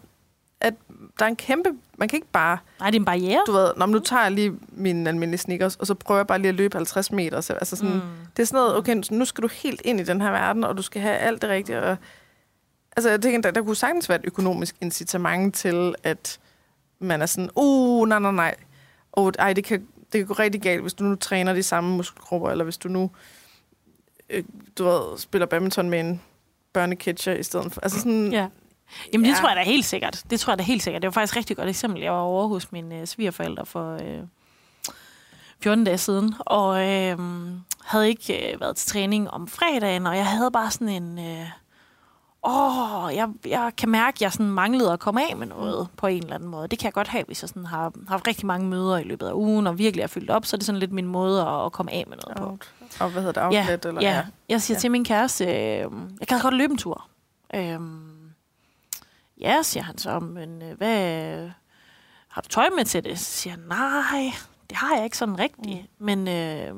[0.60, 0.74] at
[1.18, 3.42] der er en kæmpe, man kan ikke bare, Nej, det er en barriere.
[3.46, 6.48] du ved, nu tager jeg lige min almindelige sneakers, og så prøver jeg bare lige
[6.48, 7.40] at løbe 50 meter.
[7.40, 8.00] Så, altså sådan, Mm.
[8.36, 10.76] Det er sådan noget, okay, nu skal du helt ind i den her verden, og
[10.76, 11.82] du skal have alt det rigtige.
[11.82, 11.96] Og,
[12.96, 16.38] altså, jeg tænker, der, der kunne sagtens være et økonomisk incitament til, at
[16.98, 18.54] man er sådan, uh, nej, nej, nej.
[19.12, 19.80] Og ej, det kan,
[20.12, 22.88] det kan gå rigtig galt, hvis du nu træner de samme muskelgrupper, eller hvis du
[22.88, 23.10] nu,
[24.30, 24.44] øh,
[24.78, 26.20] du ved, spiller badminton med en
[26.72, 27.80] børneketcher i stedet for.
[27.80, 28.46] Altså sådan, Ja.
[29.12, 29.36] Jamen, det Ja.
[29.40, 30.22] tror jeg da helt sikkert.
[30.30, 31.02] Det tror jeg da helt sikkert.
[31.02, 32.02] Det var faktisk et rigtig godt eksempel.
[32.02, 34.20] Jeg var over hos mine øh, svigerforældre for øh,
[35.62, 37.18] 14 dage siden, og øh,
[37.84, 41.18] havde ikke øh, været til træning om fredagen, og jeg havde bare sådan en...
[41.18, 41.46] Øh,
[42.46, 46.06] Åh, jeg, jeg kan mærke, at jeg sådan manglede at komme af med noget på
[46.06, 46.68] en eller anden måde.
[46.68, 49.26] Det kan jeg godt have, hvis jeg sådan har haft rigtig mange møder i løbet
[49.26, 51.64] af ugen, og virkelig er fyldt op, så er det sådan lidt min måde at,
[51.66, 52.44] at komme af med noget på.
[52.44, 52.72] out.
[53.00, 53.84] Og hvad hedder det, outlet?
[53.84, 54.80] eller, Ja, jeg siger Ja.
[54.80, 55.50] til min kæreste, øh,
[56.20, 57.06] jeg kan godt løbe en tur.
[57.54, 58.11] Øhm,
[59.42, 61.50] ja, siger han så, men øh, hvad,
[62.28, 63.18] har du tøj med til det?
[63.18, 64.32] Så siger han, nej,
[64.70, 65.80] det har jeg ikke sådan rigtigt.
[65.98, 66.06] Mm.
[66.06, 66.74] Men øh,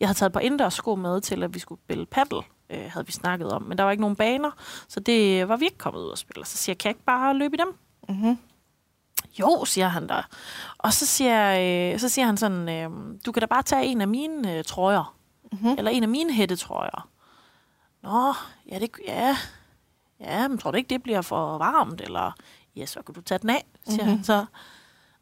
[0.00, 2.90] jeg havde taget et par indendørs sko med til, at vi skulle spille paddle, øh,
[2.90, 3.62] havde vi snakket om.
[3.62, 4.50] Men der var ikke nogen baner,
[4.88, 6.46] så det var vi ikke kommet ud og spille.
[6.46, 7.74] Så siger jeg, kan jeg ikke bare løbe i dem?
[8.08, 8.38] Mm-hmm.
[9.40, 10.22] Jo, siger han der.
[10.78, 12.90] Og så siger, øh, så siger han sådan, øh,
[13.26, 15.16] du kan da bare tage en af mine øh, trøjer.
[15.52, 15.74] Mm-hmm.
[15.78, 17.08] Eller en af mine hættetrøjer.
[18.02, 18.34] Nå,
[18.70, 19.36] ja, det, ja,
[20.22, 22.00] ja, men tror du ikke, det bliver for varmt?
[22.00, 22.32] Eller,
[22.76, 24.16] ja, så kan du tage den af, siger mm-hmm.
[24.16, 24.44] han så.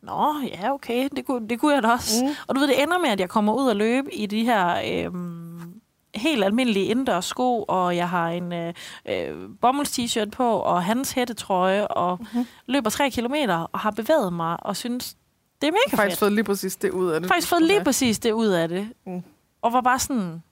[0.02, 2.24] Nå, ja, okay, det kunne, det kunne jeg da også.
[2.24, 2.30] Mm.
[2.46, 4.82] Og du ved, det ender med, at jeg kommer ud og løbe i de her
[5.06, 5.80] øhm,
[6.14, 8.74] helt almindelige indendørs sko, og jeg har en øh,
[9.08, 12.28] øh, bomulds-t-shirt på, og hans hættetrøje, og Mhm.
[12.32, 12.46] mm-hmm.
[12.66, 15.16] løber tre kilometer, og har bevæget mig, og synes,
[15.60, 16.18] det er mega har faktisk fedt.
[16.18, 17.28] fået lige præcis det ud af det.
[17.28, 18.92] Faktisk fået lige præcis det ud af det.
[19.06, 19.22] Mm.
[19.62, 20.42] Og var bare sådan,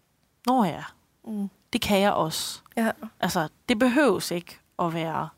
[0.46, 0.82] nå ja,
[1.26, 1.48] Mm.
[1.72, 2.60] Det kan jeg også.
[2.76, 2.90] Ja.
[3.20, 5.28] Altså, det behøves ikke at være...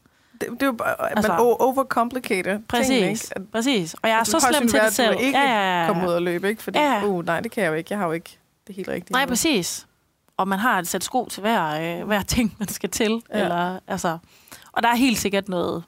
[0.41, 3.29] Det, det er jo bare, Altså- man o- overcomplicated Præcis, tingene, ikke?
[3.37, 3.95] At, præcis.
[4.03, 5.15] Og jeg er så slem til det selv.
[5.15, 5.87] Du ikke ja, ja, ja.
[5.87, 6.63] komme ud og løbe, ikke?
[6.63, 7.05] Fordi, Ja.
[7.05, 7.89] uh, nej, det kan jeg jo ikke.
[7.91, 9.13] Jeg har jo ikke det helt rigtige.
[9.13, 9.87] Nej, præcis.
[10.37, 13.23] Og man har et sæt sko til hver, øh, hver ting, man skal til.
[13.35, 13.43] Ja.
[13.43, 14.19] Eller, altså,
[14.73, 15.85] og der er helt sikkert noget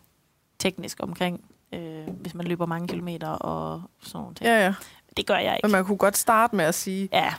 [0.58, 4.40] teknisk omkring, øh, hvis man løber mange kilometer og sådan noget.
[4.40, 4.74] Ja, ja.
[5.16, 5.66] Det gør jeg ikke.
[5.66, 7.34] Men man kunne godt starte med at sige, Ja,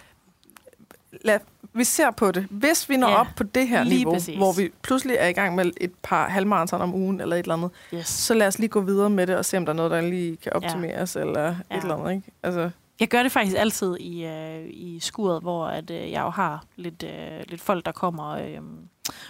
[1.11, 1.39] lad,
[1.73, 2.47] vi ser på det.
[2.49, 4.37] Hvis vi når Ja, op på det her niveau, præcis.
[4.37, 7.53] hvor vi pludselig er i gang med et par halvmarathon om ugen, eller et eller
[7.55, 8.07] andet, yes.
[8.07, 10.01] så lad os lige gå videre med det, og se om der er noget, der
[10.01, 11.21] lige kan optimeres, ja.
[11.21, 11.77] eller Ja.
[11.77, 12.31] et eller andet, ikke?
[12.43, 12.69] Altså,
[12.99, 16.63] Jeg gør det faktisk altid i, øh, i skuret, hvor at, øh, jeg jo har
[16.75, 18.59] lidt, øh, lidt folk, der kommer øh,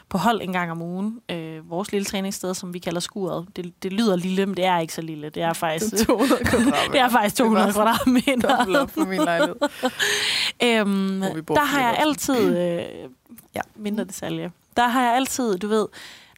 [0.10, 1.20] på hold en gang om ugen.
[1.32, 3.48] Øh, vores lille træningssted, som vi kalder skuret.
[3.56, 5.30] Det, det lyder lille, men det er ikke så lille.
[5.30, 6.92] Det er faktisk, det er 200 kvadratmeter.
[6.92, 8.86] det er faktisk 200 Det var sådan kvadratmeter.
[8.88, 9.56] for min lejlighed.
[10.64, 13.10] Øhm, der har jeg altid, øh,
[13.56, 15.88] ja, mindre detalje, der har jeg altid, du ved,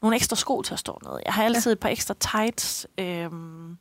[0.01, 1.11] nogle ekstra sko til at stå ned.
[1.25, 2.87] Jeg har altid et par ekstra tights.
[2.97, 3.77] Øhm,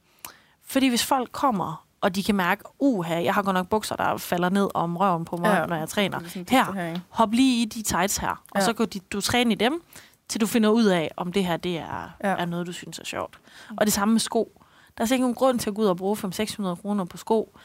[0.67, 4.17] fordi hvis folk kommer, og de kan mærke, uha, jeg har godt nok bukser, der
[4.17, 5.67] falder ned om røven på mig, Ja.
[5.67, 6.19] når jeg træner.
[6.19, 6.65] Det er Her.
[6.73, 6.99] det her?
[7.09, 8.65] Hop lige i de tights her, og Ja.
[8.65, 9.83] så går de, du træne i dem,
[10.29, 12.29] til du finder ud af, om det her det er, Ja.
[12.39, 13.39] er noget, du synes er sjovt.
[13.77, 14.61] Og det samme med sko.
[14.99, 17.17] Der er slet ikke nogen grund til at gå ud og bruge 500-600 kroner på
[17.17, 17.59] sko,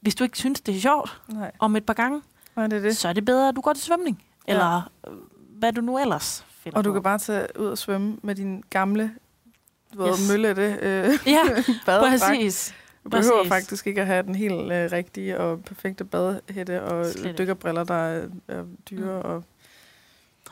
[0.00, 2.22] hvis du ikke synes, det er sjovt Nej, om et par gange
[2.56, 2.96] nej, det er det.
[2.96, 4.22] så er det bedre, at du går til svømning.
[4.48, 4.52] Ja.
[4.52, 5.12] Eller øh,
[5.58, 6.94] hvad du nu ellers finder Og du på.
[6.94, 9.10] kan bare tage ud og svømme med din gamle
[9.98, 10.28] du Yes.
[10.30, 11.42] møllette øh, Ja,
[12.00, 12.74] præcis.
[13.12, 13.48] Du behøver præcis.
[13.52, 17.94] faktisk ikke at have den helt øh, rigtige og perfekte badehætte og Slet dykkerbriller, der
[17.94, 19.22] er, er dyre.
[19.22, 19.28] Mm.
[19.30, 19.44] Og,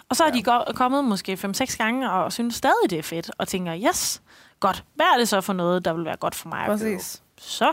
[0.08, 0.34] Og så er Ja.
[0.34, 3.30] de go- kommet måske 5-6 gange og synes stadig, det er fedt.
[3.38, 4.22] Og tænker, yes,
[4.60, 4.84] godt.
[4.94, 6.94] Hvad er det så for noget, der vil være godt for mig at købe?
[6.96, 7.22] præcis.
[7.38, 7.72] Så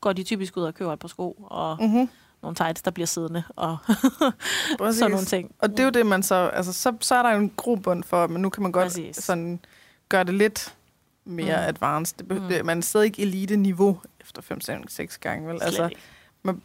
[0.00, 1.86] går de typisk ud og køber et par sko og mm.
[1.86, 2.08] Mm-hmm.
[2.42, 3.76] nogle tights, der bliver siddende og
[4.94, 5.54] sådan nogle ting.
[5.58, 6.34] Og det er jo det, man så...
[6.34, 9.16] Altså, så, så er der jo en grobund for, men nu kan man godt Præcis.
[9.16, 9.60] sådan
[10.08, 10.74] gøre det lidt
[11.24, 11.62] mere mm.
[11.62, 11.68] Mm.
[11.68, 12.16] advanced.
[12.18, 12.48] Det, be- Mm.
[12.48, 15.56] det, man er stadig ikke elite-niveau efter 5-6 gange, vel?
[15.58, 16.60] Slet Altså, ikke.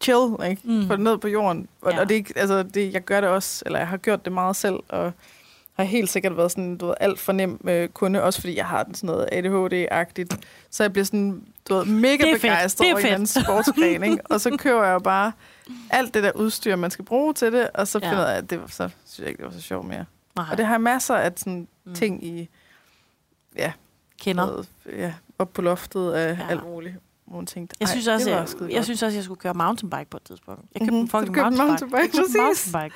[0.00, 0.62] chill, ikke?
[0.64, 0.86] Mm.
[0.86, 1.68] Få det ned på jorden.
[1.80, 2.00] Og, Ja.
[2.00, 4.32] og det er ikke, altså, det, jeg gør det også, eller jeg har gjort det
[4.32, 5.12] meget selv, og
[5.72, 8.66] har helt sikkert været sådan, du ved, alt for nem øh, kunde, også fordi jeg
[8.66, 10.38] har den sådan noget ADHD-agtigt.
[10.70, 14.18] Så jeg bliver sådan, du ved, mega begejstret er over en sportsgren, ikke?
[14.30, 15.32] Og så køber jeg jo bare
[15.90, 18.10] alt det der udstyr, man skal bruge til det, og så Ja.
[18.10, 20.04] finder jeg, at det var så, synes jeg ikke, det var så sjovt mere.
[20.36, 21.94] Nej, Og det har jeg masser af sådan Mm.
[21.94, 22.48] ting i,
[24.20, 24.46] kender.
[24.46, 26.46] noget, ja, op på loftet af Ja.
[26.50, 26.94] alt muligt.
[27.26, 29.54] Hvor man tænkte, Jeg "Ej, synes også, jeg, jeg godt." synes også, jeg skulle køre
[29.54, 30.60] mountainbike på et tidspunkt.
[30.74, 31.00] Jeg købte Mhm.
[31.00, 31.64] en du fucking en mountainbike.
[31.66, 32.94] mountainbike, Jeg købte en mountainbike.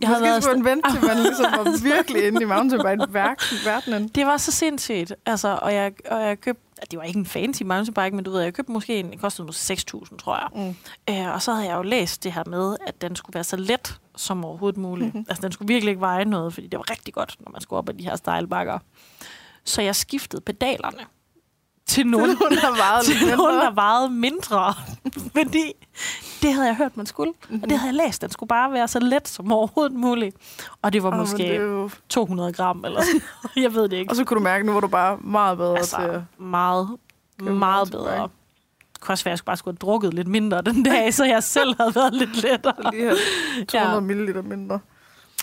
[0.00, 4.08] Jeg havde Måske skulle man vente til, man ligesom var virkelig inde i mountainbike-verdenen.
[4.08, 5.12] Det var så sindssygt.
[5.26, 8.40] Altså, og jeg, og jeg købte det var ikke en fancy mountainbike, men du ved,
[8.42, 10.74] jeg købte måske en, det kostede måske 6.000, tror jeg.
[11.08, 11.14] Mm.
[11.14, 13.56] Øh, og så havde jeg jo læst det her med, at den skulle være så
[13.56, 15.14] let som overhovedet muligt.
[15.14, 15.26] Mm-hmm.
[15.28, 17.78] Altså, den skulle virkelig ikke veje noget, fordi det var rigtig godt, når man skulle
[17.78, 18.78] op ad de her stejlbakker.
[19.64, 20.98] Så jeg skiftede pedalerne
[21.86, 24.74] til nogen, nogen der vejede, til nogen, der vejede mindre.
[25.32, 25.72] fordi
[26.42, 27.30] det havde jeg hørt, man skulle.
[27.30, 27.62] Mm-hmm.
[27.62, 27.80] Og det mhm.
[27.80, 28.22] havde jeg læst.
[28.22, 30.36] Den skulle bare være så let som overhovedet muligt.
[30.82, 31.90] Og det var oh, måske det jo...
[32.08, 33.22] 200 gram eller sådan
[33.64, 34.12] Jeg ved det ikke.
[34.12, 36.88] Og så kunne du mærke, nu var du bare meget bedre altså, til meget,
[37.38, 38.22] meget bedre.
[38.92, 41.24] Det kunne også være, at jeg bare skulle have drukket lidt mindre den dag, så
[41.24, 42.92] jeg selv havde været lidt lettere.
[42.92, 43.14] Lige
[43.68, 44.00] 200 ja.
[44.00, 44.78] ml mindre.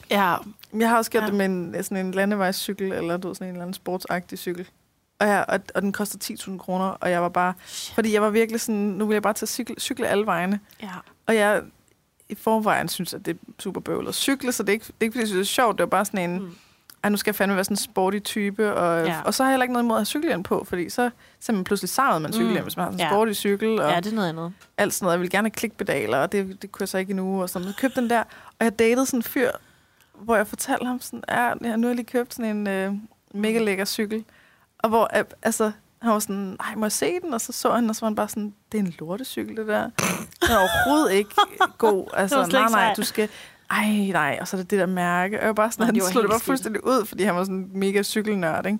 [0.09, 0.35] Ja.
[0.79, 1.27] Jeg har også gjort ja.
[1.27, 4.67] det med en, sådan en landevejscykel, eller du ved, sådan en eller anden sportsagtig cykel.
[5.21, 7.53] Og, jeg, og, og den koster 10.000 kroner, og jeg var bare...
[7.65, 7.95] Shit.
[7.95, 10.59] Fordi jeg var virkelig sådan, nu vil jeg bare tage cykle, cykle alle vegne.
[10.81, 10.89] Ja.
[11.27, 11.61] Og jeg
[12.29, 14.93] i forvejen synes, at det er super bøvlet at cykle, så det er ikke, det
[14.99, 15.77] er ikke fordi jeg synes, det er sjovt.
[15.77, 16.39] Det var bare sådan en...
[16.39, 16.55] Mm.
[17.03, 18.73] Ej, nu skal jeg fandme være sådan en sporty type.
[18.73, 19.21] Og, ja.
[19.25, 21.09] og så har jeg heller ikke noget imod at have cykelhjelm på, fordi så,
[21.39, 22.65] så er man pludselig savnet man cykelhjelm, mm.
[22.65, 23.09] hvis man har sådan en ja.
[23.09, 23.81] sporty cykel.
[23.81, 24.53] Og ja, det er noget andet.
[24.77, 25.13] Alt sådan noget.
[25.13, 27.41] Jeg vil gerne have klikpedaler, og det, det kunne jeg så ikke endnu.
[27.41, 28.23] Og så jeg købte den der,
[28.59, 29.51] og jeg datede sådan en fyr,
[30.13, 32.93] hvor jeg fortalte ham sådan, ja, nu har jeg lige købt sådan en øh,
[33.33, 34.25] mega lækker cykel.
[34.81, 35.09] Og hvor,
[35.41, 35.71] altså,
[36.01, 37.33] han var sådan, nej, må jeg se den?
[37.33, 39.67] Og så så han, og så var han bare sådan, det er en lortecykel, det
[39.67, 39.81] der.
[40.41, 41.31] Den er overhovedet ikke
[41.77, 42.07] god.
[42.17, 43.29] Altså, nej, nej, du skal...
[43.71, 45.37] Ej, nej, og så er det det der mærke.
[45.37, 47.43] Og jeg var bare sådan, nej, han slog det bare fuldstændig ud, fordi han var
[47.43, 48.79] sådan mega cykelnørd, ikke?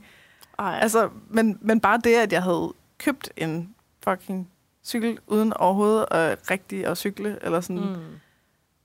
[0.59, 0.79] Ej.
[0.81, 4.49] Altså, men, men bare det, at jeg havde købt en fucking
[4.85, 7.81] cykel, uden overhovedet at rigtig at cykle, eller sådan...
[7.81, 7.95] Mm.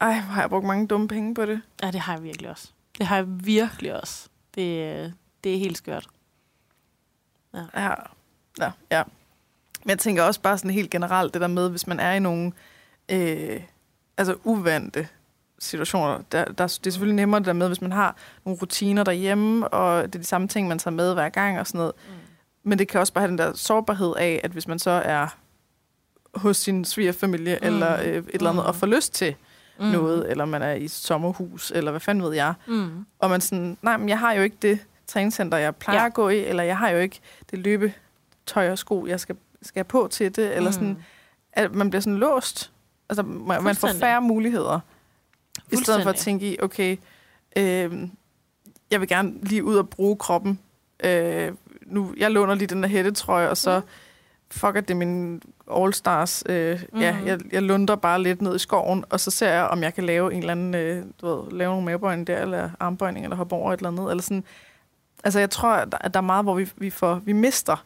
[0.01, 1.61] Ej, har jeg brugt mange dumme penge på det?
[1.83, 2.69] Ja, det har jeg virkelig også.
[2.99, 4.29] Det har jeg virkelig også.
[4.55, 5.15] Det,
[5.45, 6.09] det er helt skørt.
[7.57, 7.83] Ja.
[7.83, 7.95] ja.
[8.61, 9.03] Ja, ja.
[9.85, 12.19] Men jeg tænker også bare sådan helt generelt, det der med, hvis man er i
[12.19, 12.53] nogle
[13.09, 13.61] øh,
[14.17, 15.09] altså uvante
[15.59, 19.05] situationer, der, der, det er selvfølgelig nemmere det der med, hvis man har nogle rutiner
[19.05, 21.93] derhjemme, og det er de samme ting, man tager med hver gang og sådan noget.
[22.09, 22.15] Mm.
[22.63, 25.37] Men det kan også bare have den der sårbarhed af, at hvis man så er
[26.35, 27.67] hos sin svigerfamilie mm.
[27.67, 28.69] eller øh, et eller andet, mm.
[28.69, 29.35] og får lyst til
[29.81, 29.87] mm.
[29.87, 33.07] noget, eller man er i sommerhus, eller hvad fanden ved jeg, mm.
[33.19, 36.07] og man sådan, nej, men jeg har jo ikke det træningscenter, jeg plejer ja.
[36.07, 37.93] at gå i, eller jeg har jo ikke det løbe
[38.47, 40.73] tøj og sko, jeg skal, skal på til det, eller mm.
[40.73, 41.05] sådan,
[41.53, 42.73] at man bliver sådan låst.
[43.09, 44.81] Altså, man, man får færre muligheder.
[45.73, 46.97] I stedet for at tænke i, okay,
[47.57, 48.09] øh,
[48.91, 50.59] jeg vil gerne lige ud og bruge kroppen.
[51.05, 51.53] Øh,
[51.87, 53.87] nu, jeg låner lige den der hættetrøje, og så mm.
[54.51, 56.43] fucker det min All-Stars.
[56.47, 57.01] Øh, mm.
[57.01, 59.95] Ja, jeg, jeg lunder bare lidt ned i skoven, og så ser jeg, om jeg
[59.95, 63.37] kan lave en eller anden, øh, du ved, lave nogle mavebøjning der, eller armbøjning, eller
[63.37, 64.11] hoppe over et eller andet.
[64.11, 64.45] Eller sådan.
[65.27, 67.85] Altså, jeg tror, at der er meget, hvor vi, vi, får, vi mister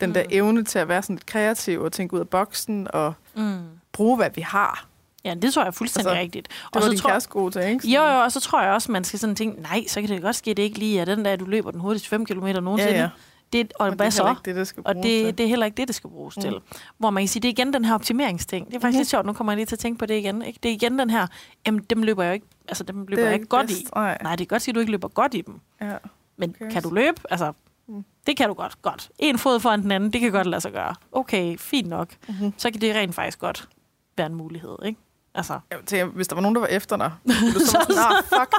[0.00, 0.28] den der mm.
[0.32, 3.58] evne til at være sådan lidt kreativ og tænke ud af boksen og mm.
[3.92, 4.86] bruge, hvad vi har.
[5.24, 6.48] Ja, det tror jeg er fuldstændig altså, rigtigt.
[6.48, 7.88] Og det var så din tror, kæreste god til, ikke?
[7.88, 10.22] Jo, jo, og så tror jeg også, man skal sådan tænke, nej, så kan det
[10.22, 12.92] godt ske, det ikke lige er den der, du løber den hurtigste 5 km nogensinde.
[12.92, 13.08] Ja, ja.
[13.52, 14.34] Det, og hvad så?
[14.44, 16.42] Det, det og det, det er heller ikke det, det skal bruges mm.
[16.42, 16.54] til.
[16.98, 18.66] Hvor man kan sige, det er igen den her optimeringsting.
[18.66, 18.98] Det er faktisk mm-hmm.
[18.98, 20.42] lidt sjovt, nu kommer jeg lige til at tænke på det igen.
[20.42, 20.58] Ikke?
[20.62, 21.26] Det er igen den her,
[21.66, 23.80] jamen dem løber jeg ikke, altså dem løber jeg ikke godt bedst.
[23.80, 23.86] i.
[23.94, 24.18] Nej.
[24.22, 25.60] nej, det er godt at du ikke løber godt i dem.
[25.80, 25.96] Ja.
[26.36, 26.70] Men okay.
[26.70, 27.20] kan du løbe?
[27.30, 27.52] Altså,
[27.88, 28.04] Mm.
[28.26, 28.82] Det kan du godt.
[28.82, 29.10] Godt.
[29.18, 30.94] En fod foran den anden, det kan godt lade sig gøre.
[31.12, 32.08] Okay, fint nok.
[32.28, 32.52] Mm-hmm.
[32.56, 33.68] Så kan det rent faktisk godt
[34.16, 35.00] være en mulighed, ikke?
[35.34, 35.60] Altså.
[35.70, 37.12] Jeg tænker, hvis der var nogen, der var efter dig,
[37.54, 38.54] du så sådan, nah, fuck.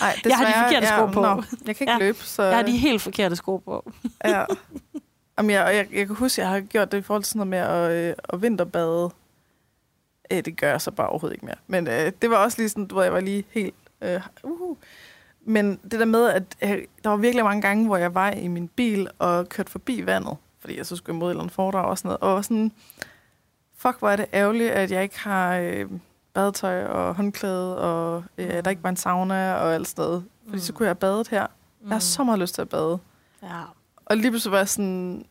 [0.00, 1.20] Ej, jeg har de forkerte sko på.
[1.20, 1.98] Nå, jeg kan ikke ja.
[1.98, 2.42] løbe, så...
[2.42, 3.92] Jeg har de helt forkerte sko på.
[4.24, 4.44] ja.
[5.38, 7.48] Jamen, jeg, jeg, jeg kan huske, at jeg har gjort det i forhold til sådan
[7.48, 9.10] noget med at, øh, at vinterbade.
[10.30, 11.56] Øh, det gør jeg så bare overhovedet ikke mere.
[11.66, 13.74] Men øh, det var også lige sådan, du ved, jeg var lige helt...
[14.02, 14.76] Øh, uh,
[15.46, 18.48] men det der med, at øh, der var virkelig mange gange, hvor jeg var i
[18.48, 21.84] min bil og kørte forbi vandet, fordi jeg så skulle imod et eller andet foredrag
[21.84, 22.72] og sådan noget, og sådan,
[23.76, 25.86] fuck, hvor er det ærgerligt, at jeg ikke har øh,
[26.34, 28.62] badetøj og håndklæde, og øh, mm.
[28.62, 30.24] der ikke var en sauna og alt sådan noget.
[30.44, 30.60] Fordi mm.
[30.60, 31.46] så kunne jeg have badet her.
[31.80, 31.88] Mm.
[31.88, 32.98] Jeg har så meget lyst til at bade.
[33.42, 33.62] Ja.
[34.06, 35.26] Og lige pludselig var jeg sådan,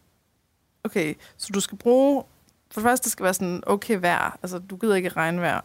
[0.83, 2.23] okay, så du skal bruge,
[2.71, 5.61] for det første, det skal være sådan okay vejr, altså du gider ikke regnvejr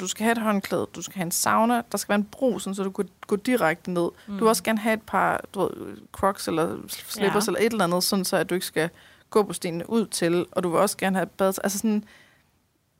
[0.00, 2.58] du skal have et håndklæde, du skal have en sauna, der skal være en bro,
[2.58, 4.08] sådan, så du kan gå direkte ned.
[4.26, 4.32] Mm.
[4.32, 7.50] Du vil også gerne have et par du ved, crocs eller slippers ja.
[7.50, 8.90] eller et eller andet, sådan så at du ikke skal
[9.30, 11.46] gå på stenene ud til, og du vil også gerne have et bad.
[11.64, 12.04] Altså sådan,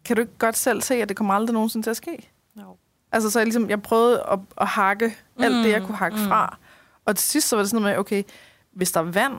[0.05, 2.31] kan du ikke godt selv se, at det kommer aldrig nogensinde til at ske?
[2.55, 2.75] No.
[3.13, 5.43] Altså så jeg, ligesom, jeg prøvede at, at hakke mm.
[5.43, 6.25] alt det, jeg kunne hakke mm.
[6.25, 6.59] fra.
[7.05, 8.23] Og til sidst så var det sådan noget med, okay,
[8.71, 9.37] hvis der er vand,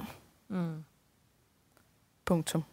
[0.49, 0.83] mm.
[2.25, 2.63] punktum.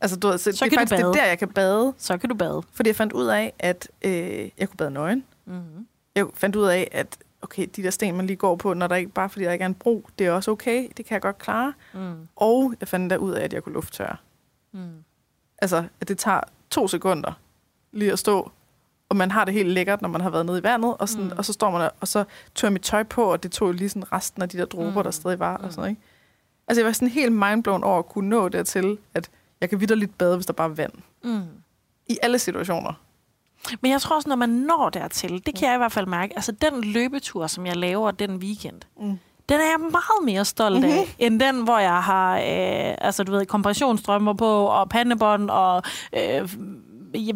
[0.00, 1.94] Altså, du, så, så det er faktisk det der, jeg kan bade.
[1.98, 2.62] Så kan du bade.
[2.72, 5.24] Fordi jeg fandt ud af, at øh, jeg kunne bade nøgen.
[5.44, 5.86] Mm-hmm.
[6.14, 8.96] Jeg fandt ud af, at okay, de der sten, man lige går på, når der
[8.96, 10.88] ikke bare fordi der ikke er en bro, det er også okay.
[10.96, 11.72] Det kan jeg godt klare.
[11.94, 12.28] Mm.
[12.36, 14.16] Og jeg fandt der ud af, at jeg kunne lufttørre.
[14.72, 14.80] Mm.
[15.58, 16.40] Altså, at det tager
[16.70, 17.32] to sekunder
[17.92, 18.50] lige at stå
[19.08, 21.24] og man har det helt lækkert, når man har været nede i vandet, og, sådan,
[21.24, 21.30] Mm.
[21.30, 21.38] mm.
[21.38, 22.24] og så står man der, og så
[22.54, 24.96] tør mit tøj på, og det tog lige sådan resten af de der dråber, Mm.
[24.96, 25.02] mm.
[25.02, 25.64] der stadig var, Mm.
[25.64, 26.02] og sådan noget, ikke?
[26.68, 29.30] Altså, jeg var sådan helt mindblown over at kunne nå dertil, at
[29.60, 30.92] jeg kan vidderligt bade, hvis der bare er vand.
[31.24, 31.42] Mm.
[32.06, 32.92] I alle situationer.
[33.80, 36.32] Men jeg tror også, når man når dertil, det kan jeg i hvert fald mærke,
[36.36, 39.18] altså den løbetur, som jeg laver den weekend, Mm.
[39.48, 41.10] den er jeg meget mere stolt af, mm-hmm.
[41.18, 45.82] end den, hvor jeg har, øh, altså du ved, kompressionsstrømper på, og pandebånd, og
[46.12, 46.50] øh,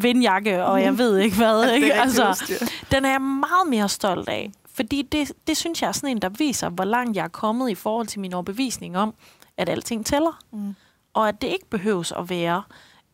[0.03, 1.61] vindjakke, og jeg ved ikke hvad.
[1.63, 1.95] Altså, ikke?
[1.95, 2.55] Altså,
[2.91, 4.51] den er jeg meget mere stolt af.
[4.75, 7.71] Fordi det, det synes jeg er sådan en, der viser, hvor langt jeg er kommet
[7.71, 9.15] i forhold til min overbevisning om,
[9.57, 10.39] at alting tæller.
[10.53, 10.75] Mm.
[11.13, 12.63] Og at det ikke behøves at være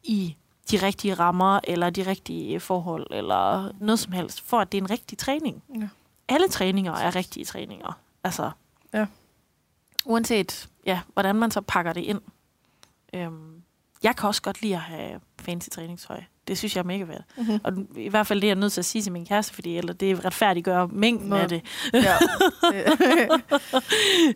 [0.03, 0.37] i
[0.71, 4.83] de rigtige rammer, eller de rigtige forhold, eller noget som helst, for at det er
[4.83, 5.63] en rigtig træning.
[5.81, 5.89] Ja.
[6.29, 7.99] Alle træninger er rigtige træninger.
[8.25, 8.51] Altså,
[8.93, 9.07] Ja.
[10.05, 12.21] uanset ja, hvordan man så pakker det ind.
[13.15, 13.63] Øhm,
[14.03, 16.23] jeg kan også godt lide at have fancy træningstøj.
[16.49, 17.23] Det synes jeg er mega fedt.
[17.37, 17.59] Mm-hmm.
[17.65, 19.77] Og i hvert fald det er jeg nødt til at sige til min kæreste, fordi
[19.79, 21.37] eller det retfærdiggør mængden Nå.
[21.37, 21.63] af det.
[21.93, 22.01] Ja.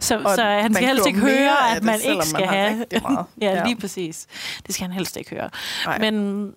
[0.01, 2.87] Så, Og så han skal helst ikke høre, at det, man ikke skal man have...
[3.03, 3.27] meget.
[3.41, 3.65] ja, Ja.
[3.65, 4.27] lige præcis.
[4.67, 5.51] Det skal han helst ikke høre.
[5.85, 5.99] Nej.
[5.99, 6.55] Men,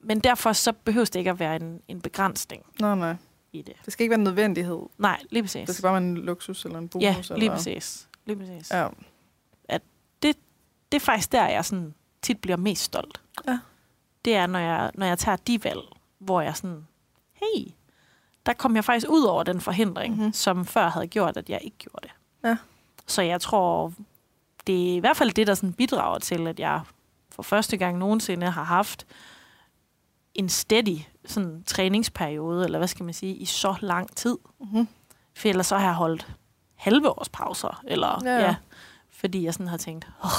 [0.00, 3.14] men derfor så behøves det ikke at være en, en begrænsning Nej, nej.
[3.52, 3.74] i det.
[3.84, 4.78] Det skal ikke være en nødvendighed.
[4.98, 5.66] Nej, lige præcis.
[5.66, 7.02] Det skal bare være en luksus eller en bonus.
[7.02, 7.54] ja, lige eller...
[7.54, 8.08] præcis.
[8.26, 8.70] Lige præcis.
[8.70, 8.86] Ja.
[10.92, 13.20] Det er faktisk der, jeg sådan tit bliver mest stolt.
[13.48, 13.58] Ja.
[14.26, 15.80] Det er, når jeg, når jeg tager de valg,
[16.18, 16.86] hvor jeg sådan,
[17.32, 17.66] hey,
[18.46, 20.18] der kom jeg faktisk ud over den forhindring, Mhm.
[20.20, 20.32] mm-hmm.
[20.32, 22.10] som før havde gjort, at jeg ikke gjorde det.
[22.48, 22.56] Ja.
[23.06, 23.92] Så jeg tror,
[24.66, 26.80] det er i hvert fald det, der sådan bidrager til, at jeg
[27.30, 29.06] for første gang nogensinde har haft
[30.34, 34.38] en steady sådan, træningsperiode, eller hvad skal man sige, i så lang tid.
[34.60, 34.88] Mm-hmm.
[35.36, 36.36] For ellers så har jeg holdt
[36.74, 38.38] halve års pauser, eller ja.
[38.40, 38.56] ja
[39.10, 40.30] fordi jeg sådan har tænkt, oh,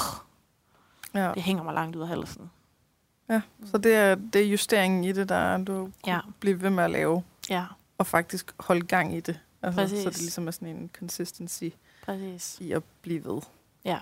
[1.13, 1.31] Ja.
[1.33, 2.51] det hænger mig langt ud af halsen.
[3.29, 3.41] Ja.
[3.65, 6.19] Så det er, det er justeringen i det, der er, du Ja.
[6.39, 7.65] bliver ved med at lave, Ja,
[7.97, 9.39] og faktisk holde gang i det.
[9.61, 10.03] Altså, Præcis.
[10.03, 11.63] så det ligesom er sådan en consistency
[12.05, 12.57] præcis.
[12.61, 13.41] i at blive ved.
[13.85, 13.99] Ja.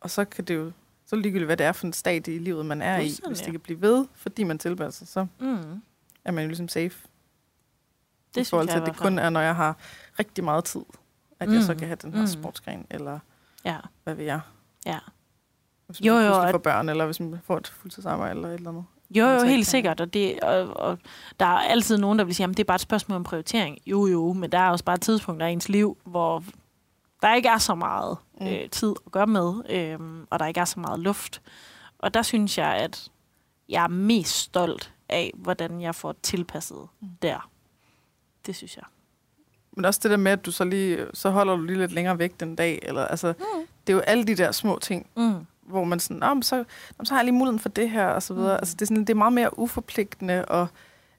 [0.00, 0.72] Og så kan det jo,
[1.06, 3.28] så ligegyldigt hvad det er for en stadie i livet, man er i, Fuldstændig.
[3.30, 5.82] hvis det kan blive ved, fordi man tilpasser sig, så Mm.
[6.24, 7.08] er man jo ligesom safe.
[8.34, 9.76] Det I forhold til, i at det kun er, når jeg har
[10.18, 10.80] rigtig meget tid,
[11.40, 11.78] at jeg så Mm.
[11.78, 12.26] kan have den her Mm.
[12.26, 13.18] sportsgren, eller
[13.64, 14.40] Ja, hvad ved jeg.
[14.86, 14.98] ja.
[15.88, 18.54] Hvis Jo, man jo, og- får børn, eller hvis man får et fuldtidsarbejde, eller et
[18.54, 18.84] eller andet.
[19.10, 20.00] Jo, jo, så ikke helt sikkert.
[20.00, 20.98] Og, det, og, og
[21.40, 23.78] der er altid nogen, der vil sige, at det er bare et spørgsmål om prioritering.
[23.86, 26.44] Jo, jo, men der er også bare et tidspunkt i ens liv, hvor
[27.22, 28.46] der ikke er så meget Mm.
[28.46, 29.98] øh, tid at gøre med, øh,
[30.30, 31.42] og der ikke er så meget luft.
[31.98, 33.08] Og der synes jeg, at
[33.68, 37.08] jeg er mest stolt af, hvordan jeg får tilpasset Mm.
[37.22, 37.50] der.
[38.46, 38.84] Det synes jeg.
[39.72, 42.18] Men også det der med, at du så lige, så holder du lige lidt længere
[42.18, 43.66] væk den dag, eller altså, Mm.
[43.86, 45.46] det er jo alle de der små ting, Mm.
[45.68, 48.22] Hvor man sådan, oh, så, jamen, så har jeg lige muligheden for det her, og
[48.22, 48.52] så videre.
[48.56, 48.58] Mm.
[48.58, 50.66] Altså, det, er sådan, det er meget mere uforpligtende, og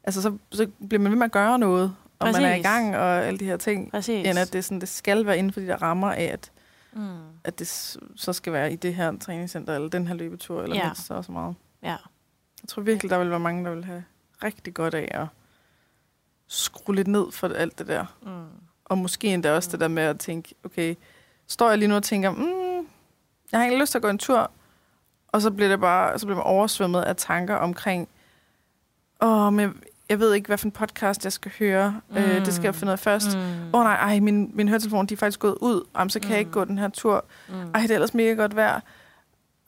[0.04, 2.64] altså, så, så bliver man ved med at gøre noget, og man er i Præcis.
[2.66, 4.28] gang, og alle de her ting, Præcis.
[4.28, 6.52] end at det, sådan, det skal være inden for de der rammer af, at,
[6.94, 7.02] Mm.
[7.44, 7.68] at det
[8.16, 10.84] så skal være i det her træningscenter, eller den her løbetur, eller Ja.
[10.84, 11.56] mindst så så meget.
[11.84, 11.88] Ja.
[12.62, 14.04] Jeg tror virkelig, der vil være mange, der vil have
[14.44, 15.28] rigtig godt af at
[16.48, 18.06] skrue lidt ned for alt det der.
[18.22, 18.30] Mm.
[18.86, 19.72] Og måske endda også Mm.
[19.72, 20.96] det der med at tænke, okay,
[21.48, 22.46] står jeg lige nu og tænker, mm,
[23.52, 24.52] jeg har ikke lyst til at gå en tur,
[25.28, 28.08] og så bliver det bare, så bliver man oversvømmet af tanker omkring,
[29.22, 29.72] åh, men jeg,
[30.10, 32.02] jeg ved ikke, hvad for en podcast jeg skal høre.
[32.10, 32.16] Mm.
[32.18, 33.28] Øh, det skal jeg finde ud af først.
[33.28, 33.74] Åh Mm.
[33.74, 35.84] oh, nej, ej, min, min høretelefon, de er faktisk gået ud.
[35.98, 36.32] Jamen, så kan mm.
[36.32, 36.54] jeg ikke Mm.
[36.54, 37.26] gå den her tur.
[37.50, 37.54] Mm.
[37.74, 38.80] Ej, det er ellers mega godt vejr.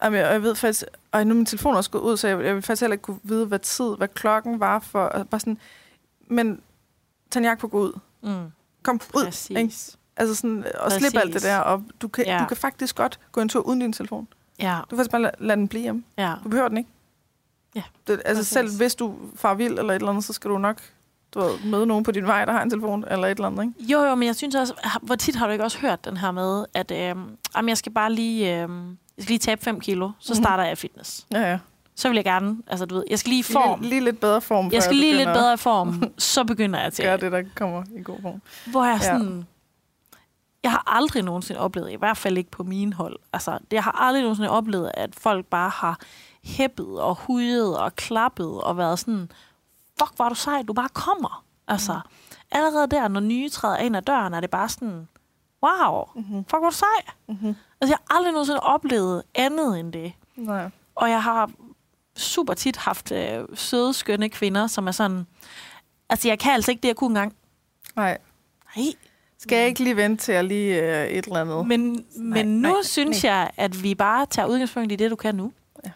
[0.03, 2.43] Jamen, jeg, jeg ved faktisk, ej, nu er min telefon også gået ud, så jeg,
[2.45, 5.03] jeg vil faktisk heller ikke kunne vide, hvad tid, hvad klokken var for.
[5.03, 5.57] Og bare sådan,
[6.27, 6.61] men
[7.31, 7.99] tag en jakke på, gå ud.
[8.23, 8.51] Mm.
[8.83, 9.25] Kom ud.
[9.57, 9.75] Ikke?
[10.17, 10.29] Præcis.
[10.29, 11.47] Altså sådan, og slip alt det Præcis.
[11.47, 12.39] der, og du kan, ja.
[12.39, 14.27] Du kan faktisk godt gå en tur uden din telefon.
[14.59, 16.03] Ja, Du kan faktisk bare lade, lade den blive hjemme.
[16.17, 16.33] ja.
[16.43, 16.89] Du behøver den ikke.
[17.75, 18.47] Ja, Det, altså præcis.
[18.47, 20.77] selv hvis du far vild eller et eller andet, så skal du nok
[21.33, 23.63] du ved, møde nogen på din vej, der har en telefon eller et eller andet,
[23.63, 23.91] ikke?
[23.93, 26.31] Jo, jo, men jeg synes også, hvor tit har du ikke også hørt den her
[26.31, 27.23] med, at øhm,
[27.55, 28.87] jamen, jeg skal bare lige, øhm,
[29.17, 30.43] jeg skal lige tabe 5 kilo, så Mhm.
[30.43, 31.25] starter jeg fitness.
[31.31, 31.59] Ja, ja.
[31.95, 33.79] Så vil jeg gerne, altså du ved, jeg skal lige i form.
[33.79, 36.93] Lige, lige lidt bedre form, Jeg skal lige lidt bedre form, så begynder jeg at
[36.93, 37.05] til.
[37.05, 38.41] gøre det, der kommer i god form.
[38.65, 39.07] Hvor jeg Ja.
[39.07, 39.47] sådan...
[40.63, 43.91] Jeg har aldrig nogensinde oplevet, i hvert fald ikke på min hold, altså, jeg har
[43.91, 45.99] aldrig nogensinde oplevet, at folk bare har
[46.43, 49.31] hæppet og hudet og klappet og været sådan,
[49.99, 51.43] fuck, er du sej, du bare kommer.
[51.67, 51.99] Altså,
[52.51, 55.07] allerede der, når nye træder ind ad døren, er det bare sådan,
[55.63, 56.45] wow, Mm-hmm.
[56.45, 57.13] fuck, er du sej.
[57.27, 57.55] Mm-hmm.
[57.81, 60.13] Altså, jeg har aldrig nogensinde oplevet andet end det.
[60.35, 60.69] Nej.
[60.95, 61.51] Og jeg har
[62.15, 65.27] super tit haft øh, søde, skønne kvinder, som er sådan,
[66.09, 67.35] altså, jeg kan altså ikke det, jeg kunne engang.
[67.95, 68.17] Nej.
[68.75, 68.85] Nej,
[69.41, 71.67] Skal jeg ikke lige vente til jeg lige øh, et eller andet?
[71.67, 75.35] Men, men nu nej, synes jeg, at vi bare tager udgangspunkt i det, du kan
[75.35, 75.51] nu.
[75.85, 75.91] Ja.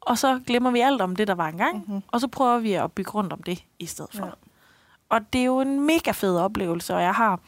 [0.00, 2.02] og så glemmer vi alt om det, der var engang, Mm-hmm.
[2.08, 4.26] og så prøver vi at bygge rundt om det i stedet for.
[4.26, 4.32] Ja.
[5.08, 7.40] Og det er jo en mega fed oplevelse, og jeg har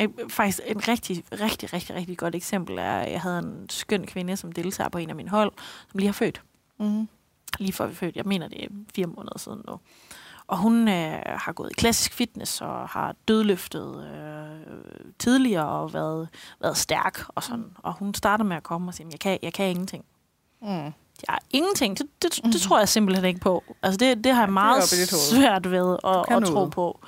[0.00, 4.06] øh, faktisk en rigtig, rigtig, rigtig, rigtig godt eksempel er, at jeg havde en skøn
[4.06, 5.52] kvinde, som deltager på en af mine hold,
[5.90, 6.42] som lige har født.
[6.78, 7.08] Mm-hmm.
[7.58, 8.16] Lige før vi fødte.
[8.16, 9.78] Jeg mener, det er fire måneder siden nu.
[10.48, 14.74] Og hun øh, har gået i klassisk fitness og har dødløftet øh,
[15.18, 16.28] tidligere og været,
[16.60, 17.64] været stærk og sådan.
[17.78, 20.04] Og hun starter med at komme og sige, jeg kan, jeg kan ingenting.
[20.62, 20.68] Mm.
[20.68, 21.98] Jeg har ingenting.
[21.98, 23.64] Det, det, det tror jeg simpelthen ikke på.
[23.82, 25.40] Altså det, det har jeg meget dit hoved.
[25.40, 27.00] svært ved at, at tro på.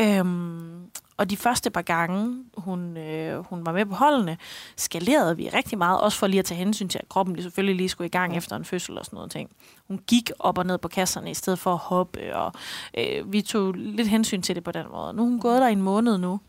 [0.00, 0.87] Øhm,
[1.18, 4.38] og de første par gange, hun, øh, hun var med på holdene,
[4.76, 7.76] skalerede vi rigtig meget, også for lige at tage hensyn til, at kroppen lige selvfølgelig
[7.76, 9.50] lige skulle i gang efter en fødsel og sådan noget ting.
[9.88, 12.52] Hun gik op og ned på kasserne i stedet for at hoppe, og
[12.98, 15.12] øh, vi tog lidt hensyn til det på den måde.
[15.12, 16.40] Nu er hun gået der i en måned nu.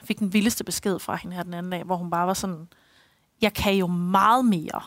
[0.00, 2.34] Jeg fik den vildeste besked fra hende her den anden dag, hvor hun bare var
[2.34, 2.68] sådan,
[3.42, 4.82] jeg kan jo meget mere,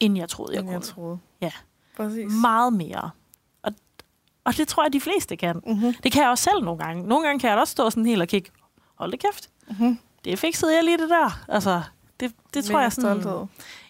[0.00, 0.74] end jeg troede, jeg End kunne.
[0.74, 1.18] jeg troede.
[1.40, 1.50] Ja.
[1.96, 2.32] Præcis.
[2.42, 3.10] Meget mere.
[4.44, 5.60] Og, det tror jeg, de fleste kan.
[5.66, 5.94] Mm-hmm.
[6.02, 7.06] Det kan jeg også selv nogle gange.
[7.06, 8.50] Nogle gange kan jeg også stå sådan helt og kigge,
[8.94, 9.98] hold da kæft, Mm-hmm.
[10.24, 11.44] det fikset jeg lige det der.
[11.48, 11.82] Altså,
[12.20, 13.20] det, det tror jeg sådan...
[13.22, 13.46] Stolthed.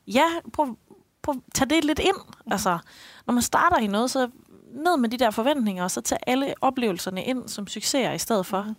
[0.06, 0.76] Ja, prøv,
[1.22, 2.16] prøv at tage det lidt ind.
[2.50, 2.78] Altså,
[3.26, 4.30] når man starter i noget, så
[4.74, 8.46] ned med de der forventninger, og så tage alle oplevelserne ind som succeser i stedet
[8.46, 8.62] for.
[8.62, 8.74] Mhm.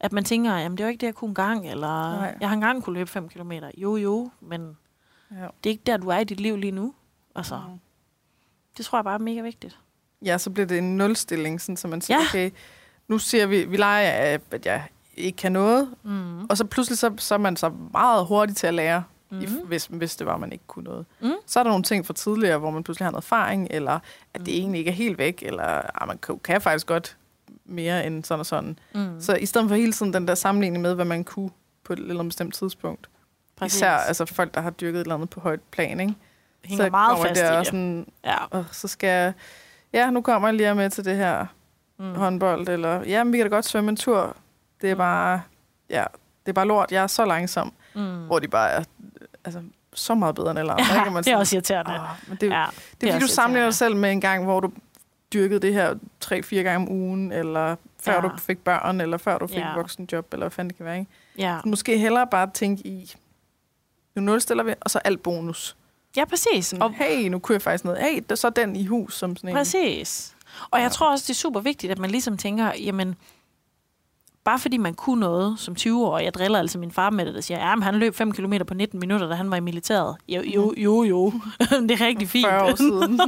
[0.00, 2.36] At man tænker, jamen det er jo ikke det, jeg kunne engang, eller Nej.
[2.40, 3.52] jeg har engang kunne løbe 5 km.
[3.76, 4.76] Jo, jo, men
[5.30, 5.36] Ja.
[5.64, 6.94] det er ikke der, du er i dit liv lige nu.
[7.34, 7.78] Altså, Mhm.
[8.76, 9.78] det tror jeg bare er mega vigtigt.
[10.24, 12.24] Ja, så bliver det en nulstilling, sådan, så man siger, Ja.
[12.28, 12.50] okay,
[13.08, 14.82] nu siger vi, vi leger, at jeg
[15.16, 16.44] ikke kan noget, Mm.
[16.44, 19.40] og så pludselig så, så er man så meget hurtig til at lære, mm.
[19.40, 21.06] If, hvis, hvis det var, man ikke kunne noget.
[21.20, 21.32] Mm.
[21.46, 23.92] Så er der nogle ting fra tidligere, hvor man pludselig har noget erfaring, eller
[24.34, 24.60] at det Mm.
[24.60, 25.64] egentlig ikke er helt væk, eller
[26.02, 27.16] at man kan, kan faktisk godt
[27.64, 28.78] mere end sådan og sådan.
[28.94, 29.20] Mm.
[29.20, 31.50] Så i stedet for hele tiden den der sammenligning med, hvad man kunne
[31.84, 33.08] på et eller andet bestemt tidspunkt.
[33.56, 33.76] Præcis.
[33.76, 36.14] Især altså folk, der har dyrket et eller andet på højt plan, ikke?
[36.64, 37.66] hænger så meget fast det i og det.
[37.66, 38.36] sådan, Ja.
[38.50, 39.32] og så skal jeg,
[39.92, 41.46] ja, nu kommer jeg lige med til det her
[41.98, 42.14] Mm.
[42.14, 44.36] håndbold, eller ja, men vi kan da godt svømme en tur.
[44.80, 44.98] Det er Mm.
[44.98, 45.42] bare,
[45.90, 46.04] ja,
[46.46, 46.92] det er bare lort.
[46.92, 48.26] Jeg er så langsom, Mm.
[48.26, 48.84] hvor de bare er
[49.44, 49.62] altså,
[49.94, 50.84] så meget bedre end alle andre.
[50.94, 51.90] Ja, man det er også irriterende.
[51.94, 52.66] "Åh, men det, ja,
[53.00, 54.72] det er fordi, du sammenligner dig selv med en gang, hvor du
[55.32, 58.20] dyrkede det her tre-fire gange om ugen, eller før Ja.
[58.20, 59.74] du fik børn, eller før du fik ja.
[59.74, 60.98] voksenjob, eller hvad fanden det kan være.
[60.98, 61.10] Ikke?
[61.38, 61.58] Ja.
[61.62, 63.12] Så måske hellere bare tænke i,
[64.14, 65.76] nu nulstiller vi, og så alt bonus.
[66.16, 66.72] Ja, præcis.
[66.72, 68.00] Og hey, nu kunne jeg faktisk noget.
[68.02, 69.56] Hey, der så den i hus, som sådan en.
[69.56, 70.36] Præcis.
[70.70, 70.88] Og jeg Ja.
[70.88, 73.14] tror også, det er super vigtigt, at man ligesom tænker, jamen,
[74.44, 77.34] bare fordi man kunne noget som 20 år, jeg driller altså min far med det,
[77.34, 79.60] der siger, ja, men han løb 5 km på 19 minutter, da han var i
[79.60, 80.16] militæret.
[80.28, 81.32] Jo, jo, jo, jo.
[81.88, 82.46] det er rigtig fint.
[82.46, 83.20] 40 år siden.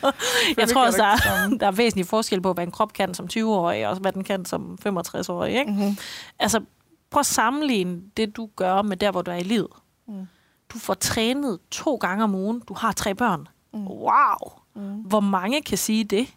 [0.58, 3.28] jeg tror også, der er, der er væsentlig forskel på, hvad en krop kan som
[3.32, 5.54] 20-årig, og hvad den kan som 65-årig.
[5.58, 5.70] Ikke?
[5.70, 5.96] mm-hmm.
[6.38, 6.60] Altså,
[7.10, 9.68] prøv at sammenligne det, du gør med der, hvor du er i livet.
[10.08, 10.26] Mm.
[10.72, 12.60] Du får trænet to gange om ugen.
[12.68, 13.48] Du har tre børn.
[13.72, 13.86] Mm.
[13.86, 14.52] Wow!
[14.74, 14.94] Mm.
[15.00, 16.34] Hvor mange kan sige det?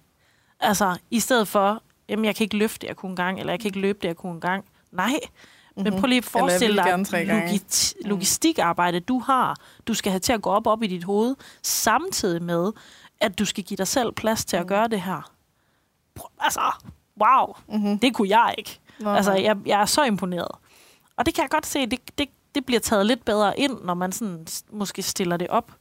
[0.59, 3.59] Altså, i stedet for, jamen, jeg kan ikke løfte det, jeg kunne engang, eller jeg
[3.59, 4.65] kan ikke løbe det, jeg kunne engang.
[4.91, 5.83] Nej, mm-hmm.
[5.91, 7.47] men prøv lige at forestille dig gerne tre gange.
[7.47, 8.09] logi- Mm.
[8.09, 9.57] logistikarbejde, du har.
[9.87, 12.71] Du skal have til at gå op op i dit hoved, samtidig med,
[13.21, 14.67] at du skal give dig selv plads til at Mm.
[14.67, 15.31] gøre det her.
[16.39, 16.61] Altså,
[17.21, 17.99] wow, Mm-hmm.
[17.99, 18.79] det kunne jeg ikke.
[18.99, 20.51] Nå, Altså, jeg, jeg er så imponeret.
[21.17, 23.93] Og det kan jeg godt se, det, det, det bliver taget lidt bedre ind, når
[23.93, 25.71] man sådan måske stiller det op.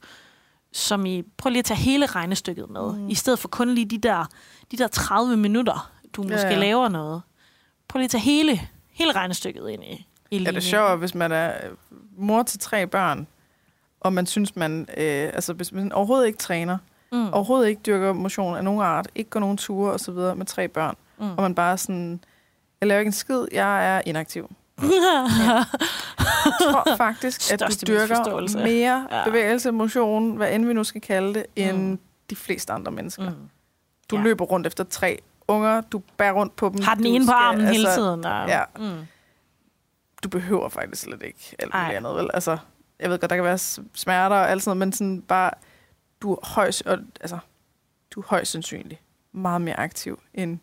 [0.75, 3.09] Som i, prøv lige at tage hele regnestykket med, mm.
[3.09, 4.25] i stedet for kun lige de der,
[4.71, 6.59] de der 30 minutter, du Ja, måske ja.
[6.59, 7.21] laver noget.
[7.87, 8.61] Prøv lige at tage hele,
[8.91, 9.91] hele regnestykket ind i, i
[10.31, 10.45] Ja, linjen.
[10.55, 11.71] det er sjovt, hvis man er øh,
[12.17, 13.27] mor til tre børn,
[13.99, 16.77] og man synes, man, øh, altså hvis man overhovedet ikke træner,
[17.11, 17.33] Mm.
[17.33, 20.45] overhovedet ikke dyrker motion af nogen art, ikke går nogen ture og så videre med
[20.45, 21.31] tre børn, Mm.
[21.31, 22.19] og man bare er sådan,
[22.81, 24.49] jeg laver ikke en skid, jeg er inaktiv.
[24.89, 28.57] Jeg tror faktisk, at du Største dyrker misforståelse.
[28.57, 29.17] mere Ja.
[29.17, 29.23] ja.
[29.25, 31.83] bevægelse, motion, hvad end vi nu skal kalde det, end Mm.
[31.89, 31.99] mm.
[32.29, 33.23] de fleste andre mennesker.
[33.29, 33.35] Mm.
[33.35, 33.49] mm.
[34.11, 34.21] Du Ja.
[34.21, 34.23] ja.
[34.27, 36.81] løber rundt efter tre unger, du bærer rundt på dem.
[36.81, 38.25] Har den ene på armen hele tiden.
[38.25, 38.61] Og, ja.
[38.79, 38.97] Mm.
[40.23, 41.83] du behøver faktisk slet ikke alt Ej.
[41.83, 42.29] muligt andet, vel?
[42.33, 42.57] Altså,
[42.99, 43.57] jeg ved godt, der kan være
[43.93, 45.51] smerter og alt sådan noget, men sådan bare,
[46.21, 47.37] du er højst, og, altså,
[48.11, 50.59] du er højst sandsynligt meget mere aktiv end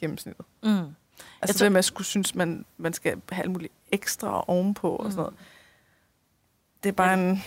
[0.00, 0.44] gennemsnittet.
[0.62, 0.94] Mm.
[1.22, 4.44] Altså Jeg det tror- med at skulle synes, man, man skal have alt muligt ekstra
[4.48, 5.34] ovenpå og sådan noget.
[6.82, 7.28] Det er bare Ja.
[7.30, 7.42] en...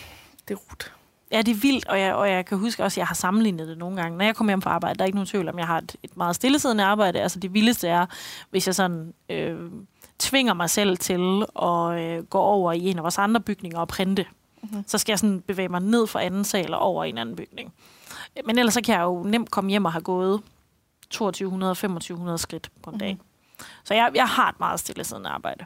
[0.48, 0.94] Det er rut.
[1.32, 3.68] Ja, det er vildt, og jeg, og jeg kan huske også, at jeg har sammenlignet
[3.68, 4.18] det nogle gange.
[4.18, 5.96] Når jeg kommer hjem fra arbejde, der er ikke nogen tvivl om, jeg har et,
[6.04, 7.22] et meget stillesiddende arbejde.
[7.22, 8.06] Altså det vildeste er,
[8.50, 9.72] hvis jeg sådan øh,
[10.20, 13.88] tvinger mig selv til at øh, gå over i en af vores andre bygninger og
[13.88, 14.26] printe.
[14.64, 14.84] Mhm.
[14.88, 17.36] Så skal jeg sådan bevæge mig ned fra anden sal og over i en anden
[17.36, 17.74] bygning.
[18.46, 20.42] Men ellers så kan jeg jo nemt komme hjem og have gået
[21.16, 23.18] 2200-2500 skridt på en dag.
[23.84, 25.66] Så jeg, jeg har et meget stillesiddende arbejde.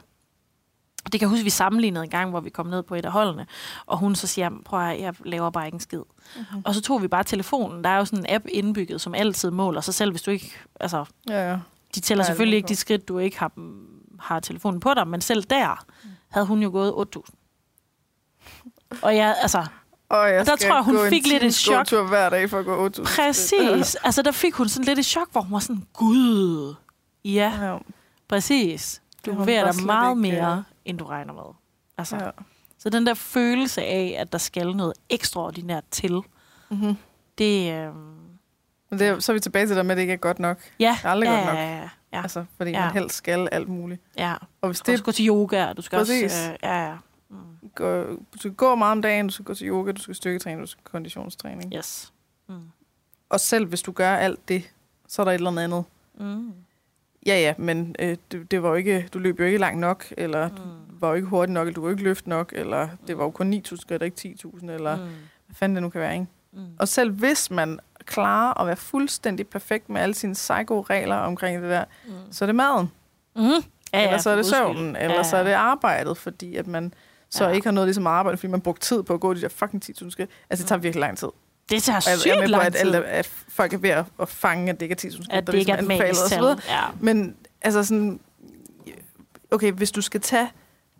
[1.04, 3.12] Det kan jeg huske, vi sammenlignede en gang, hvor vi kom ned på et af
[3.12, 3.46] holdene,
[3.86, 5.98] og hun så siger, prøv at jeg laver bare ikke en skid.
[6.36, 6.62] Mm-hmm.
[6.64, 7.84] Og så tog vi bare telefonen.
[7.84, 10.52] Der er jo sådan en app indbygget, som altid måler sig selv, hvis du ikke...
[10.80, 11.58] Altså, Ja, ja.
[11.94, 13.52] de tæller er selvfølgelig ikke de skridt, du ikke har,
[14.20, 15.84] har telefonen på dig, men selv der
[16.30, 17.22] havde hun jo gået 8.000.
[19.02, 19.66] Og jeg, altså,
[20.08, 21.76] Og jeg Der tror jeg, hun fik lidt et chok.
[21.76, 23.08] gåtur hver dag for at gå 8.000 skridt.
[23.08, 23.94] præcis.
[23.94, 26.74] Altså, der fik hun sådan lidt et chok, hvor hun var sådan, gud,
[27.24, 27.78] ja, Ja,
[28.28, 29.02] præcis.
[29.26, 31.42] Du Det hun bevæger dig meget ikke, mere, øh, end du regner med.
[31.98, 32.30] Altså, ja.
[32.78, 36.20] Så den der følelse af, at der skal noget ekstraordinært til,
[36.70, 36.96] Mm-hmm.
[37.38, 37.72] det...
[37.72, 37.94] Øh,
[38.90, 40.38] Men det, er- så er vi tilbage til det med, at det ikke er godt
[40.38, 40.58] nok.
[40.80, 41.54] ja, er aldrig ja, godt nok.
[41.56, 42.84] Ja, ja, ja, Altså, fordi Ja.
[42.84, 44.00] man helst skal alt muligt.
[44.18, 44.34] ja.
[44.60, 46.24] Og hvis Du skal det gå til yoga, og du skal Præcis.
[46.24, 46.50] også...
[46.52, 46.94] Øh, ja, ja.
[47.30, 47.36] Mm.
[47.74, 50.60] går, du skal gå meget om dagen, du skal gå til yoga, du skal styrketræne,
[50.60, 51.74] du skal konditionstræning.
[51.76, 52.12] Yes.
[52.48, 52.60] Mm.
[53.30, 54.70] Og selv hvis du gør alt det,
[55.08, 55.84] så er der et eller andet.
[56.18, 56.52] Mm.
[57.26, 60.04] Ja, ja, men øh, det, det var jo ikke, du løb jo ikke langt nok,
[60.18, 60.70] eller du Mm.
[61.00, 63.24] var jo ikke hurtigt nok, eller du var jo ikke løft nok, eller det var
[63.24, 65.02] jo kun 9.000 skridt, ikke 10.000, eller mm.
[65.02, 65.08] Mm.
[65.46, 66.26] hvad fanden det nu kan være, ikke?
[66.52, 66.60] Mm.
[66.78, 71.70] Og selv hvis man klarer at være fuldstændig perfekt med alle sine psycho-regler omkring det
[71.70, 72.12] der, Mm.
[72.30, 72.90] så er det maden.
[73.36, 73.42] Mm.
[73.42, 73.52] Ja,
[74.00, 76.94] ja, eller så er det søvnen, eller Ja, så er det arbejdet, fordi at man
[77.30, 77.50] så Ja.
[77.50, 79.82] ikke har noget ligesom arbejde, fordi man brugt tid på at gå de der fucking
[79.82, 80.30] 10.000 skridt.
[80.50, 81.28] Altså, det tager virkelig lang tid.
[81.70, 84.28] Det tager sygt jeg er med på, at, alle, at folk er ved at, at
[84.28, 86.44] fange, at det ikke er 10.000 skridt, at det ikke er ligesom magisk tal.
[86.68, 86.80] Ja.
[87.00, 88.20] Men altså sådan,
[89.50, 90.50] okay, hvis du skal tage,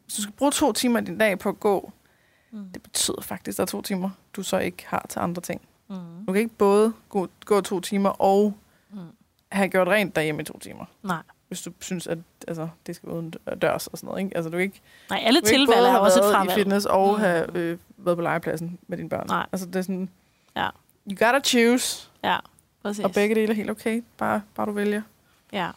[0.04, 1.92] hvis du skal bruge to timer din dag på at gå,
[2.52, 2.64] Mm.
[2.74, 5.60] det betyder faktisk, at der er to timer, du så ikke har til andre ting.
[5.90, 5.96] Mm.
[6.26, 8.54] Du kan ikke både gå, gå to timer og
[8.92, 8.98] Mm.
[9.52, 10.84] have gjort rent derhjemme i to timer.
[11.02, 11.22] Nej.
[11.48, 12.18] Hvis du synes, at
[12.48, 14.22] altså, det skal uden dørs og sådan noget.
[14.24, 14.36] Ikke?
[14.36, 16.52] Altså, du kan ikke, Nej, alle tilvalg er have også et været i fravalg.
[16.52, 17.20] fitness og Mm.
[17.20, 19.26] have øh, været på legepladsen med dine børn.
[19.28, 19.46] Nej.
[19.52, 20.08] Altså, det er sådan,
[20.57, 20.68] Ja.
[21.11, 22.09] you gotta choose.
[22.24, 22.36] Ja,
[22.82, 23.05] præcis.
[23.05, 24.03] Og begge dele er helt okay.
[24.18, 25.03] Bare, bare du vælger.
[25.53, 25.70] Ja.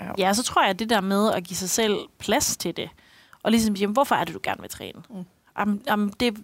[0.00, 0.12] Ja.
[0.18, 2.90] ja, så tror jeg, at det der med at give sig selv plads til det,
[3.42, 5.02] og ligesom sige, hvorfor er det, du gerne vil træne?
[5.10, 5.24] Mm.
[5.54, 6.36] Am, am, det,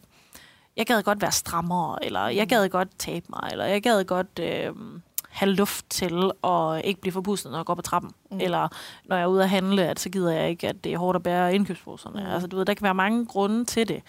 [0.76, 4.38] jeg gad godt være strammere, eller jeg gad godt tabe mig, eller jeg gad godt
[4.38, 4.74] øh,
[5.32, 8.10] have luft til at ikke blive forpustet, når jeg går på trappen.
[8.30, 8.40] Mm.
[8.40, 8.68] Eller
[9.04, 11.16] når jeg er ude at handle, at så gider jeg ikke, at det er hårdt
[11.16, 12.20] at bære indkøbsposerne.
[12.20, 12.30] Mm.
[12.30, 14.02] Altså, du ved, der kan være mange grunde til det.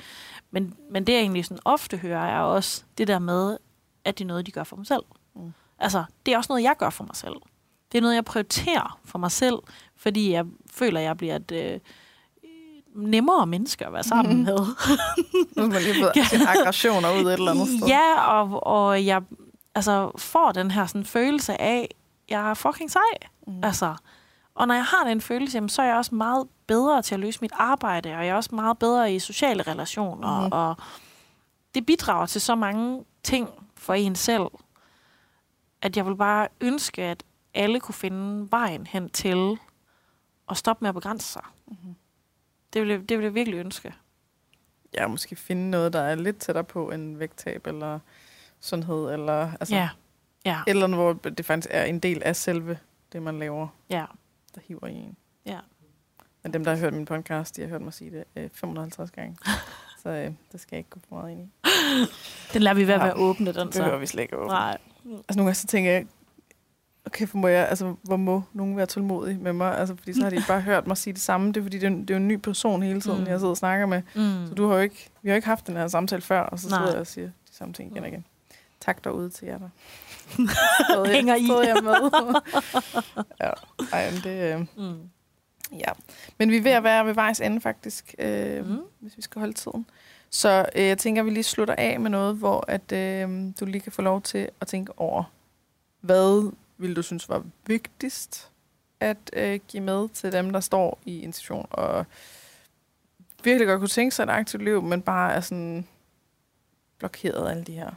[0.53, 3.57] Men, men det, jeg egentlig sådan ofte hører, er også det der med,
[4.05, 5.01] at det er noget, de gør for mig selv.
[5.35, 5.41] Mm.
[5.41, 5.51] Mm.
[5.79, 7.33] Altså, det er også noget, jeg gør for mig selv.
[7.91, 9.55] Det er noget, jeg prioriterer for mig selv,
[9.97, 11.79] fordi jeg føler, at jeg bliver et øh,
[12.95, 14.43] nemmere menneske at være sammen Mhm.
[14.45, 14.57] med.
[15.57, 17.87] Nu man lige fået sine aggressioner ud et eller andet sted.
[17.87, 19.21] Ja, og, og jeg
[19.75, 21.95] altså, får den her sådan, følelse af,
[22.29, 23.01] jeg er fucking sej.
[23.47, 23.53] Mm.
[23.53, 23.63] Mm.
[23.63, 23.95] Altså,
[24.55, 27.19] og når jeg har den følelse, jamen, så er jeg også meget bedre til at
[27.19, 30.51] løse mit arbejde, og jeg er også meget bedre i sociale relationer, mm.
[30.51, 30.75] og
[31.75, 34.47] det bidrager til så mange ting for en selv,
[35.81, 39.57] at jeg vil bare ønske, at alle kunne finde vejen hen til
[40.49, 41.43] at stoppe med at begrænse sig.
[41.67, 41.95] Mhm.
[42.73, 43.93] Det vil, jeg, det vil jeg virkelig ønske.
[44.93, 47.99] Ja, måske finde noget, der er lidt tættere på en vægttab, eller
[48.59, 49.89] sundhed, eller altså, Ja,
[50.45, 52.79] ja, et eller andet, hvor det faktisk er en del af selve
[53.13, 54.05] det, man laver, ja,
[54.55, 55.17] der hiver i en.
[55.45, 55.59] ja.
[56.43, 59.11] Men dem, der har hørt min podcast, de har hørt mig sige det øh, 550
[59.11, 59.37] gange.
[60.03, 61.49] så øh, det skal jeg ikke gå for meget ind i.
[62.53, 63.09] Den lader vi være Ja.
[63.09, 63.99] at åbne, den Det behøver så.
[63.99, 64.47] vi slet ikke åbne.
[64.53, 64.77] Nej.
[65.05, 66.05] Altså nogle gange så tænker jeg,
[67.05, 69.77] okay, for må jeg, altså, hvor må nogen være tålmodig med mig?
[69.77, 71.47] Altså, fordi så har de bare hørt mig sige det samme.
[71.47, 73.27] Det er fordi, det er, en- det er jo en ny person hele tiden, Mm.
[73.27, 74.01] jeg sidder og snakker med.
[74.15, 74.47] Mm.
[74.47, 76.59] Så du har jo ikke, vi har jo ikke haft den her samtale før, og
[76.59, 76.89] så sidder Nej.
[76.91, 78.25] jeg og siger de samme ting igen og igen.
[78.81, 79.69] Tak derude til jer, der
[81.13, 81.45] Hænger i.
[81.45, 82.41] Stod jeg med.
[83.41, 83.49] ja,
[83.93, 85.09] ej, men det, øh, Mm.
[85.79, 85.91] Ja.
[86.37, 88.81] Men vi er ved at være ved vejs ende, faktisk, øh, Mm.
[88.99, 89.85] hvis vi skal holde tiden.
[90.29, 93.65] Så øh, jeg tænker, at vi lige slutter af med noget, hvor at, øh, du
[93.65, 95.23] lige kan få lov til at tænke over,
[96.01, 98.49] hvad vil du synes var vigtigst
[98.99, 102.05] at øh, give med til dem, der står i en situation og
[103.43, 105.87] virkelig godt kunne tænke sig et aktivt liv, men bare er sådan
[106.99, 107.91] blokeret af alle de her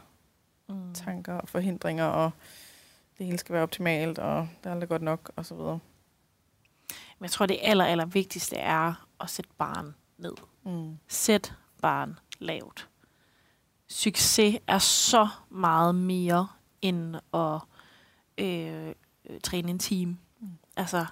[0.69, 0.93] Mm.
[0.93, 2.31] tanker og forhindringer, og
[3.17, 5.79] det hele skal være optimalt, og det er aldrig godt nok, og så videre.
[7.19, 10.33] Men jeg tror, det aller, aller vigtigste er at sætte barn ned.
[10.65, 10.97] Mm.
[11.07, 12.89] Sæt barn lavt.
[13.87, 16.47] Succes er så meget mere
[16.81, 17.59] end at
[18.37, 18.93] øh,
[19.29, 20.17] øh, træne en time.
[20.39, 20.47] Mm.
[20.77, 21.05] Altså,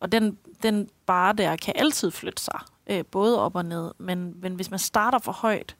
[0.00, 3.92] og den, den bare der kan altid flytte sig, øh, både op og ned.
[3.98, 5.76] Men, men hvis man starter for højt,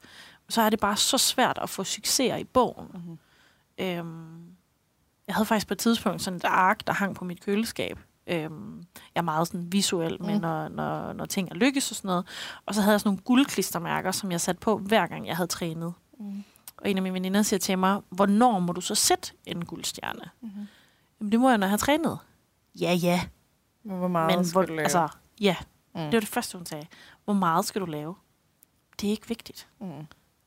[0.49, 2.87] så er det bare så svært at få succeser i bogen.
[2.93, 3.19] Mm.
[3.85, 4.55] Øhm,
[5.27, 7.99] jeg havde faktisk på et tidspunkt sådan et ark, der hang på mit køleskab.
[8.27, 8.77] Øhm,
[9.15, 10.41] jeg er meget sådan visuel med, Mm.
[10.41, 12.25] når, når, når ting er lykkes og sådan noget.
[12.65, 15.47] Og så havde jeg sådan nogle guldklistermærker, som jeg satte på, hver gang jeg havde
[15.47, 15.93] trænet.
[16.19, 16.43] Mm.
[16.77, 20.29] Og en af mine veninder siger til mig, hvornår må du så sætte en guldstjerne?
[20.41, 20.49] Mm.
[21.19, 22.19] Jamen, det må jeg, når jeg har trænet.
[22.81, 23.21] Ja, ja.
[23.83, 24.83] Men hvor meget Men skal hvor, du lave?
[24.83, 25.07] altså,
[25.41, 25.55] ja.
[25.95, 26.01] Mm.
[26.01, 26.87] Det var det første, hun sagde.
[27.25, 28.15] Hvor meget skal du lave?
[29.01, 29.67] Det er ikke vigtigt.
[29.79, 29.87] Mm.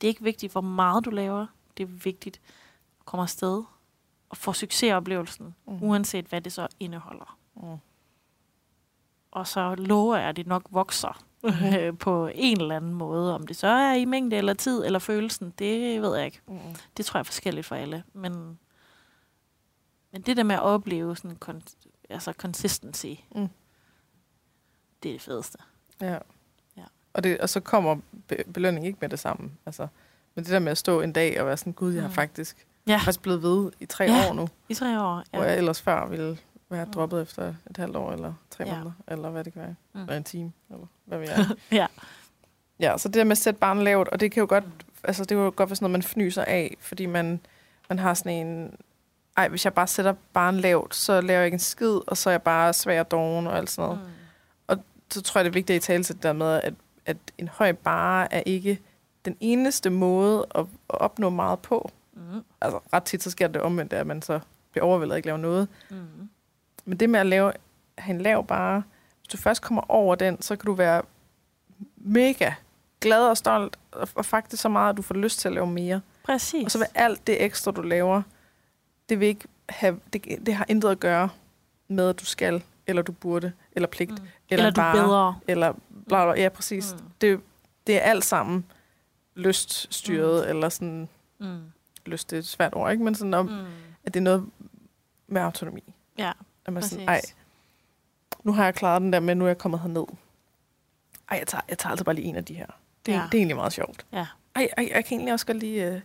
[0.01, 1.45] Det er ikke vigtigt, hvor meget du laver.
[1.77, 2.41] Det er vigtigt
[2.99, 3.63] at komme afsted
[4.29, 5.77] og få succesoplevelsen, Mm.
[5.83, 7.37] uanset hvad det så indeholder.
[7.61, 7.77] Mm.
[9.31, 11.97] Og så lover jeg, at det nok vokser Mhm.
[11.97, 13.35] på en eller anden måde.
[13.35, 16.41] Om det så er i mængde eller tid eller følelsen, det ved jeg ikke.
[16.47, 16.59] Mm.
[16.97, 18.03] Det tror jeg er forskelligt for alle.
[18.13, 18.59] Men,
[20.11, 21.75] men det der med at opleve sådan kon-
[22.09, 23.05] altså consistency,
[23.35, 23.47] Mm.
[25.03, 25.57] det er det fedeste.
[26.01, 26.17] Ja.
[26.77, 26.83] Ja.
[27.13, 27.95] Og, det, og så kommer
[28.27, 29.51] be- belønning ikke med det samme.
[29.65, 29.87] Altså,
[30.35, 32.13] men det der med at stå en dag og være sådan, gud, jeg har Mm.
[32.15, 32.95] faktisk, Ja.
[32.97, 34.29] faktisk blevet ved i tre Ja.
[34.29, 35.17] år nu, I tre år.
[35.33, 35.37] ja.
[35.37, 36.37] hvor jeg ellers før ville
[36.69, 36.91] være Mm.
[36.91, 38.73] droppet efter et halvt år, eller tre Ja.
[38.73, 39.75] måneder, eller hvad det kan være.
[39.93, 40.01] Mm.
[40.01, 41.45] Eller en time, eller hvad ved jeg.
[41.71, 41.87] Ja.
[42.79, 44.63] Ja, så det der med at sætte barnet lavt, og det kan jo godt,
[45.03, 47.39] altså det kan jo godt være sådan noget, man fnyser af, fordi man,
[47.89, 48.75] man har sådan en,
[49.37, 52.29] ej, hvis jeg bare sætter barnet lavt, så laver jeg ikke en skid, og så
[52.29, 54.01] er jeg bare svær og doven og alt sådan noget.
[54.69, 54.81] Mm.
[55.11, 56.73] så tror jeg, det er vigtigt at tale til det der med, at,
[57.05, 58.79] at en høj bare er ikke
[59.25, 61.91] den eneste måde at, at opnå meget på.
[62.13, 62.21] Mm.
[62.61, 64.39] Altså ret tit, så sker det omvendt, at man så
[64.71, 65.67] bliver overvældet og ikke laver noget.
[65.89, 66.29] Mm.
[66.87, 67.53] Men det med at lave,
[67.97, 68.83] have en lav bare,
[69.19, 71.01] hvis du først kommer over den, så kan du være
[71.97, 72.53] mega
[73.01, 75.67] glad og stolt, og, og faktisk så meget, at du får lyst til at lave
[75.67, 76.01] mere.
[76.23, 76.65] Præcis.
[76.65, 78.21] Og så vil alt det ekstra, du laver,
[79.09, 81.29] det vil ikke have, det, det har intet at gøre
[81.87, 84.17] med, at du skal, eller du burde, eller pligt, mm.
[84.49, 85.39] eller, Eller du bare, bedre.
[85.47, 85.73] eller
[86.07, 86.93] bla bla, ja præcis.
[86.93, 86.99] Mm.
[87.21, 87.39] Det,
[87.87, 88.65] det er alt sammen
[89.35, 90.49] lyststyret, mm.
[90.49, 91.09] eller sådan,
[91.39, 91.61] Mm.
[92.05, 93.03] lyst det er et svært ord, ikke?
[93.03, 93.45] Men sådan om.
[93.45, 93.65] Mm.
[94.05, 94.49] at det er noget
[95.27, 95.83] med autonomi.
[96.17, 96.31] Ja,
[96.67, 97.29] At man er sådan, præcis.
[97.29, 97.33] ej,
[98.43, 100.05] nu har jeg klaret den der med, nu er jeg kommet herned.
[101.31, 102.65] Ej, jeg tager, jeg tager altså bare lige en af de her.
[103.05, 103.17] Det, ja.
[103.17, 103.23] Ja.
[103.23, 104.05] det er egentlig meget sjovt.
[104.13, 104.25] Ja.
[104.55, 105.75] Ej, ej, jeg kan egentlig også godt lide...
[105.79, 106.01] Øh,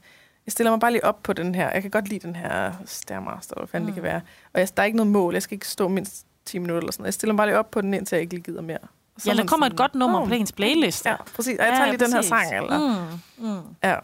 [0.47, 1.71] jeg stiller mig bare lige op på den her.
[1.71, 3.95] Jeg kan godt lide den her Stairmaster, hvad fanden mm.
[3.95, 4.13] det kan Mm.
[4.15, 4.21] være.
[4.55, 5.33] Og jeg, der er ikke noget mål.
[5.35, 7.05] Jeg skal ikke stå mindst 10 minutter eller sådan.
[7.05, 8.79] Jeg stiller mig bare lige op på den, indtil jeg ikke lige gider mere.
[9.19, 11.07] Så Ja, er der kommer sådan, et godt nummer "Åh, på ens playlist.
[11.07, 11.59] Ja, præcis.
[11.59, 12.57] Og jeg tager lige den her sang.
[12.57, 13.49] Eller, Mm.
[13.49, 13.61] Mm.
[13.85, 13.97] Ja,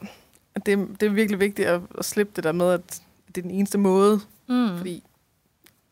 [0.66, 3.50] det, det er virkelig vigtigt at, at slippe det der med, at det er den
[3.50, 4.20] eneste måde.
[4.48, 4.76] Mm.
[4.78, 5.04] Fordi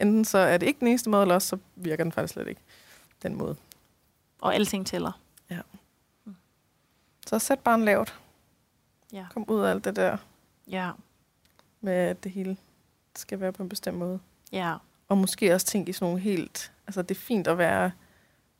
[0.01, 2.49] enten så er det ikke den eneste måde, eller også så virker den faktisk slet
[2.49, 2.61] ikke
[3.23, 3.57] den måde.
[4.41, 5.13] Og alting tæller.
[7.27, 8.21] Så sæt bare en lavt.
[9.13, 9.27] Ja.
[9.33, 10.17] Kom ud af alt det der
[10.69, 10.91] Ja.
[11.81, 12.57] med, at det hele
[13.17, 14.21] skal være på en bestemt måde.
[14.53, 14.75] Ja.
[15.09, 16.73] Og måske også tænke i sådan nogle helt...
[16.87, 17.91] Altså, det er fint at være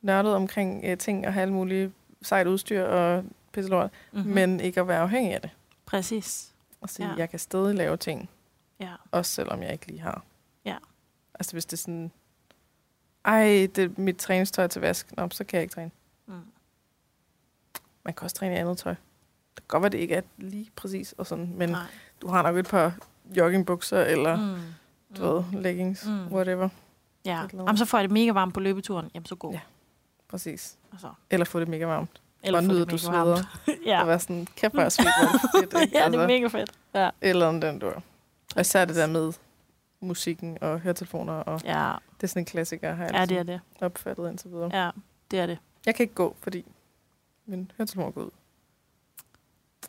[0.01, 4.31] nørdet omkring øh, ting og have alt muligt sejt udstyr og pisselort, Mm-hmm.
[4.33, 5.49] men ikke at være afhængig af det.
[5.85, 6.53] Præcis.
[6.81, 7.11] Og sige, Ja.
[7.13, 7.17] ja.
[7.19, 8.29] jeg kan stadig lave ting,
[8.79, 8.91] Ja.
[9.11, 10.23] også selvom jeg ikke lige har.
[11.39, 12.11] Altså, hvis det er sådan...
[13.25, 15.17] Ej, det er mit træningstøj til vask.
[15.17, 15.91] Nå, så kan jeg ikke træne.
[16.25, 16.33] Mm.
[18.05, 18.91] Man kan også træne i andet tøj.
[18.91, 18.99] Det
[19.55, 21.81] kan godt være, det ikke er lige præcis og sådan, men Nej.
[22.21, 22.93] du har nok et par
[23.37, 24.43] joggingbukser eller mm.
[24.43, 24.57] Mm.
[25.17, 26.11] du ved, leggings, Mm.
[26.11, 26.33] mm.
[26.33, 26.69] whatever.
[27.25, 27.43] Ja.
[27.53, 29.11] Jamen, så får jeg det mega varmt på løbeturen.
[29.13, 29.53] Jamen, så god.
[29.53, 29.59] Ja.
[30.27, 30.77] Præcis.
[30.91, 32.21] Altså, Eller få det mega varmt.
[32.43, 33.59] eller få nyde, det du sveder.
[33.85, 34.01] ja.
[34.01, 35.97] Og være sådan, kæft hvor jeg svedt, hvor er det ikke?
[35.99, 36.71] ja, det er mega fedt.
[36.93, 37.09] Ja.
[37.21, 38.01] Eller om den, du er.
[38.55, 39.33] Og især det der med
[39.99, 43.37] musikken og høretelefoner, og Ja, det er sådan en klassiker, har jeg ja det altid
[43.37, 43.61] er det.
[43.81, 44.83] opfattet indtil videre.
[44.83, 44.89] Ja,
[45.31, 45.57] det er det.
[45.85, 46.65] Jeg kan ikke gå, fordi
[47.45, 48.29] min høretelefoner går ud.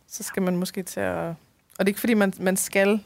[0.07, 1.15] Så skal man måske til at...
[1.29, 1.35] Og
[1.79, 3.05] det er ikke, fordi man, man skal...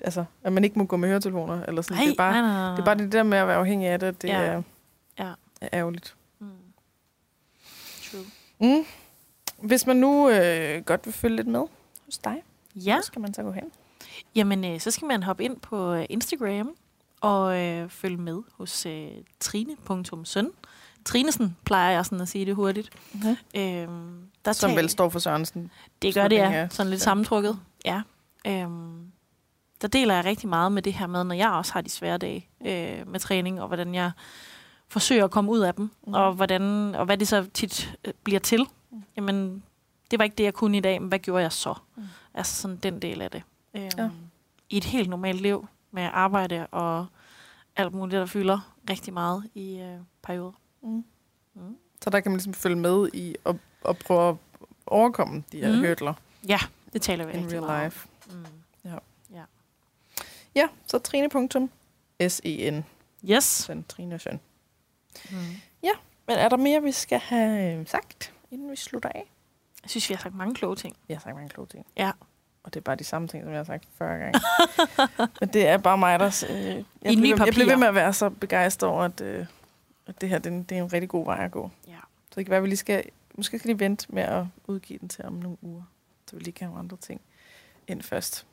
[0.00, 1.96] Altså, at man ikke må gå med høretelefoner, eller sådan.
[1.96, 2.70] Nej, det, er bare, nej, nej, nej.
[2.70, 4.40] det er bare det der med at være afhængig af det, det Ja.
[4.40, 4.62] er,
[5.18, 5.32] Ja.
[5.60, 6.16] er ærgerligt.
[6.38, 6.48] Mm.
[8.02, 8.24] True.
[8.60, 8.84] Mm.
[9.66, 11.60] Hvis man nu øh, godt vil følge lidt med
[12.04, 12.42] hos dig,
[12.74, 13.72] Ja, hvor skal man så gå hen?
[14.34, 16.70] Jamen øh, så skal man hoppe ind på øh, Instagram
[17.20, 19.10] og øh, følge med hos øh,
[19.40, 20.50] trine.søn.
[21.04, 22.90] Trinesen plejer jeg sådan at sige det hurtigt.
[23.12, 23.36] Mm-hmm.
[23.56, 25.70] Øhm, der Som tal- vel står for Sørensen.
[26.02, 26.68] Det gør det, ja.
[26.70, 27.04] Sådan lidt ja.
[27.04, 27.58] sammentrukket.
[27.84, 28.02] Ja.
[28.46, 29.12] Øhm,
[29.80, 32.18] der deler jeg rigtig meget med det her med, når jeg også har de svære
[32.18, 34.10] dage øh, med træning, og hvordan jeg
[34.88, 36.14] forsøger at komme ud af dem, mm.
[36.14, 38.66] og, hvordan, og hvad det så tit øh, bliver til.
[38.90, 39.02] Mm.
[39.16, 39.62] Jamen,
[40.10, 41.74] det var ikke det, jeg kunne i dag, men hvad gjorde jeg så?
[41.96, 42.02] Mm.
[42.34, 43.42] Altså sådan den del af det.
[43.76, 44.10] Øhm, Ja.
[44.70, 47.06] I et helt normalt liv med arbejde og
[47.76, 50.52] alt muligt, der fylder rigtig meget i øh, perioder.
[50.82, 51.04] Mm.
[51.54, 51.76] Mm.
[52.02, 53.56] Så der kan man ligesom følge med i at,
[53.88, 54.36] at prøve at
[54.86, 55.80] overkomme de her Mm.
[55.80, 56.14] hørtler
[56.48, 56.58] Ja,
[56.92, 58.08] det taler vi in rigtig real meget life.
[58.30, 58.36] om.
[58.36, 58.46] Mm.
[60.54, 62.84] Ja, så trine.sen.
[63.30, 63.44] Yes.
[63.44, 64.40] Søn, Trine og Søn.
[65.30, 65.36] Mm.
[66.28, 69.30] Men er der mere, vi skal have øh, sagt, inden vi slutter af?
[69.82, 70.96] Jeg synes, vi har sagt mange kloge ting.
[71.08, 71.86] Jeg har sagt mange kloge ting.
[71.96, 72.12] Ja.
[72.66, 74.40] Og det er bare de samme ting, som jeg har sagt 40 gange.
[75.40, 76.44] Men det er bare mig, der...
[76.50, 76.56] Øh,
[77.02, 79.46] jeg, I bliver, jeg bliver ved med at være så begejstret over, at, øh,
[80.06, 81.70] at det her det, er en- det er en rigtig god vej at gå.
[81.88, 81.96] Ja.
[82.30, 83.04] Så det kan være, at vi lige skal...
[83.34, 85.82] Måske skal lige vente med at udgive den til om nogle uger.
[86.30, 87.20] Så vi lige kan have andre ting
[87.88, 88.46] ind først.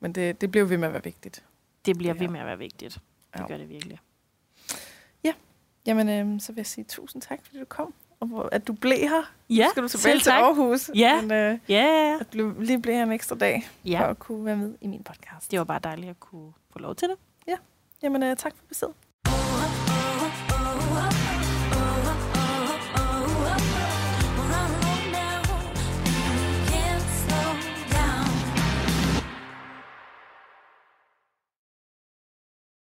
[0.00, 1.44] Men det, det bliver ved med at være vigtigt.
[1.86, 2.94] Det bliver Det ved med at være vigtigt.
[3.34, 3.46] Det Ja.
[3.46, 3.98] gør det virkelig.
[5.86, 7.94] Jamen, øh, så vil jeg sige tusind tak, fordi du kom.
[8.52, 9.32] At du blev her.
[9.50, 10.30] Ja, skal du tilbage til.
[10.30, 10.90] Aarhus.
[10.94, 11.20] Ja.
[11.20, 12.16] Men, øh, Ja, ja, ja.
[12.20, 13.98] at du lige blev her en ekstra dag, ja.
[13.98, 14.10] for ja.
[14.10, 15.50] at kunne være med i min podcast.
[15.50, 17.16] Det var bare dejligt at kunne få lov til det.
[18.02, 18.94] Jamen, øh, tak for besøget.